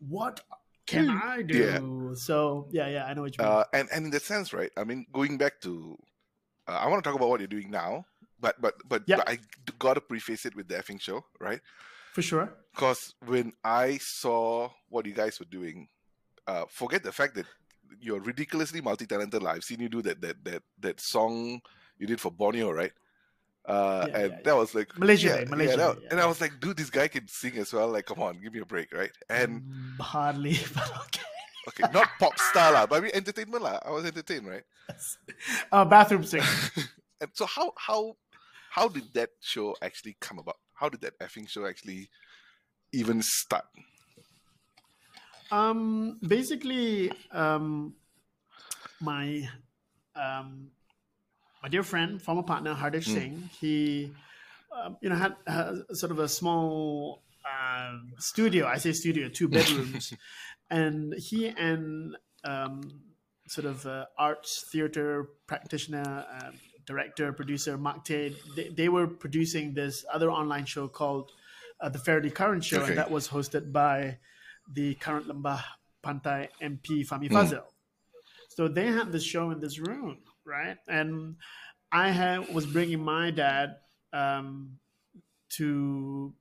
[0.00, 0.40] what
[0.86, 2.14] can I do?
[2.16, 3.52] So yeah, yeah, I know what you mean.
[3.52, 5.96] uh and and in the sense right i mean going back to
[6.66, 8.04] uh, i want to talk about what you're doing now
[8.40, 9.16] but but but, Yeah.
[9.18, 9.38] but i
[9.78, 11.60] gotta preface it with the effing show right
[12.12, 12.48] For sure.
[12.74, 15.86] because when I saw what you guys were doing,
[16.46, 17.46] uh, forget the fact that
[18.00, 19.42] you're ridiculously multi-talented.
[19.46, 21.60] I've seen you do that that that that song
[21.98, 22.94] you did for Borneo, right?
[23.66, 26.18] Uh, Yeah, and yeah, that was like Malaysia yeah, Day, yeah, Malaysia that- and.
[26.18, 27.86] I was like, dude, this guy can sing as well.
[27.92, 29.12] Like, come on, give me a break, right?
[29.28, 31.30] And Mm, hardly, but okay.
[31.70, 33.78] okay, not pop star lah, but I mean entertainment lah.
[33.84, 34.66] I was entertained, right?
[35.70, 36.46] Uh, bathroom singer.
[37.20, 38.16] And so how how
[38.70, 40.56] how did that show actually come about?
[40.74, 42.08] How did that effing show actually
[42.92, 43.64] even start?
[45.50, 47.94] Um, basically, um,
[49.00, 49.48] my
[50.14, 50.70] um,
[51.62, 53.14] my dear friend, former partner Hardesh Mm.
[53.14, 54.12] Singh, he
[54.72, 55.34] um, you know had,
[55.92, 58.66] sort of a small um, studio.
[58.68, 60.14] I say studio, two bedrooms,
[60.70, 62.82] and he and um,
[63.48, 66.24] sort of uh, arts theater practitioner.
[66.86, 71.30] Director producer mark Teh, they, they were producing this other online show called
[71.80, 72.88] uh, the fairly current show Okay.
[72.90, 74.18] and that was hosted by
[74.72, 75.62] the current Lembah
[76.04, 77.32] Pantai MP Fahmi Mm.
[77.32, 77.64] Fadzil.
[78.48, 80.76] So they had this show in this room, right?
[80.88, 81.36] And
[81.92, 83.76] I had, was bringing my dad
[84.12, 84.78] um,
[85.56, 86.34] to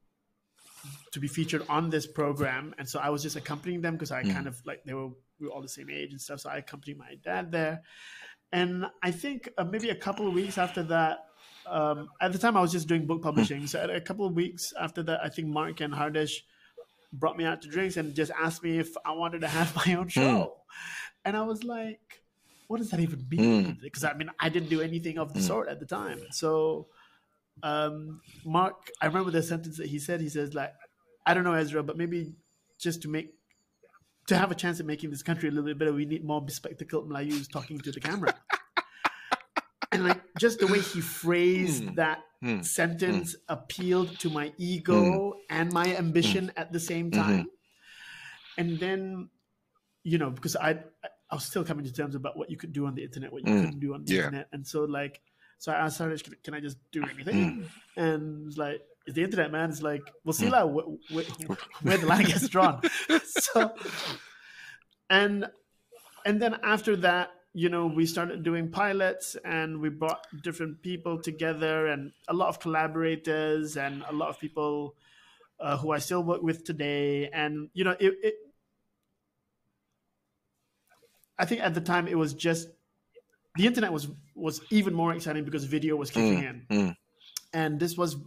[1.12, 4.24] to be featured on this program, and so I was just accompanying them because I
[4.24, 4.34] Mm.
[4.34, 5.10] kind of like they were
[5.40, 6.40] we were all the same age and stuff.
[6.42, 7.82] So I accompanied my dad there,
[8.52, 11.26] and I think uh, maybe a couple of weeks after that.
[11.68, 13.68] Um, at the time, I was just doing book publishing.
[13.68, 16.42] So, a couple of weeks after that, I think Mark and Hardesh
[17.14, 19.94] brought me out to drinks and just asked me if I wanted to have my
[19.96, 20.56] own show.
[21.26, 22.22] And I was like,
[22.68, 23.78] what does that even mean?
[23.82, 26.22] Because I mean, I didn't do anything of the sort at the time.
[26.32, 26.88] So,
[27.64, 30.22] um, Mark, I remember the sentence that he said.
[30.22, 30.74] He says, like,
[31.26, 32.34] I don't know, Ezra, but maybe
[32.80, 33.34] just to make,
[34.30, 36.42] to have a chance at making this country a little bit better, we need more
[36.42, 38.34] bespectacled Melayus talking to the camera.
[39.92, 41.96] and like just the way he phrased Hmm.
[41.96, 42.62] that Hmm.
[42.62, 47.48] sentence appealed to my ego and my ambition at the same time.
[48.58, 49.30] And then,
[50.04, 50.80] you know, because I
[51.32, 53.44] I was still coming to terms about what you could do on the internet, what
[53.46, 53.62] you Mm.
[53.62, 54.20] couldn't do on the Yeah.
[54.26, 55.22] internet, and so like,
[55.60, 57.68] so I asked Hardesh, can, can I just do anything?
[57.98, 59.70] And it was like, it's the internet, man.
[59.72, 62.84] It's like we'll see like wh- wh- where the line gets drawn.
[63.26, 63.76] so,
[65.10, 65.50] and
[66.26, 71.22] and then after that, you know, we started doing pilots, and we brought different people
[71.22, 74.96] together, and a lot of collaborators, and a lot of people
[75.60, 77.30] uh, who I still work with today.
[77.30, 78.36] And you know, it, it
[81.38, 82.70] I think at the time it was just
[83.56, 86.98] the internet was was even more exciting because video was kicking Mm, in, mm.
[87.54, 88.18] and this was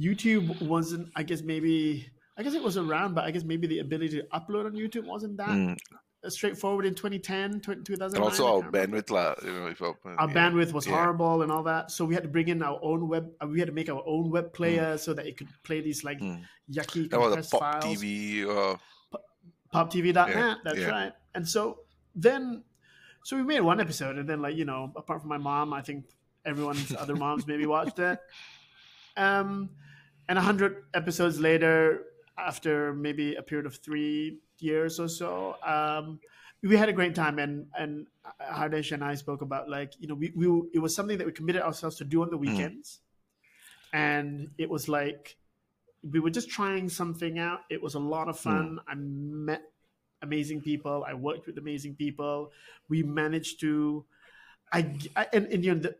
[0.00, 1.08] YouTube wasn't.
[1.16, 4.26] I guess maybe I guess it was around, but I guess maybe the ability to
[4.32, 5.76] upload on YouTube wasn't that Mm.
[6.28, 8.22] straightforward in 2010, 2009.
[8.22, 9.34] Also our bandwidth, lah.
[9.44, 10.34] You know, if our, Our yeah.
[10.34, 10.94] bandwidth was Yeah.
[10.96, 13.30] horrible and all that, so we had to bring in our own web.
[13.42, 16.02] uh, We had to make our own web player so that it could play these
[16.04, 16.44] like Mm.
[16.70, 17.84] yucky That was a pop files.
[17.84, 18.44] TV.
[18.48, 18.76] Uh,
[19.74, 21.80] poptv.net Yeah, that's right and so
[22.14, 22.64] then
[23.22, 25.80] so we made one episode and then like you know apart from my mom i
[25.80, 26.06] think
[26.44, 28.18] everyone's other moms maybe watched it
[29.16, 29.70] um
[30.30, 32.06] and a hundred episodes later
[32.38, 36.20] after maybe a period of three years or so um
[36.62, 38.06] we had a great time and and
[38.38, 41.32] Hardesh and I spoke about like you know we, we it was something that we
[41.32, 43.00] committed ourselves to do on the weekends
[43.92, 45.36] and it was like
[46.02, 47.60] we were just trying something out.
[47.70, 48.80] It was a lot of fun.
[48.88, 49.62] I met
[50.22, 51.04] amazing people.
[51.06, 52.52] I worked with amazing people.
[52.88, 54.04] We managed to,
[54.72, 55.96] I, I and, and you know the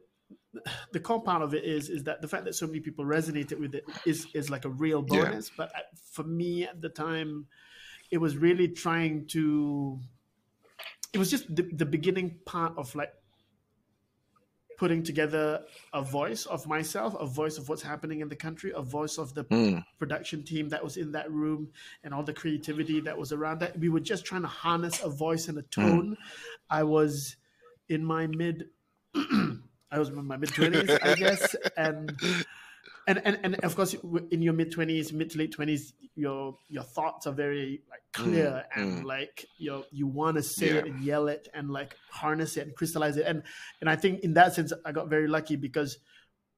[0.92, 3.58] the core part of it is is that the fact that so many people resonated
[3.58, 5.24] with it is is like a real Yeah.
[5.24, 5.50] bonus.
[5.56, 5.70] But
[6.12, 7.46] for me at the time,
[8.10, 9.98] it was really trying to.
[11.12, 13.12] It was just the, the beginning part of like
[14.78, 15.60] putting together
[15.92, 19.34] a voice of myself, a voice of what's happening in the country, a voice of
[19.34, 21.68] the mm, production team that was in that room
[22.02, 23.78] and all the creativity that was around that.
[23.78, 26.16] We were just trying to harness a voice and a tone.
[26.70, 27.36] I was
[27.90, 28.70] in my mid,
[29.90, 32.12] I was in my mid twenties, I guess, and
[33.06, 33.94] and and and of course,
[34.30, 38.64] in your mid twenties, mid to late twenties, your your thoughts are very like clear
[38.74, 39.04] and mm.
[39.04, 40.74] like you you want to say Yeah.
[40.76, 43.26] it and yell it and like harness it and crystallize it.
[43.26, 43.42] And
[43.80, 45.98] and I think in that sense, I got very lucky because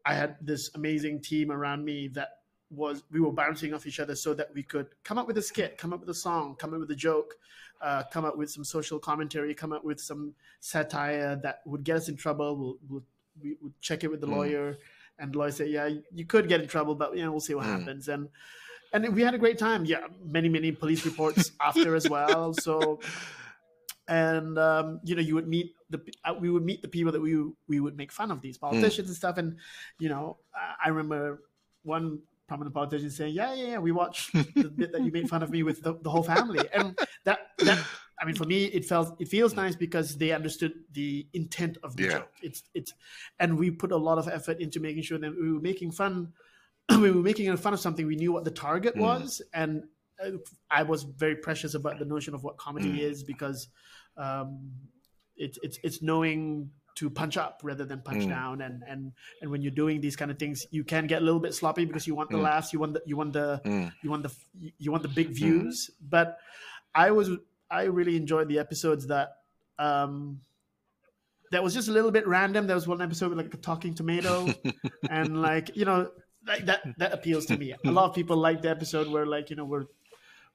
[0.04, 2.28] I had this amazing team around me that
[2.70, 5.42] was we were bouncing off each other so that we could come up with a
[5.42, 7.34] skit, come up with a song, come up with a joke,
[7.80, 11.96] uh, come up with some social commentary, come up with some satire that would get
[11.96, 12.56] us in trouble.
[12.56, 13.04] We'll, we'll
[13.42, 14.36] we would check it with the Mm.
[14.36, 14.78] lawyer,
[15.18, 17.54] and the lawyer said, "Yeah, you could get in trouble, but you know we'll see
[17.54, 17.78] what Mm.
[17.78, 18.28] happens." And
[18.92, 19.84] and we had a great time.
[19.84, 22.52] Yeah, many many police reports after as well.
[22.54, 23.00] So
[24.08, 27.20] and um, you know you would meet the uh, we would meet the people that
[27.20, 27.36] we
[27.68, 29.56] we would make fun of these politicians and stuff and
[29.98, 31.42] you know I- I remember
[31.84, 35.42] one prominent politician saying yeah yeah yeah we watched the bit that you made fun
[35.42, 37.78] of me with the, the whole family and that that
[38.22, 41.96] I mean for me it felt it feels nice because they understood the intent of
[41.96, 42.10] the Yeah.
[42.18, 42.94] joke it's it's
[43.40, 46.32] and we put a lot of effort into making sure that we were making fun
[47.00, 49.00] we were making fun of something we knew what the target Mm.
[49.00, 49.82] was and
[50.24, 50.30] uh,
[50.70, 53.10] I was very precious about the notion of what comedy Mm.
[53.10, 53.68] is because
[54.16, 54.70] um,
[55.36, 58.28] it's it's it's knowing to punch up rather than punch Mm.
[58.28, 61.24] down and and and when you're doing these kind of things you can get a
[61.24, 62.42] little bit sloppy because you want the Mm.
[62.50, 64.32] laughs you want the you want the mm, you want the
[64.78, 66.38] you want the big views but
[66.94, 67.30] i was
[67.72, 69.38] i really enjoyed the episodes that
[69.78, 70.40] um
[71.50, 73.94] that was just a little bit random there was one episode with like a talking
[73.94, 74.52] tomato
[75.10, 76.10] and like you know
[76.46, 79.50] like that that appeals to me a lot of people like the episode where like
[79.50, 79.86] you know we're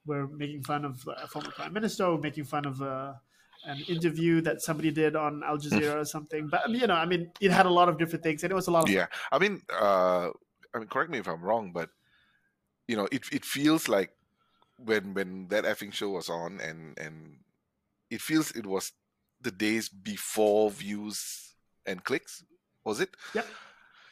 [0.08, 3.12] we're making fun of a former prime minister or making fun of uh,
[3.64, 6.48] an interview that somebody did on Al Jazeera or something.
[6.48, 8.66] But you know, I mean, it had a lot of different things, and it was
[8.66, 9.06] a lot of yeah.
[9.30, 10.30] I mean, uh,
[10.74, 11.90] I mean, correct me if I'm wrong, but
[12.88, 14.10] you know, it it feels like
[14.78, 17.36] when when that effing show was on, and and
[18.10, 18.92] it feels it was
[19.40, 21.54] the days before views
[21.86, 22.44] and clicks.
[22.84, 23.10] Was it?
[23.34, 23.46] Yep.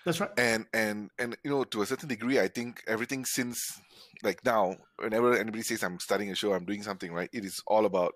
[0.05, 0.30] That's right.
[0.38, 3.80] and and and you know to a certain degree i think everything since
[4.22, 7.60] like now whenever anybody says i'm starting a show i'm doing something right it is
[7.66, 8.12] all about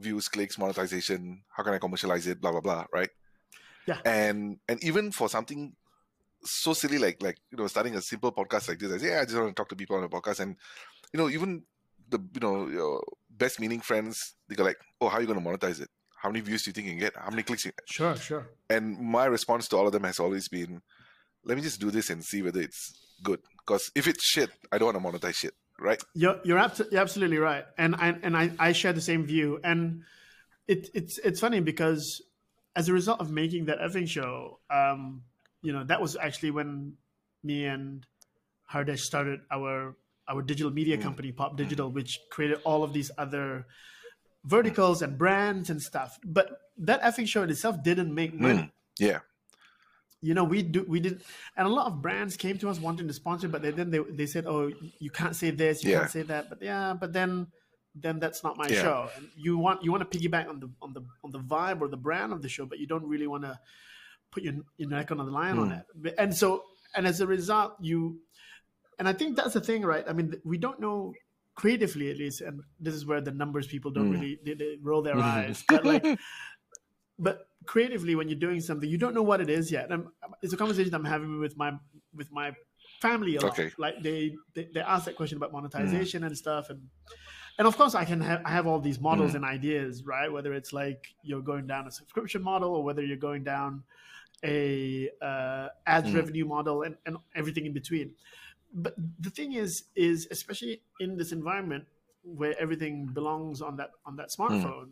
[0.00, 3.10] views clicks monetization how can i commercialize it blah blah blah right
[3.86, 3.98] Yeah.
[4.04, 5.72] and and even for something
[6.42, 9.20] so silly like like you know starting a simple podcast like this i say yeah
[9.20, 10.56] i just want to talk to people on a podcast and
[11.12, 11.62] you know even
[12.10, 15.42] the you know your best meaning friends they go like oh how are you going
[15.42, 17.64] to monetize it how many views do you think you can get how many clicks
[17.64, 17.88] you get?
[17.88, 18.50] Sure, sure.
[18.68, 20.82] and my response to all of them has always been
[21.44, 22.92] let me just do this and see whether it's
[23.22, 26.58] good because if it's shit i don't want to monetize shit right You're you're,
[26.90, 29.58] you're absolutely right, and I and I, I share the same view.
[29.64, 30.02] And
[30.68, 32.22] it, it's it's funny because
[32.76, 35.22] as a result of making that effing show, um,
[35.62, 36.94] you know, that was actually when
[37.42, 38.06] me and
[38.70, 39.96] Hardesh started our
[40.30, 41.02] our digital media Mm.
[41.02, 43.66] company, Pop Digital, which created all of these other
[44.44, 46.18] verticals and brands and stuff.
[46.24, 46.46] But
[46.78, 48.62] that effing show in itself didn't make money.
[48.62, 48.70] Mm.
[49.10, 49.20] yeah
[50.22, 51.22] you know we do we did
[51.56, 54.00] and a lot of brands came to us wanting to sponsor but they, then they,
[54.20, 56.00] they said oh you can't say this you Yeah.
[56.00, 57.46] can't say that but yeah but then
[57.94, 58.82] then that's not my Yeah.
[58.82, 61.80] show and you want you want to piggyback on the on the on the vibe
[61.80, 63.58] or the brand of the show but you don't really want to
[64.30, 66.06] put your, your neck on the line on Mm.
[66.06, 68.20] it and so and as a result you
[69.00, 71.12] and i think that's the thing right i mean we don't know
[71.56, 74.12] creatively at least and this is where the numbers people don't Mm.
[74.12, 75.22] really they, they roll their Mhm.
[75.34, 76.04] eyes but like
[77.18, 80.06] but creatively when you're doing something you don't know what it is yet and
[80.42, 81.72] it's a conversation i'm having with my
[82.14, 82.52] with my
[83.00, 83.70] family a lot Okay.
[83.78, 86.80] like they, they they ask that question about monetization and stuff and
[87.58, 89.36] and of course i can have i have all these models Mm.
[89.36, 93.24] and ideas right whether it's like you're going down a subscription model or whether you're
[93.30, 93.82] going down
[94.42, 96.14] a uh, ads Mm.
[96.14, 98.14] revenue model and, and everything in between
[98.72, 101.84] but the thing is is especially in this environment
[102.22, 104.42] where everything belongs on that on that hmm.
[104.42, 104.88] smartphone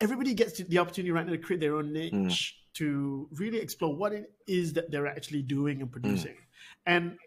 [0.00, 2.24] everybody gets the opportunity right now to create their own hmm.
[2.24, 6.34] niche to really explore what it is that they're actually doing and producing.
[6.34, 6.92] Hmm.
[6.94, 7.18] And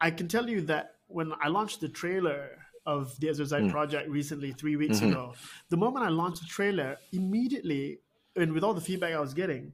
[0.00, 4.10] i can tell you that when i launched the trailer of the Ezra Zaid project
[4.10, 5.10] recently three weeks Mhm.
[5.10, 5.34] ago
[5.68, 8.00] the moment i launched the trailer immediately
[8.34, 9.72] and with all the feedback i was getting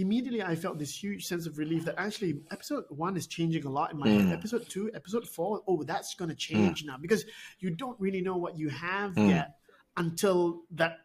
[0.00, 3.70] immediately I felt this huge sense of relief that actually episode one is changing a
[3.70, 4.26] lot in my head.
[4.26, 4.32] Mm.
[4.32, 7.24] Episode two, episode four, oh, that's going to change now because
[7.58, 9.28] you don't really know what you have Mm.
[9.30, 9.56] yet
[9.96, 11.00] until that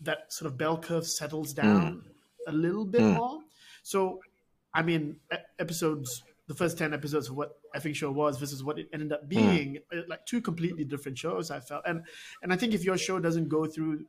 [0.00, 1.56] that sort of bell curve settles Mm.
[1.62, 2.04] down
[2.46, 3.40] a little bit more.
[3.82, 4.20] So,
[4.72, 5.18] I mean,
[5.58, 9.14] episodes, the first ten episodes of what effing show was versus what it ended Mm.
[9.14, 11.50] up being, uh, like two completely different shows.
[11.50, 12.04] I felt, and
[12.42, 14.06] and I think if your show doesn't go through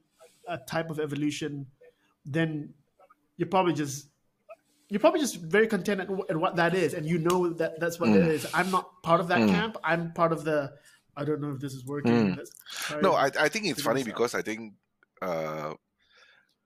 [0.48, 1.68] a type of evolution,
[2.26, 2.74] then
[3.38, 4.10] you're probably just
[4.90, 8.00] you're probably just very content at, at what that is, and you know that that's
[8.00, 8.30] what it Mm.
[8.30, 8.48] is.
[8.54, 9.50] I'm not part of that Mm.
[9.50, 9.78] camp.
[9.84, 10.74] I'm part of the.
[11.16, 12.36] I don't know if this is working.
[12.36, 13.02] Mm.
[13.04, 13.14] No.
[13.14, 14.74] I, I think it's funny this because I think
[15.22, 15.74] uh,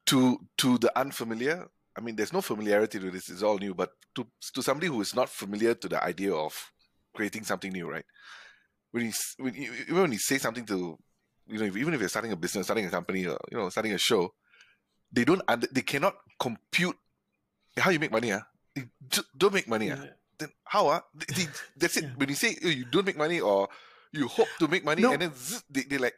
[0.06, 1.68] to to the unfamiliar,
[1.98, 3.74] I mean, there's no familiarity to this; it's all new.
[3.74, 6.72] But to to somebody who is not familiar to the idea of
[7.14, 8.06] creating something new, right?
[8.92, 10.98] When you when you, even when you say something to,
[11.48, 13.94] you know, even if you're starting a business, starting a company, or, you know, starting
[13.94, 14.34] a show,
[15.12, 15.42] they don't
[15.74, 16.96] they cannot compute
[17.78, 18.32] how you make money.
[18.34, 18.44] Ah,
[19.38, 19.92] don't make money.
[19.92, 20.10] Ah, Yeah.
[20.40, 20.88] then how?
[20.88, 22.04] Ah, They- they- that's it.
[22.06, 22.16] Yeah.
[22.18, 23.70] When you say oh, you don't make money or
[24.12, 25.12] you hope to make money, No.
[25.14, 26.16] and then zzz, they they like,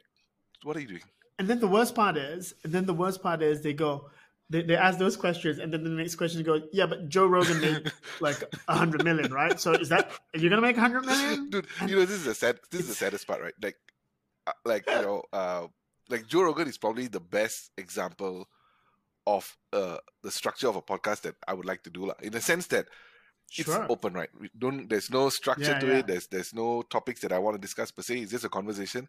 [0.64, 1.04] what are you doing?
[1.40, 4.10] And then the worst part is, and then the worst part is they go,
[4.50, 7.60] they, they ask those questions, and then the next question go, yeah, but Joe Rogan
[7.60, 7.92] made
[8.22, 9.60] like a hundred million, right?
[9.60, 11.50] So is that are you gonna make a hundred million?
[11.54, 13.76] dude you know this is the sad this is the saddest part right like
[14.48, 15.68] uh, like you know uh
[16.10, 18.48] like joe rogan is probably the best example
[19.28, 22.42] of uh the structure of a podcast that i would like to do in the
[22.42, 22.86] sense that
[23.58, 23.86] it's Sure.
[23.90, 24.30] open right?
[24.40, 25.98] We don't there's no structure Yeah, to yeah.
[26.00, 28.18] it there's there's no topics that i want to discuss per se.
[28.20, 29.08] It's just a conversation.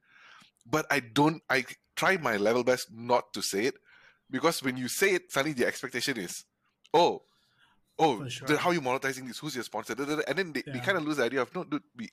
[0.66, 1.64] But i don't i
[1.94, 3.74] try my level best not to say it
[4.30, 6.44] because when you say it suddenly the expectation is
[6.92, 7.22] oh
[7.98, 8.46] oh sure.
[8.46, 9.38] then how you monetizing this?
[9.38, 9.94] Who's your sponsor?
[10.28, 12.10] And then they, they kind of lose the idea of no dude we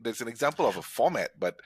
[0.00, 1.60] there's an example of a format but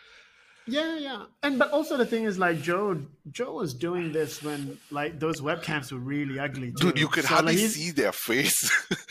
[0.67, 1.25] Yeah, yeah.
[1.43, 5.41] And but also the thing is like Joe Joe was doing this when like those
[5.41, 6.91] webcams were really ugly too.
[6.93, 8.71] dude you could So, hardly like, see their face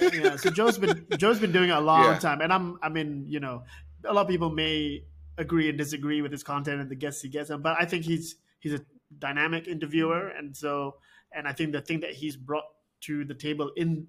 [0.00, 0.36] yeah, yeah.
[0.36, 2.18] So Joe's been Joe's been doing it a long Yeah.
[2.18, 3.64] time, and I'm I mean you know
[4.04, 5.04] a lot of people may
[5.36, 8.04] agree and disagree with his content and the guests he gets on, but I think
[8.04, 8.80] he's he's a
[9.18, 10.96] dynamic interviewer, and so
[11.32, 12.64] and I think the thing that he's brought
[13.02, 14.06] to the table in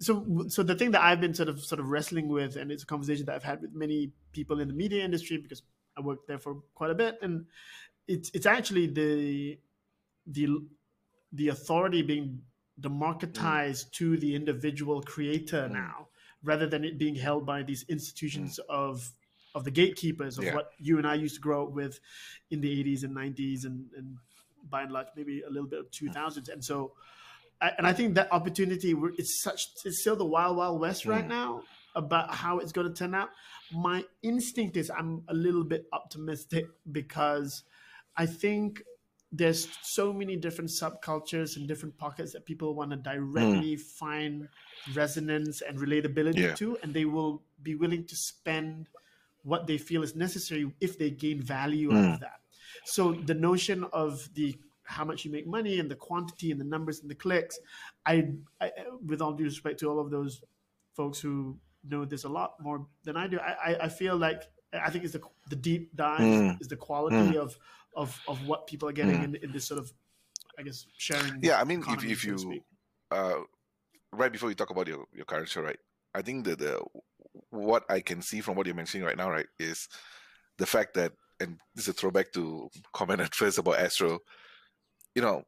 [0.00, 2.82] so so the thing that I've been sort of sort of wrestling with, and it's
[2.84, 5.62] a conversation that I've had with many people in the media industry because
[5.96, 7.46] I worked there for quite a bit, and
[8.08, 9.58] it's it's actually the
[10.26, 10.48] the
[11.32, 12.42] the authority being
[12.80, 15.72] democratized to the individual creator Mm.
[15.72, 16.08] now,
[16.42, 19.12] rather than it being held by these institutions of
[19.54, 20.54] of the gatekeepers of Yeah.
[20.54, 22.00] what you and I used to grow up with
[22.50, 24.16] in the 80s and 90s and, and
[24.70, 26.48] by and large maybe a little bit of 2000s.
[26.48, 26.94] And so,
[27.60, 31.24] I, and I think that opportunity it's such it's still the wild wild west right
[31.24, 31.28] Mm.
[31.28, 31.64] now
[31.94, 33.30] about how it's going to turn out.
[33.72, 37.64] My instinct is I'm a little bit optimistic because
[38.16, 38.82] I think
[39.30, 44.48] there's so many different subcultures and different pockets that people want to directly find
[44.94, 46.54] resonance and relatability Yeah.
[46.54, 48.88] to, and they will be willing to spend
[49.42, 52.14] what they feel is necessary if they gain value out Mm.
[52.14, 52.40] of that.
[52.84, 54.54] So the notion of the
[54.84, 57.58] how much you make money and the quantity and the numbers and the clicks,
[58.04, 58.70] I, I
[59.06, 60.42] with all due respect to all of those
[60.94, 64.42] folks who know this a lot more than I do, I, I, I feel like
[64.72, 66.60] I think it's the the deep dive Mm.
[66.60, 67.56] is the quality of
[67.94, 69.92] of of what people are getting in, in this sort of
[70.58, 71.40] I guess sharing.
[71.42, 72.60] yeah i mean if, if you
[73.10, 73.40] uh
[74.12, 75.78] right before you talk about your, your current show right
[76.14, 76.82] i think that the
[77.50, 79.88] what i can see from what you're mentioning right now right is
[80.58, 84.18] the fact that and this is a throwback to comment at first about astro
[85.14, 85.42] you know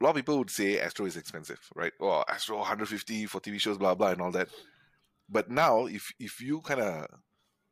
[0.00, 1.92] a lot of people would say Astro is expensive, right?
[2.00, 4.48] Or oh, Astro 150 for TV shows, blah blah, and all that.
[5.32, 7.06] But now, if if you kind of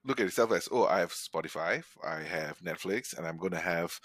[0.05, 3.61] look at yourself as, oh, I have Spotify, I have Netflix, and I'm going to
[3.61, 4.01] have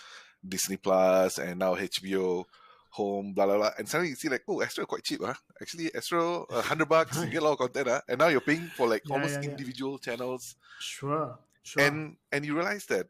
[0.48, 2.44] Disney Plus, and now HBO
[2.91, 5.34] home, blah blah blah, and suddenly you see like, oh, Astro quite cheap, huh?
[5.61, 8.02] Actually, Astro, a hundred bucks, you get a lot of content, huh?
[8.10, 9.49] And now you're paying for like Yeah, almost yeah, yeah.
[9.52, 11.38] individual channels, Sure.
[11.64, 11.84] Sure.
[11.84, 13.07] and and you realize that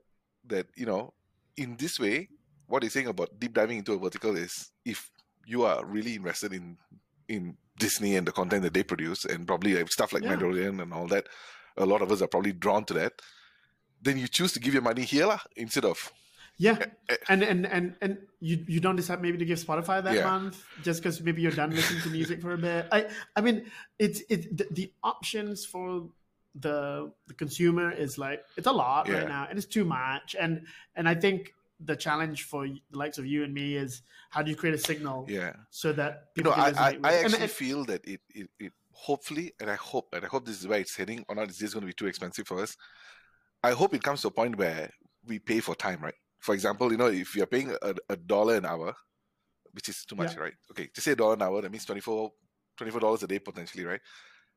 [0.48, 1.14] that you know,
[1.58, 2.30] in this way,
[2.68, 5.12] what you're saying about deep diving into a vertical is if
[5.46, 6.78] you are really invested in
[7.28, 10.36] in Disney and the content that they produce, and probably like stuff like Yeah.
[10.36, 11.28] Mandalorian and all that,
[11.78, 13.22] a lot of us are probably drawn to that.
[14.02, 16.12] Then you choose to give your money here, lah, instead of
[16.58, 16.78] Yeah,
[17.10, 20.24] eh, and and and and you you don't decide maybe to give Spotify that Yeah.
[20.24, 22.88] month just because maybe you're done listening to music for a bit.
[22.96, 23.68] I I mean
[24.00, 26.08] it's it the, the options for
[26.56, 29.18] the the consumer is like it's a lot Yeah.
[29.20, 30.64] right now and it's too much and
[30.96, 34.50] and I think the challenge for the likes of you and me is how do
[34.50, 35.54] you create a signal yeah.
[35.72, 38.50] so that you people know, I, can I, I actually and- feel that it, it,
[38.60, 41.50] it hopefully, and I hope, and I hope this is where it's heading, or not,
[41.50, 42.78] it's just going to be too expensive for us.
[43.62, 44.90] I hope it comes to a point where
[45.26, 46.14] we pay for time, right?
[46.40, 48.94] For example, you know, if you're paying a, a dollar an hour,
[49.74, 50.44] which is too much, Yeah.
[50.44, 50.54] right?
[50.72, 52.32] Okay, to say a dollar an hour, that means 24
[52.80, 54.02] $24 a day potentially, right?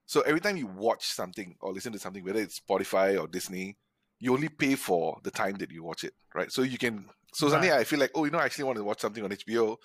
[0.07, 3.77] So every time you watch something or listen to something, whether it's Spotify or Disney,
[4.21, 6.51] you only pay for the time that you watch it, right?
[6.51, 8.85] So you can, so suddenly I feel like, oh, you know, I actually want to
[8.85, 9.77] watch something on HBO.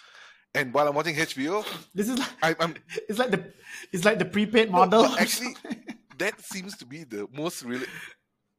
[0.55, 2.75] And while I'm watching HBO, this is like, I, I'm
[3.09, 3.53] it's like the
[3.91, 5.03] it's like the prepaid model.
[5.03, 5.55] but actually,
[6.17, 7.83] that seems to be the most real.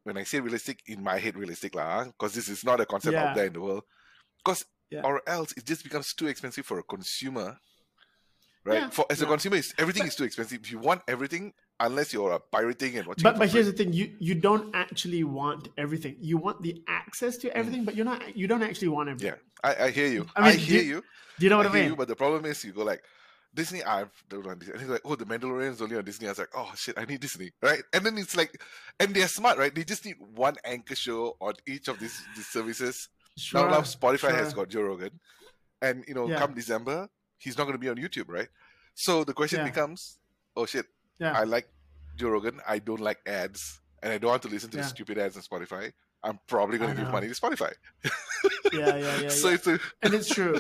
[0.05, 2.85] When I say realistic, in my head, realistic lah, ah, because this is not a
[2.85, 3.25] concept Yeah.
[3.31, 3.85] out there in the world.
[4.45, 5.01] Because Yeah.
[5.03, 7.57] or else it just becomes too expensive for a consumer,
[8.65, 8.83] right?
[8.83, 10.61] Yeah, For as a consumer, it's, everything is too expensive.
[10.63, 13.23] If you want everything, unless you're a pirating and watching.
[13.23, 17.37] but but here's the thing you you don't actually want everything you want the access
[17.37, 19.39] to everything but you're not you don't actually want everything Mm.
[19.65, 20.27] yeah, I, I hear you.
[20.37, 21.01] I I, hear do- you.
[21.39, 21.97] do you know what I I, hear mean you.
[21.97, 23.03] But the problem is, you go like.
[23.57, 24.73] Disney, I don't want Disney.
[24.73, 26.27] And he's like, oh, the Mandalorian is only on Disney.
[26.27, 27.85] I was like, oh shit, I need Disney, right?
[27.93, 28.61] And then it's like,
[28.99, 29.73] and they're smart, right?
[29.73, 33.09] They just need one anchor show on each of these, these services.
[33.55, 35.21] now, now Spotify has got Joe Rogan,
[35.81, 36.41] and you know, Yeah.
[36.41, 38.49] come December, he's not going to be on YouTube, right?
[38.97, 39.67] So the question Yeah.
[39.71, 40.19] becomes,
[40.57, 40.87] oh shit,
[41.19, 41.69] yeah I like
[42.17, 44.85] Joe Rogan, I don't like ads, and I don't want to listen to Yeah.
[44.85, 45.93] stupid ads on Spotify.
[46.23, 47.73] I'm probably going to give money to Spotify.
[48.73, 49.55] yeah yeah yeah, so yeah.
[49.55, 50.59] it's a and it's true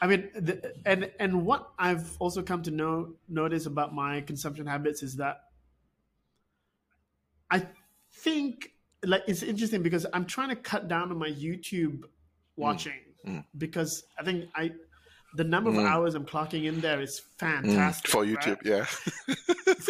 [0.00, 4.66] i mean the, and and what i've also come to know notice about my consumption
[4.66, 5.40] habits is that
[7.50, 7.62] i
[8.12, 8.72] think
[9.04, 12.02] like it's interesting because i'm trying to cut down on my youtube
[12.56, 13.44] watching mm.
[13.56, 14.70] because i think i
[15.36, 15.86] the number of Mm.
[15.92, 18.32] hours i'm clocking in there is mm, fantastic for right?
[18.32, 18.86] YouTube, yeah.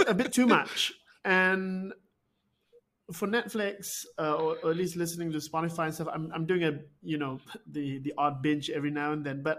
[0.06, 0.92] a bit too much.
[1.24, 1.92] And
[3.12, 6.64] for Netflix, uh, or, or at least listening to Spotify and stuff, I'm, I'm doing
[6.64, 7.38] a you know
[7.70, 9.42] the the odd binge every now and then.
[9.42, 9.58] But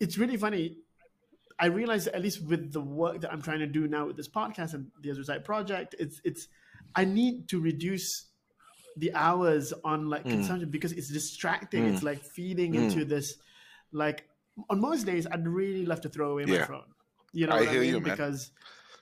[0.00, 0.78] it's really funny.
[1.58, 4.16] I realize that at least with the work that I'm trying to do now with
[4.16, 6.48] this podcast and the Ezra Zaid project, it's it's
[6.94, 8.26] I need to reduce
[8.96, 10.30] the hours on like Mm.
[10.30, 11.84] consumption because it's distracting.
[11.84, 11.92] Mm.
[11.94, 12.84] It's like feeding Mm.
[12.84, 13.36] into this
[13.92, 14.24] like
[14.70, 16.66] on most days I'd really love to throw away my Yeah.
[16.66, 16.84] phone.
[17.32, 17.84] You know I what I mean?
[17.94, 18.10] you, man.
[18.10, 18.50] because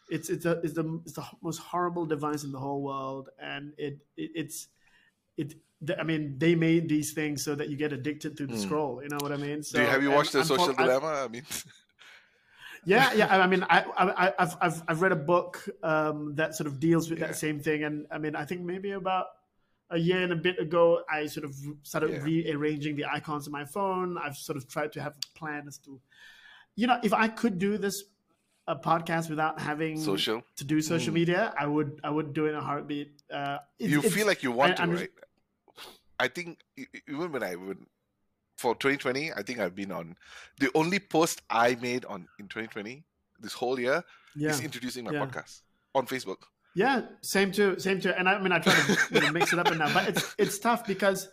[0.08, 3.72] it's it's a it's the it's the most horrible device in the whole world, and
[3.78, 4.68] it, it it's
[5.36, 5.54] it.
[5.98, 8.62] I mean, they made these things so that you get addicted to the Mm.
[8.62, 9.02] scroll.
[9.02, 9.62] You know what I mean?
[9.62, 11.24] So Do you, have you watched the I'm Social I- Dilemma?
[11.24, 11.42] I mean,
[12.84, 13.26] yeah, yeah.
[13.34, 16.78] I I mean, I, I, I've, I've, I've read a book um, that sort of
[16.80, 17.28] deals with Yeah.
[17.28, 19.26] that same thing, and I mean, I think maybe about
[19.90, 22.22] a year and a bit ago, I sort of started Yeah.
[22.22, 24.16] rearranging the icons on my phone.
[24.18, 26.00] I've sort of tried to have a plan as to,
[26.76, 28.04] you know, if I could do this
[28.68, 30.42] a podcast without having social.
[30.56, 31.14] to do social Mm.
[31.14, 33.20] media, I would, I would do it in a heartbeat.
[33.30, 35.10] Uh, it's- you it's- feel like you want I- to, I'm- right?
[36.20, 36.60] I think
[37.08, 37.84] even when I would
[38.56, 40.16] for 2020, I think I've been on
[40.58, 43.04] the only post I made on in 2020
[43.40, 44.04] this whole year
[44.36, 45.24] yeah, is introducing my Yeah.
[45.26, 45.62] podcast
[45.94, 46.42] on Facebook.
[46.80, 48.08] Yeah, same too, same too.
[48.16, 50.34] And I mean, I try to you know, mix it up and now, but it's
[50.38, 51.28] it's tough because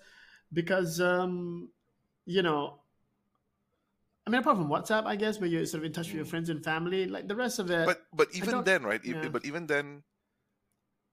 [0.51, 1.69] because um,
[2.25, 2.79] you know,
[4.25, 6.25] I mean, apart from WhatsApp, I guess, where you're sort of in touch with your
[6.25, 7.85] friends and family, like the rest of it.
[7.85, 8.99] But but even then, right?
[9.05, 9.29] yeah.
[9.29, 10.03] But even then,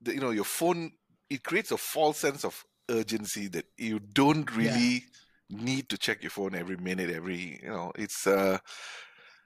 [0.03, 0.91] the, you know, your phone
[1.31, 5.05] it creates a false sense of urgency that you don't really
[5.49, 7.09] need to check your phone every minute.
[7.09, 8.59] Every you know, it's uh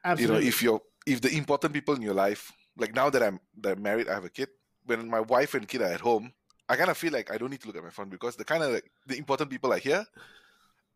[0.02, 0.22] Absolutely.
[0.22, 3.40] you know if you're if the important people in your life like now that i'm
[3.60, 4.48] that I'm married i have a kid
[4.88, 6.32] when my wife and kid are at home
[6.68, 8.44] i kind of feel like i don't need to look at my phone because the
[8.44, 10.04] kind of like the important people are here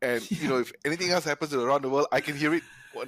[0.01, 2.63] and you know if anything else happens around the world i can hear it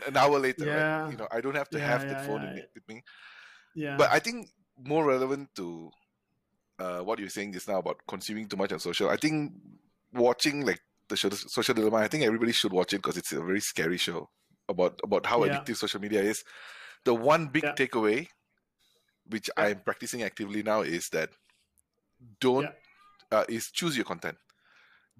[0.06, 1.02] an hour later Yeah.
[1.02, 1.10] right?
[1.12, 2.62] you know i don't have to Yeah, have the phone yeah.
[2.74, 3.02] with me
[3.74, 4.48] yeah, but i think
[4.94, 5.90] more relevant to
[6.78, 9.52] uh, what you're saying just now about consuming too much on social i think
[10.12, 13.40] watching like the show social dilemma i think everybody should watch it because it's a
[13.50, 14.28] very scary show
[14.68, 15.58] about about how Yeah.
[15.58, 16.42] addictive social media is.
[17.04, 17.74] The one big Yeah.
[17.74, 18.28] takeaway,
[19.28, 19.64] which Yeah.
[19.64, 21.30] I'm practicing actively now, is that
[22.40, 22.68] don't
[23.32, 24.36] uh, is choose your content.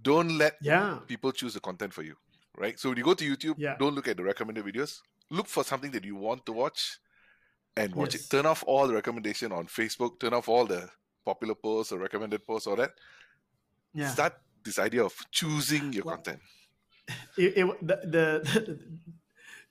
[0.00, 0.98] Don't let Yeah.
[1.06, 2.16] people choose the content for you,
[2.56, 2.78] right?
[2.78, 3.76] So when you go to YouTube, Yeah.
[3.78, 5.00] don't look at the recommended videos.
[5.30, 6.98] Look for something that you want to watch,
[7.76, 8.24] and watch Yes.
[8.26, 8.30] it.
[8.30, 10.20] Turn off all the recommendation on Facebook.
[10.20, 10.88] Turn off all the
[11.24, 12.94] popular posts or recommended posts or that.
[13.92, 14.10] Yeah.
[14.12, 16.40] Start this idea of choosing your Well, content.
[17.36, 18.78] it, it, the, the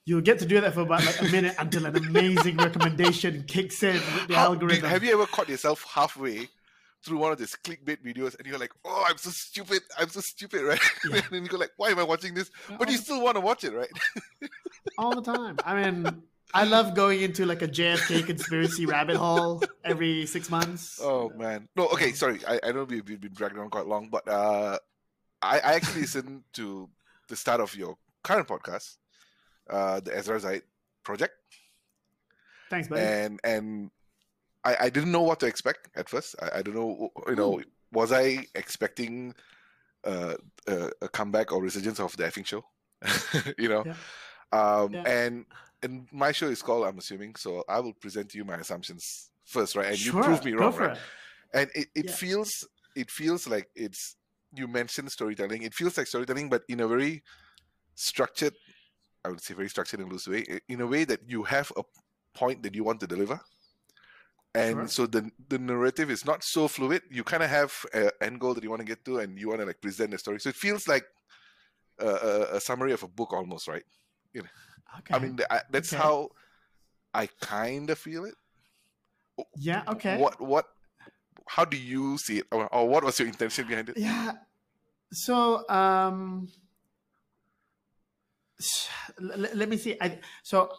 [0.05, 3.81] you'll get to do that for about like a minute until an amazing recommendation kicks
[3.83, 4.89] in with the How- algorithm.
[4.89, 6.49] have you ever caught yourself halfway
[7.03, 9.81] through one of these clickbait videos and you're like, oh, I'm so stupid.
[9.99, 10.79] I'm so stupid, right?
[11.09, 11.15] Yeah.
[11.17, 12.49] and then you go like, why am I watching this?
[12.79, 13.89] But you still want to watch it, right?
[14.97, 15.57] all the time.
[15.65, 16.23] I mean,
[16.53, 20.99] I love going into like a JFK conspiracy rabbit hole every six months.
[21.03, 21.67] Oh man.
[21.75, 22.39] No, okay, sorry.
[22.47, 24.77] I, I know we've, we've been dragging on quite long, but uh
[25.41, 26.89] I, I actually listened to
[27.27, 28.95] the start of your current podcast,
[29.69, 30.63] uh the Ezra Zaid
[31.03, 31.33] project.
[32.69, 33.01] Thanks, buddy.
[33.01, 33.91] And and
[34.63, 36.35] I, I didn't know what to expect at first.
[36.41, 37.61] I, I don't know you know,
[37.91, 39.35] was I expecting
[40.05, 40.35] uh,
[40.67, 42.63] a, a comeback or resurgence of the effing show?
[43.57, 43.83] you know?
[43.85, 43.93] Yeah.
[44.51, 45.03] Um Yeah.
[45.05, 45.45] and
[45.83, 49.29] and my show is called I'm assuming, so I will present to you my assumptions
[49.45, 49.87] first, right?
[49.87, 50.97] And sure, you prove me go wrong, for right?
[50.97, 51.03] it.
[51.53, 52.11] and it, it Yeah.
[52.13, 54.15] feels it feels like it's
[54.55, 57.23] you mentioned storytelling it feels like storytelling but in a very
[57.95, 58.53] structured
[59.25, 61.83] i would say very structured and loose way in a way that you have a
[62.33, 63.39] point that you want to deliver
[64.55, 64.87] and Sure.
[64.87, 68.53] so the the narrative is not so fluid you kind of have an end goal
[68.53, 70.49] that you want to get to and you want to like present the story so
[70.49, 71.03] it feels like
[71.99, 73.83] a, a, a summary of a book almost right
[74.33, 74.43] you
[74.99, 75.15] Okay.
[75.15, 76.03] i mean I, that's Okay.
[76.03, 76.29] how
[77.13, 78.35] i kind of feel it
[79.57, 79.83] yeah.
[79.87, 80.17] Okay.
[80.19, 80.65] what what
[81.47, 84.33] how do you see it or, or what was your intention behind it Yeah.
[85.11, 86.47] So, um,
[89.19, 89.97] let, let me see.
[90.01, 90.69] I, so,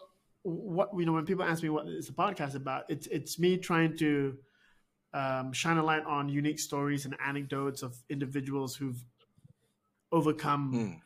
[0.43, 3.57] what you know, when people ask me what is the podcast about, it's it's me
[3.57, 4.37] trying to
[5.13, 9.01] um, shine a light on unique stories and anecdotes of individuals who've
[10.11, 11.01] overcome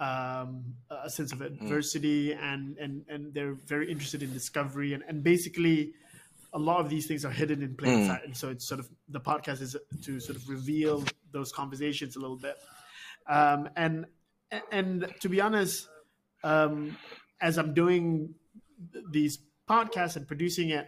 [0.00, 5.22] um, a sense of adversity and and and they're very interested in discovery and and
[5.22, 5.92] basically
[6.52, 8.06] a lot of these things are hidden in plain Mm.
[8.06, 12.16] sight and so it's sort of the podcast is to sort of reveal those conversations
[12.16, 12.56] a little bit
[13.28, 14.06] um, and
[14.70, 15.88] and to be honest
[16.44, 16.96] um,
[17.40, 18.34] as i'm doing
[19.10, 19.38] these
[19.68, 20.86] podcasts and producing it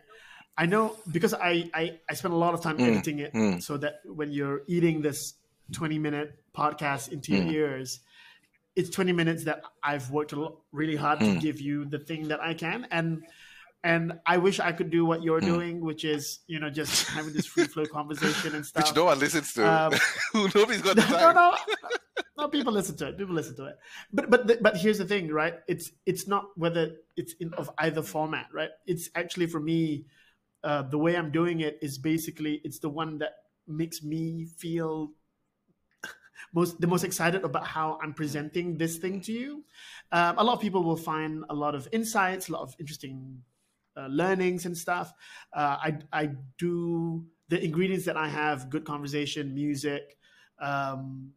[0.58, 2.88] i know because i i, I spend a lot of time Mm.
[2.88, 3.62] editing it Mm.
[3.62, 5.34] so that when you're eating this
[5.72, 7.52] 20 minute podcast into your Mm.
[7.52, 8.00] ears
[8.76, 11.40] it's 20 minutes that I've worked a lot, really hard to Mm.
[11.40, 12.86] give you the thing that I can.
[12.90, 13.24] And
[13.82, 15.46] and I wish I could do what you're Mm.
[15.54, 18.84] doing, which is, you know, just having this free flow conversation and stuff.
[18.84, 19.62] which no one listens to.
[19.64, 19.92] Um,
[20.34, 21.20] Nobody's got the time.
[21.24, 21.56] no, no.
[22.52, 23.18] People listen to it.
[23.18, 23.76] People listen to it.
[24.12, 25.54] But but the, but here's the thing, right?
[25.68, 28.70] It's it's not whether it's in of either format, right?
[28.86, 30.06] It's actually for me,
[30.64, 33.32] uh, the way I'm doing it is basically it's the one that
[33.66, 35.12] makes me feel
[36.54, 39.64] most the most excited about how I'm presenting this thing to you.
[40.12, 43.42] Um, a lot of people will find a lot of insights, a lot of interesting
[43.96, 45.12] uh, learnings and stuff.
[45.52, 50.16] Uh, I I do the ingredients that I have: good conversation, music,
[50.60, 51.32] um,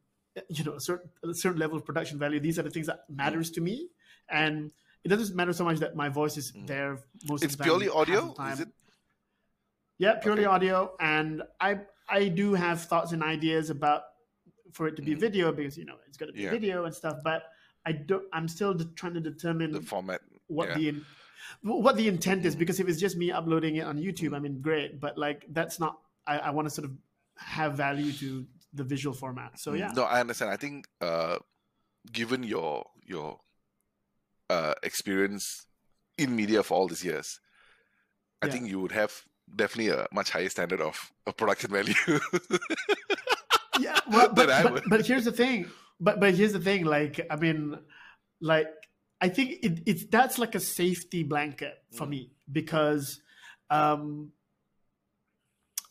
[0.49, 2.39] you know, a certain a certain level of production value.
[2.39, 3.89] These are the things that matters to me,
[4.29, 4.71] and
[5.03, 7.69] it doesn't matter so much that my voice is there most It's of the time.
[7.79, 8.69] purely audio, is it?
[9.97, 10.55] Yeah, purely Okay.
[10.55, 14.03] audio, and I I do have thoughts and ideas about
[14.71, 15.19] for it to be Mhm.
[15.19, 16.51] video because you know it's going to be Yeah.
[16.51, 17.17] video and stuff.
[17.23, 17.43] But
[17.85, 18.25] I don't.
[18.33, 20.21] I'm still trying to determine The format.
[20.47, 20.75] what yeah.
[20.75, 21.05] the in,
[21.61, 22.59] what the intent is Mhm.
[22.59, 24.35] because if it's just me uploading it on YouTube, Mhm.
[24.35, 24.99] I mean, great.
[24.99, 25.99] But like that's not.
[26.27, 26.95] I, I want to sort of
[27.37, 29.59] have value to the visual format.
[29.59, 30.51] So yeah, No, I understand.
[30.51, 31.37] I think uh,
[32.11, 33.39] given your your
[34.49, 35.65] uh, experience
[36.17, 37.39] in media for all these years,
[38.41, 38.53] I Yeah.
[38.53, 39.13] think you would have
[39.55, 41.93] definitely a much higher standard of, of production value.
[43.77, 43.99] yeah.
[44.11, 45.71] Well, but, but, but here's the thing.
[45.99, 46.85] But but here's the thing.
[46.85, 47.77] Like I mean,
[48.39, 48.67] like
[49.21, 52.09] I think it, it's that's like a safety blanket for Mm.
[52.09, 53.19] me because,
[53.69, 54.31] um,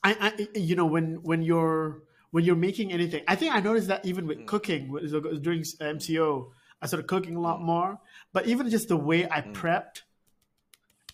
[0.02, 3.88] I, I you know when when you're when you're making anything, I think I noticed
[3.88, 4.46] that even with Mm.
[4.46, 5.10] cooking with-
[5.42, 6.52] during MCO,
[6.82, 7.98] I started cooking a lot more.
[8.32, 9.54] But even just the way I Mm.
[9.54, 10.02] prepped.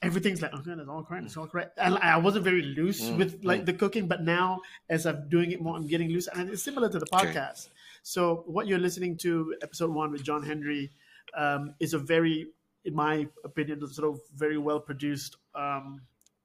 [0.02, 1.78] Everything's like okay, it's all correct, it's all correct.
[1.78, 3.66] And I wasn't very loose Mm, with like mm.
[3.66, 4.60] the cooking, but now
[4.90, 7.32] as I'm doing it more, I'm getting loose, and it's similar to the Okay.
[7.32, 7.68] podcast.
[8.02, 10.90] So what you're listening to, episode one with John Henry,
[11.32, 12.48] um, is a very,
[12.84, 16.02] in my opinion, sort of very well produced um,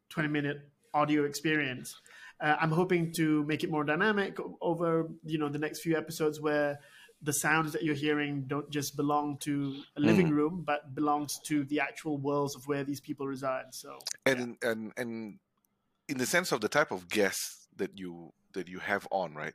[0.07, 1.99] 20 minute audio experience.
[2.41, 6.39] Uh, I'm hoping to make it more dynamic over you know the next few episodes
[6.39, 6.79] where
[7.21, 10.35] the sounds that you're hearing don't just belong to a living Mm.
[10.35, 13.73] room, but belongs to the actual worlds of where these people reside.
[13.75, 15.39] So and and and
[16.07, 19.53] in the sense of the type of guests that you that you have on, right?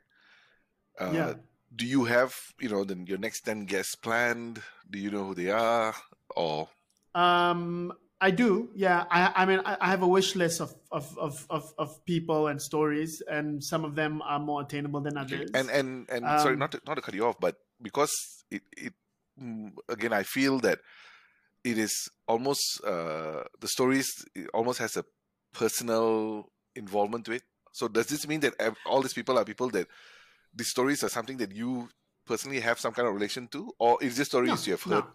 [0.99, 1.33] Uh, yeah.
[1.75, 4.61] Do you have you know then your next ten guests planned?
[4.89, 5.95] Do you know who they are?
[6.35, 6.69] Or
[7.15, 8.69] Um, I do.
[8.75, 9.05] Yeah.
[9.09, 12.47] I, I mean, I, I have a wish list of, of, of, of, of people
[12.47, 15.51] and stories, and some of them are more attainable than others.
[15.53, 18.13] and and and sorry, Um, not to, not to cut you off, but because
[18.49, 18.93] it it
[19.41, 20.79] mm, again, I feel that
[21.63, 25.05] it is almost uh, the stories it almost has a
[25.53, 27.43] personal involvement to it.
[27.73, 28.53] So does this mean that
[28.85, 29.87] all these people are people that
[30.53, 31.89] these stories are something that you
[32.25, 35.03] personally have some kind of relation to, or is this stories no, you have heard?
[35.03, 35.11] no.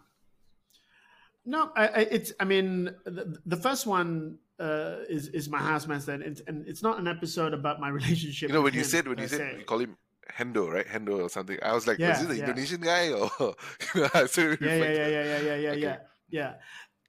[1.45, 2.33] No, I, I, it's.
[2.39, 6.83] I mean, the, the first one uh, is is my housemaster, and it's, and it's
[6.83, 8.49] not an episode about my relationship.
[8.49, 9.97] You know, when you said when you said you call him
[10.31, 10.87] Hendo, right?
[10.87, 11.57] Hendo or something.
[11.61, 12.49] I was like, Yeah, is this the yeah.
[12.49, 13.29] Indonesian guy or?
[13.95, 15.79] you know, I still yeah, yeah, yeah, yeah, yeah, yeah, yeah, Okay.
[15.79, 15.97] yeah,
[16.29, 16.53] yeah.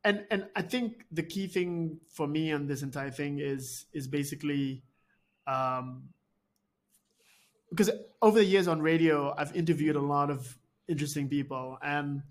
[0.05, 4.09] And and I think the key thing for me on this entire thing is is
[4.09, 4.83] basically,
[5.47, 6.09] um,
[7.71, 7.91] because
[8.21, 12.23] over the years on radio, I've interviewed a lot of interesting people, and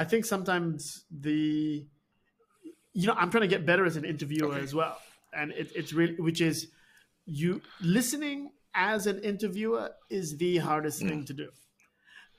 [0.00, 1.86] I think sometimes the,
[2.94, 4.62] you know, I'm trying to get better as an interviewer Okay.
[4.62, 4.96] as well,
[5.34, 6.68] and it, it's really which is,
[7.26, 11.08] you listening as an interviewer is the hardest mm.
[11.10, 11.50] thing to do.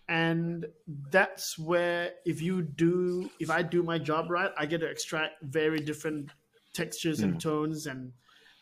[0.09, 0.65] And
[1.11, 5.41] that's where if you do if i do my job right i get to extract
[5.43, 6.31] very different
[6.73, 7.39] textures and mm.
[7.39, 8.11] tones and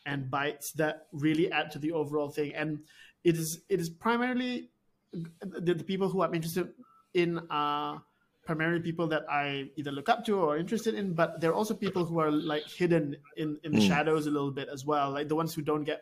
[0.06, 2.54] and bites that really add to the overall thing.
[2.54, 2.80] And
[3.24, 4.70] it is it is primarily
[5.42, 6.70] the, the people who i'm interested
[7.14, 8.04] in are
[8.50, 11.74] primarily people that i either look up to or interested in but there are also
[11.86, 15.28] people who are like hidden in in the shadows a little bit as well like
[15.30, 16.02] the ones who don't get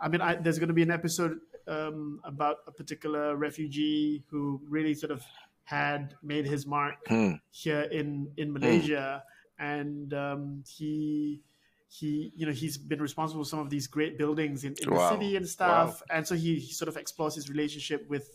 [0.00, 4.60] I mean, I, there's going to be an episode um, about a particular refugee who
[4.64, 5.20] really sort of
[5.64, 7.34] had made his mark Hmm.
[7.52, 9.22] here in in Malaysia,
[9.58, 11.42] and um, he
[11.88, 14.96] he you know he's been responsible for some of these great buildings in, in Wow.
[14.96, 18.26] the city and stuff, and so he, he sort of explores his relationship with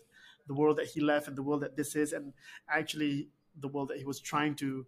[0.47, 2.33] the world that he left and the world that this is, and
[2.69, 4.85] actually the world that he was trying to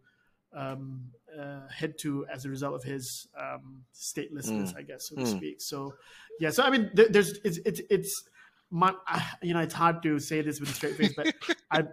[0.54, 5.22] um, uh, head to as a result of his um, statelessness, I guess, so to
[5.22, 5.38] Mm.
[5.38, 5.62] speak.
[5.62, 5.94] So,
[6.40, 6.50] yeah.
[6.52, 8.24] So I mean, there, there's it's it's it's
[8.72, 11.34] my, I- you know it's hard to say this with a straight face, but
[11.72, 11.84] I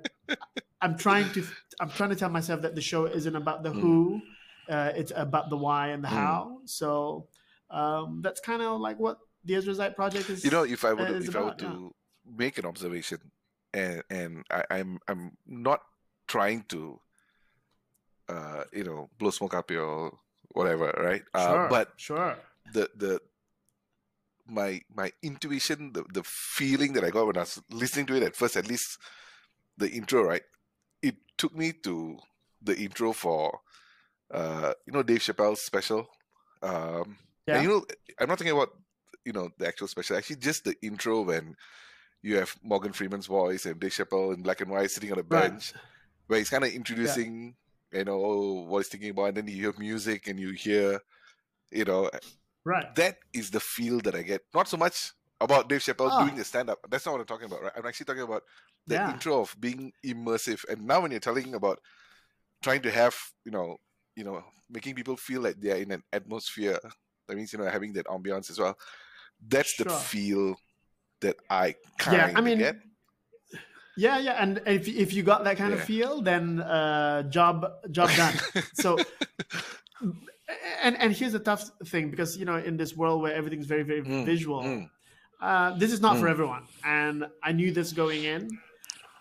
[0.81, 1.45] I'm trying to
[1.81, 4.23] I'm trying to tell myself that the show isn't about the who,
[4.69, 6.13] uh, it's about the why and the Mm.
[6.13, 6.59] how.
[6.67, 7.29] So
[7.71, 10.45] um, that's kind of like what the Ezra Zaid project is.
[10.45, 11.69] You know, if I were uh, if I were about, yeah.
[11.69, 11.95] to
[12.39, 13.19] make an observation,
[13.73, 15.81] and and I, I'm I'm not
[16.27, 17.01] trying to,
[18.29, 20.17] uh, you know, blow smoke up your
[20.53, 21.23] whatever, right?
[21.37, 22.37] sure, Uh, but sure,
[22.73, 23.21] the the
[24.47, 28.23] my my intuition, the the feeling that I got when I was listening to it
[28.23, 28.99] at first, at least
[29.77, 30.43] the intro, right?
[31.03, 32.19] It took me to
[32.63, 33.61] the intro for,
[34.33, 36.07] uh, you know, Dave Chappelle's special.
[36.63, 37.85] Um, yeah, you know,
[38.19, 38.71] I'm not thinking about
[39.25, 40.17] you know the actual special.
[40.17, 41.57] Actually, just the intro when
[42.23, 45.23] you have Morgan Freeman's voice and Dave Chappelle in black and white sitting on a
[45.23, 45.73] Right.
[46.27, 47.55] Where he's kind of introducing,
[47.93, 51.01] you know, what he's thinking about, and then you hear music and you hear,
[51.71, 52.11] you know,
[52.65, 54.43] right, that is the feel that I get.
[54.55, 56.25] Not so much about Dave Chappelle Ah.
[56.25, 56.79] doing the stand up.
[56.89, 57.73] That's not what I'm talking about, right?
[57.77, 58.43] I'm actually talking about
[58.87, 59.11] the Yeah.
[59.13, 60.65] intro of being immersive.
[60.69, 61.81] And now when you're telling about
[62.63, 63.15] trying to have,
[63.45, 63.77] you know,
[64.17, 66.79] you know, making people feel like they're in an atmosphere,
[67.29, 68.77] that means, you know, having that ambiance as well.
[69.47, 70.57] That's the feel
[71.21, 72.77] that I kind of Yeah, I mean, get.
[73.97, 78.17] Yeah, yeah, and if if you got that kind of feel, then uh, job job
[78.17, 78.35] done.
[78.75, 79.05] so,
[80.83, 83.83] and and here's the tough thing because you know in this world where everything's very
[83.85, 84.91] very Mm, visual, mm.
[85.41, 86.31] uh, this is not for Mm.
[86.31, 86.67] everyone.
[86.85, 88.59] And I knew this going in,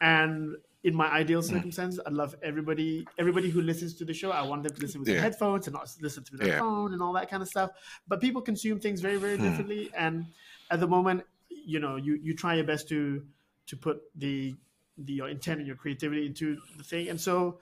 [0.02, 1.50] and in my ideal Mm.
[1.50, 4.32] circumstance, I love everybody everybody who listens to the show.
[4.32, 5.16] I want them to listen with Yeah.
[5.16, 6.60] their headphones and not listen through their Yeah.
[6.60, 7.70] phone and all that kind of stuff.
[8.08, 9.44] But people consume things very very Hmm.
[9.44, 10.26] differently, and
[10.72, 13.24] at the moment, you know, you you try your best to
[13.68, 14.56] to put the
[14.98, 17.60] the your intent and your creativity into the thing, and so.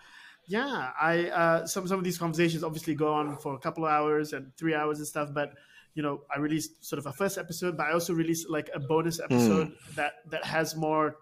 [0.47, 3.91] Yeah, I uh, some some of these conversations obviously go on for a couple of
[3.91, 5.53] hours and three hours and stuff, but
[5.93, 8.79] you know, I released sort of a first episode, but I also released like a
[8.79, 11.17] bonus episode that that has more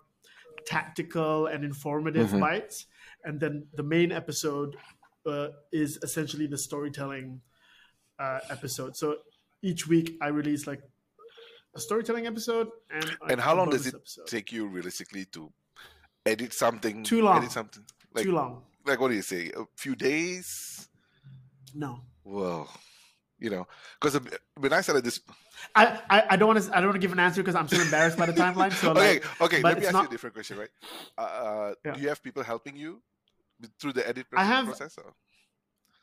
[0.66, 2.40] tactical and informative Mhm.
[2.40, 2.86] bites,
[3.26, 4.78] and then the main episode
[5.26, 7.42] uh, is essentially the storytelling
[8.20, 8.96] uh, episode.
[8.96, 9.18] So
[9.62, 10.82] each week I release like
[11.76, 14.28] a storytelling episode and And how long does it episode.
[14.28, 15.52] take you realistically to
[16.26, 17.04] edit something?
[17.04, 17.38] Too long.
[17.38, 17.84] Edit something?
[18.14, 18.64] Like, Too long?
[18.86, 19.52] like what do you say?
[19.56, 20.90] A few days?
[21.76, 22.68] No, Well,
[23.38, 23.68] You know,
[24.02, 24.20] because
[24.58, 25.22] when I started this,
[25.76, 27.68] I, I, I don't want to I don't want to give an answer because I'm
[27.68, 28.74] still embarrassed by the timeline.
[28.74, 29.62] So okay, like, okay.
[29.62, 30.70] Let me it's ask not- you a different question, right?
[31.18, 31.94] Uh, uh, Yeah.
[31.94, 33.02] Do you have people helping you
[33.80, 34.98] through the edit I have- process?
[34.98, 35.14] Or?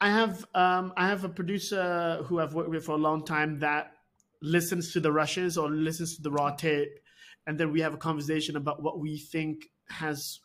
[0.00, 3.58] I have um, I have a producer who I've worked with for a long time
[3.60, 3.95] that
[4.46, 6.94] listens to the rushes or listens to the raw tape,
[7.46, 10.40] and then we have a conversation about what we think has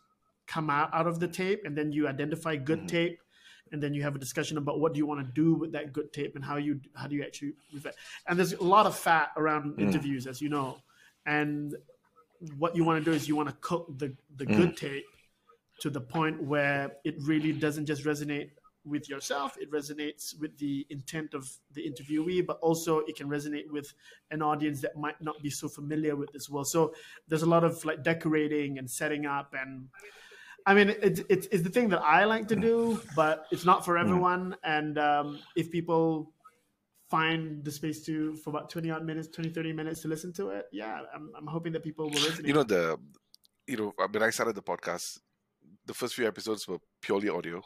[0.47, 2.87] come out out of the tape, and then you identify good Mhm.
[2.87, 3.19] tape,
[3.71, 5.93] and then you have a discussion about what do you want to do with that
[5.93, 7.53] good tape and how you how do you actually.
[8.27, 9.81] And there's a lot of fat around Mm.
[9.87, 10.69] interviews, as you know,
[11.25, 11.75] and
[12.57, 14.55] what you want to do is you want to cook the the Mm.
[14.55, 15.05] good tape
[15.79, 18.49] to the point where it really doesn't just resonate
[18.83, 19.57] with yourself.
[19.59, 23.93] It resonates with the intent of the interviewee but also it can resonate with
[24.31, 26.93] an audience that might not be so familiar with this world so
[27.27, 29.87] there's a lot of like decorating and setting up and
[30.65, 33.83] i mean it's it's, it's the thing that i like to do but it's not
[33.85, 34.55] for everyone.
[34.63, 36.31] And um, if people
[37.09, 40.49] find the space to for about 20 odd minutes 20 30 minutes to listen to
[40.49, 42.47] it yeah i'm, I'm hoping that people will resonate.
[42.47, 42.97] You know the,
[43.67, 45.19] you know when I started the podcast,
[45.85, 47.61] the first few episodes were purely audio.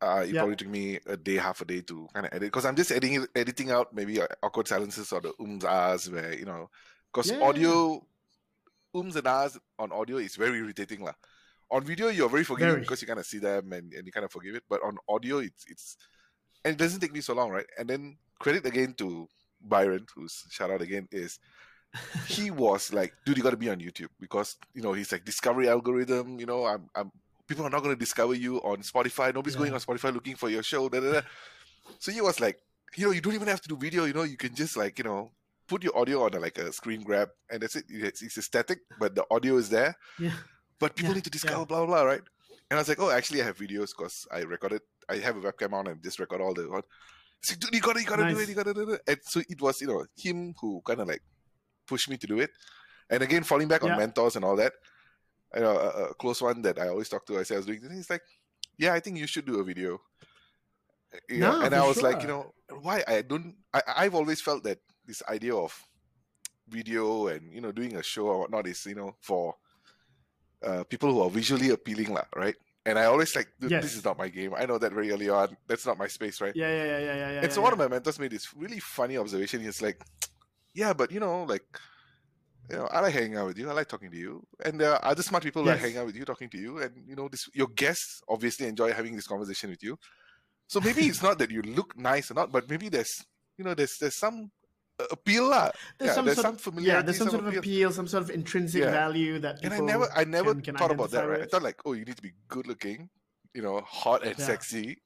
[0.00, 0.40] Uh, it Yeah.
[0.40, 2.92] probably took me a day, half a day to kind of edit because I'm just
[2.92, 6.68] editing editing out maybe uh, awkward silences or the ums ahs where you know
[7.12, 8.06] because Yeah, yeah, audio
[8.94, 11.14] ums and ahs on audio is very irritating lah.
[11.70, 12.80] On video you're very forgiving Very.
[12.80, 14.98] because you kind of see them and, and you kind of forgive it, but on
[15.08, 15.96] audio it's it's
[16.64, 17.66] and it doesn't take me so long, right?
[17.78, 19.28] And then credit again to
[19.60, 21.38] Byron, who's shout out again, is
[22.26, 25.24] he was like, dude, you got to be on YouTube because you know he's like
[25.24, 26.38] discovery algorithm.
[26.40, 27.10] You know, I'm, I'm
[27.46, 29.34] people are not going to discover you on Spotify.
[29.34, 30.88] Nobody's going on Spotify looking for your show.
[30.88, 31.20] Da, da, da.
[31.98, 32.58] So he was like,
[32.96, 34.04] you know, you don't even have to do video.
[34.04, 35.30] You know, you can just like you know
[35.66, 37.84] put your audio on a, like a screen grab, and that's it.
[37.88, 39.96] It's, it's static, but the audio is there.
[40.18, 40.32] yeah
[40.78, 41.64] But people Yeah, need to discover yeah.
[41.64, 42.22] blah blah blah, right?
[42.70, 44.82] And I was like, oh, actually, I have videos because I recorded.
[45.08, 46.62] I have a webcam on and just record all the.
[47.42, 49.02] He's like, dude, you gotta, you gotta do it, you gotta do it.
[49.06, 51.22] And so it was, you know, him who kind of like
[51.86, 52.50] pushed me to do it.
[53.10, 54.72] And again, falling back on mentors and all that.
[55.54, 57.38] You know, a, a close one that I always talk to.
[57.38, 57.80] I say I was doing.
[57.80, 58.22] this, He's like,
[58.76, 60.00] yeah, I think you should do a video.
[61.28, 62.52] Yeah, No, and I was like, you know,
[62.82, 63.54] why I don't.
[63.72, 65.70] I, I've always felt that this idea of
[66.68, 69.54] video and you know doing a show or whatnot is you know for
[70.64, 72.56] uh, people who are visually appealing, lah, right?
[72.86, 74.54] And I always like, "Dude, this is not my game.
[74.56, 75.56] I know that very early on.
[75.68, 76.54] That's not my space, right?
[76.56, 78.52] yeah yeah yeah yeah yeah, yeah and so yeah, one of my mentors made this
[78.54, 79.60] really funny observation.
[79.62, 80.02] He's like,
[80.74, 81.64] "Yeah, but you know, like,
[82.70, 83.68] you know, I like hanging out with you.
[83.70, 85.80] I like talking to you, and there are other smart people Yes.
[85.80, 88.92] hang out with you, talking to you, and you know, this your guests obviously enjoy
[88.92, 89.98] having this conversation with you.
[90.66, 93.22] So maybe it's not that you look nice or not, but maybe there's,
[93.58, 94.50] you know, there's there's some
[94.98, 95.70] uh, appeal, lah.
[95.98, 97.92] There's yeah, some there's sort some yeah, there's some, sort of appeal.
[97.92, 98.90] some sort of intrinsic Yeah.
[98.90, 101.28] value that And I never, I never can, can thought about that.
[101.28, 101.42] Right?
[101.42, 103.10] I thought like, oh, you need to be good looking,
[103.52, 104.44] you know, hot and Yeah.
[104.46, 104.96] sexy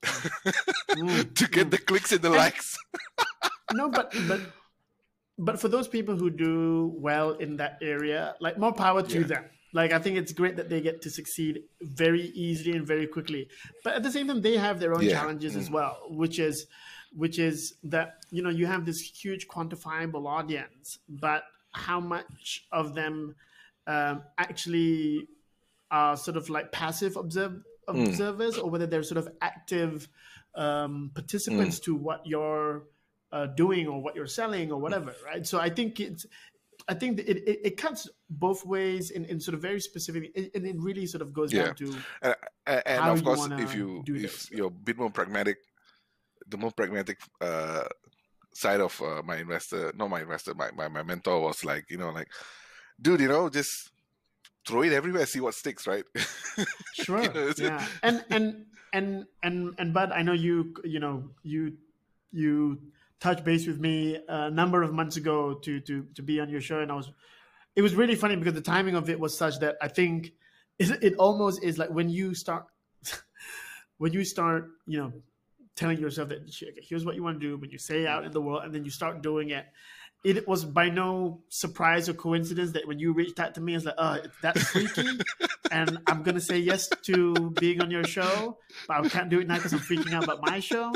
[0.91, 1.71] Mm, to get mm.
[1.71, 2.77] the clicks and the And- likes.
[3.73, 4.41] no, but but
[5.47, 9.27] but for those people who do well in that area, like more power to Yeah.
[9.33, 9.45] them.
[9.71, 13.49] Like I think it's great that they get to succeed very easily and very quickly.
[13.83, 15.13] But at the same time, they have their own Yeah.
[15.17, 15.73] challenges as Mm.
[15.73, 16.67] well, which is
[17.23, 22.93] which is that you know you have this huge quantifiable audience, but how much of
[22.95, 23.35] them
[23.87, 25.27] um, actually
[25.89, 27.53] are sort of like passive observe,
[27.87, 28.07] Mm.
[28.07, 30.07] observers, or whether they're sort of active
[30.55, 31.83] um, participants Mm.
[31.85, 32.83] to what you're
[33.31, 35.45] uh, doing or what you're selling or whatever, right?
[35.45, 36.25] So I think it's,
[36.87, 40.65] I think it, it, it cuts both ways in, in sort of very specific, and
[40.65, 41.65] it really sort of goes Yeah.
[41.65, 44.51] down to and, and of course, if you do if this.
[44.51, 45.57] you're a bit more pragmatic,
[46.47, 47.83] the more pragmatic uh,
[48.53, 51.97] side of uh, my investor, not my investor, my, my my mentor was like, you
[51.97, 52.29] know, like,
[52.99, 53.91] dude, you know, just
[54.65, 56.05] throw it everywhere, see what sticks, right?
[56.93, 57.21] Sure.
[57.23, 57.87] You know, yeah.
[58.03, 61.77] And and and and and Bud, I know you you know you
[62.31, 62.79] you
[63.19, 66.61] touched base with me a number of months ago to to to be on your
[66.61, 67.11] show, and I was
[67.75, 70.31] it was really funny because the timing of it was such that I think
[70.79, 72.65] it, it almost is like when you start
[73.97, 75.13] when you start you know
[75.75, 78.31] telling yourself that "Okay, here's what you want to do when you say out in
[78.31, 79.65] the world and then you start doing it
[80.23, 83.85] it was by no surprise or coincidence that when you reached out to me, it's
[83.85, 85.07] like, oh, that's freaky.
[85.71, 89.39] and I'm going to say yes to being on your show, but I can't do
[89.39, 90.93] it now because I'm freaking out about my show.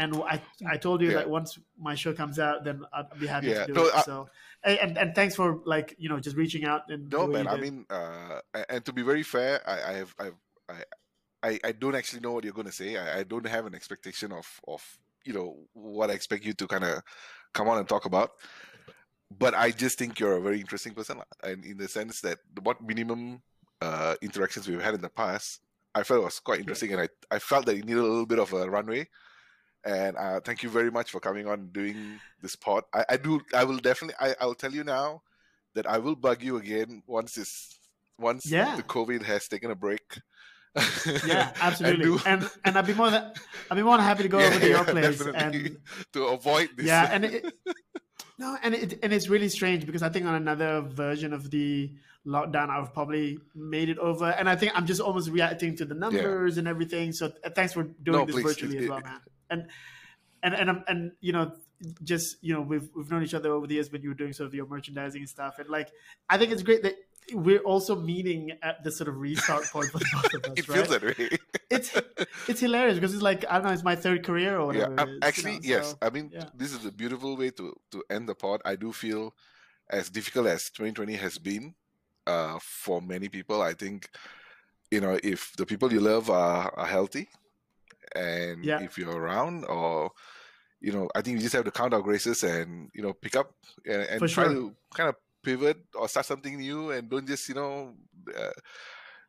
[0.00, 1.16] And I, I told you Yeah.
[1.18, 3.66] that once my show comes out, then I'd be happy Yeah.
[3.66, 3.94] to do No, it.
[3.94, 4.28] I- so,
[4.64, 7.46] and, and, thanks for like, you know, just reaching out and No, man.
[7.46, 10.78] I mean, uh, and to be very fair, I, I have, I've, I,
[11.42, 12.96] I, I don't actually know what you're going to say.
[12.96, 14.82] I, I don't have an expectation of, of,
[15.24, 17.02] you know, what I expect you to kind of
[17.52, 18.30] come on and talk about.
[19.30, 22.82] But I just think you're a very interesting person, and in the sense that what
[22.82, 23.42] minimum
[23.80, 25.60] uh, interactions we've had in the past,
[25.94, 28.40] I felt was quite interesting, and I, I felt that you needed a little bit
[28.40, 29.08] of a runway
[29.84, 32.84] And uh, thank you very much for coming on doing this pod.
[32.92, 33.40] I, I do.
[33.54, 34.16] I will definitely.
[34.20, 35.22] I, I'll tell you now
[35.74, 37.78] that I will bug you again once this
[38.18, 38.76] once Yeah.
[38.76, 40.18] the COVID has taken a break.
[40.76, 40.82] Yeah,
[41.54, 42.04] And absolutely.
[42.04, 43.32] do- And and, I'd be more than
[43.70, 45.76] I'd be more than happy to go Yeah, over to your place and
[46.12, 46.86] to avoid this.
[46.86, 47.52] yeah, and it,
[48.38, 51.90] no, and it and it's really strange because I think on another version of the
[52.26, 55.94] lockdown, I've probably made it over, and I think I'm just almost reacting to the
[55.94, 57.12] numbers and everything.
[57.12, 59.20] So uh, thanks for doing No, this please, virtually it- as well, it- man.
[59.50, 59.66] And
[60.42, 61.52] and and and you know,
[62.02, 64.32] just you know, we've we've known each other over the years when you were doing
[64.32, 65.90] sort of your merchandising and stuff, and like
[66.28, 66.94] I think it's great that
[67.32, 70.76] we're also meeting at the sort of restart point for both of us, it right?
[70.76, 71.38] feels that way.
[71.70, 71.92] it's
[72.48, 75.00] it's hilarious because it's like I don't know, it's my third career or yeah, whatever.
[75.02, 75.90] um, it is, you actually, know, yes.
[75.90, 76.44] so- I mean, yeah.
[76.54, 78.62] this is a beautiful way to to end the pod.
[78.64, 79.34] I do feel
[79.88, 81.74] as difficult as 2020 has been
[82.26, 83.60] uh, for many people.
[83.62, 84.08] I think
[84.90, 87.28] you know if the people you love are, are healthy,
[88.14, 88.80] and Yeah.
[88.80, 90.10] if you're around, or
[90.80, 93.36] you know, I think you just have to count our graces and you know pick
[93.36, 93.52] up
[93.84, 94.54] and, and For try sure.
[94.54, 97.94] to kind of pivot or start something new, and don't just you know.
[98.28, 98.52] Uh,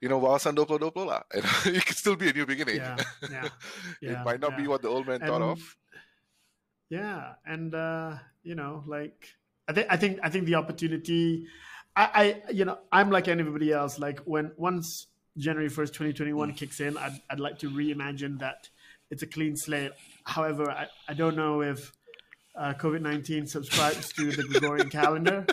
[0.02, 1.22] you know, wawasan doplo doplo lah.
[1.32, 1.46] And
[1.78, 2.78] it could still be a new beginning.
[2.82, 2.98] Yeah,
[3.30, 3.50] yeah,
[4.02, 5.62] yeah, it might not be what the old man thought of.
[6.90, 9.30] Yeah, and uh, you know, like
[9.70, 11.46] I think I think I think the opportunity.
[11.96, 14.00] I, I you know I'm like anybody else.
[14.00, 18.70] Like when once January first, 2021 kicks in, I'd I'd like to reimagine that
[19.10, 19.92] it's a clean slate.
[20.26, 21.92] However, I, I don't know if
[22.56, 25.46] uh, COVID 19 subscribes to the Gregorian calendar,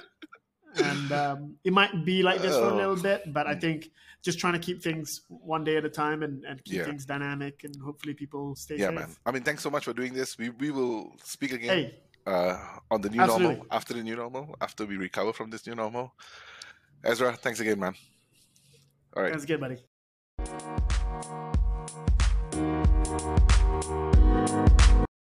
[0.77, 2.77] and um, it might be like this for a Oh.
[2.77, 3.33] little bit.
[3.33, 3.91] But I think
[4.25, 6.85] just trying to keep things one day at a time and, and keep Yeah.
[6.85, 8.81] things dynamic, and hopefully people stay safe.
[8.81, 8.95] Yeah, safe.
[8.99, 9.17] man.
[9.27, 10.37] I mean, thanks so much for doing this.
[10.39, 12.59] We we will speak again Hey, uh,
[12.91, 16.15] on the new normal after the new normal after we recover from this new normal.
[17.05, 17.95] Ezra, thanks again, man.
[19.19, 19.33] All right.
[19.33, 19.79] that's good, buddy.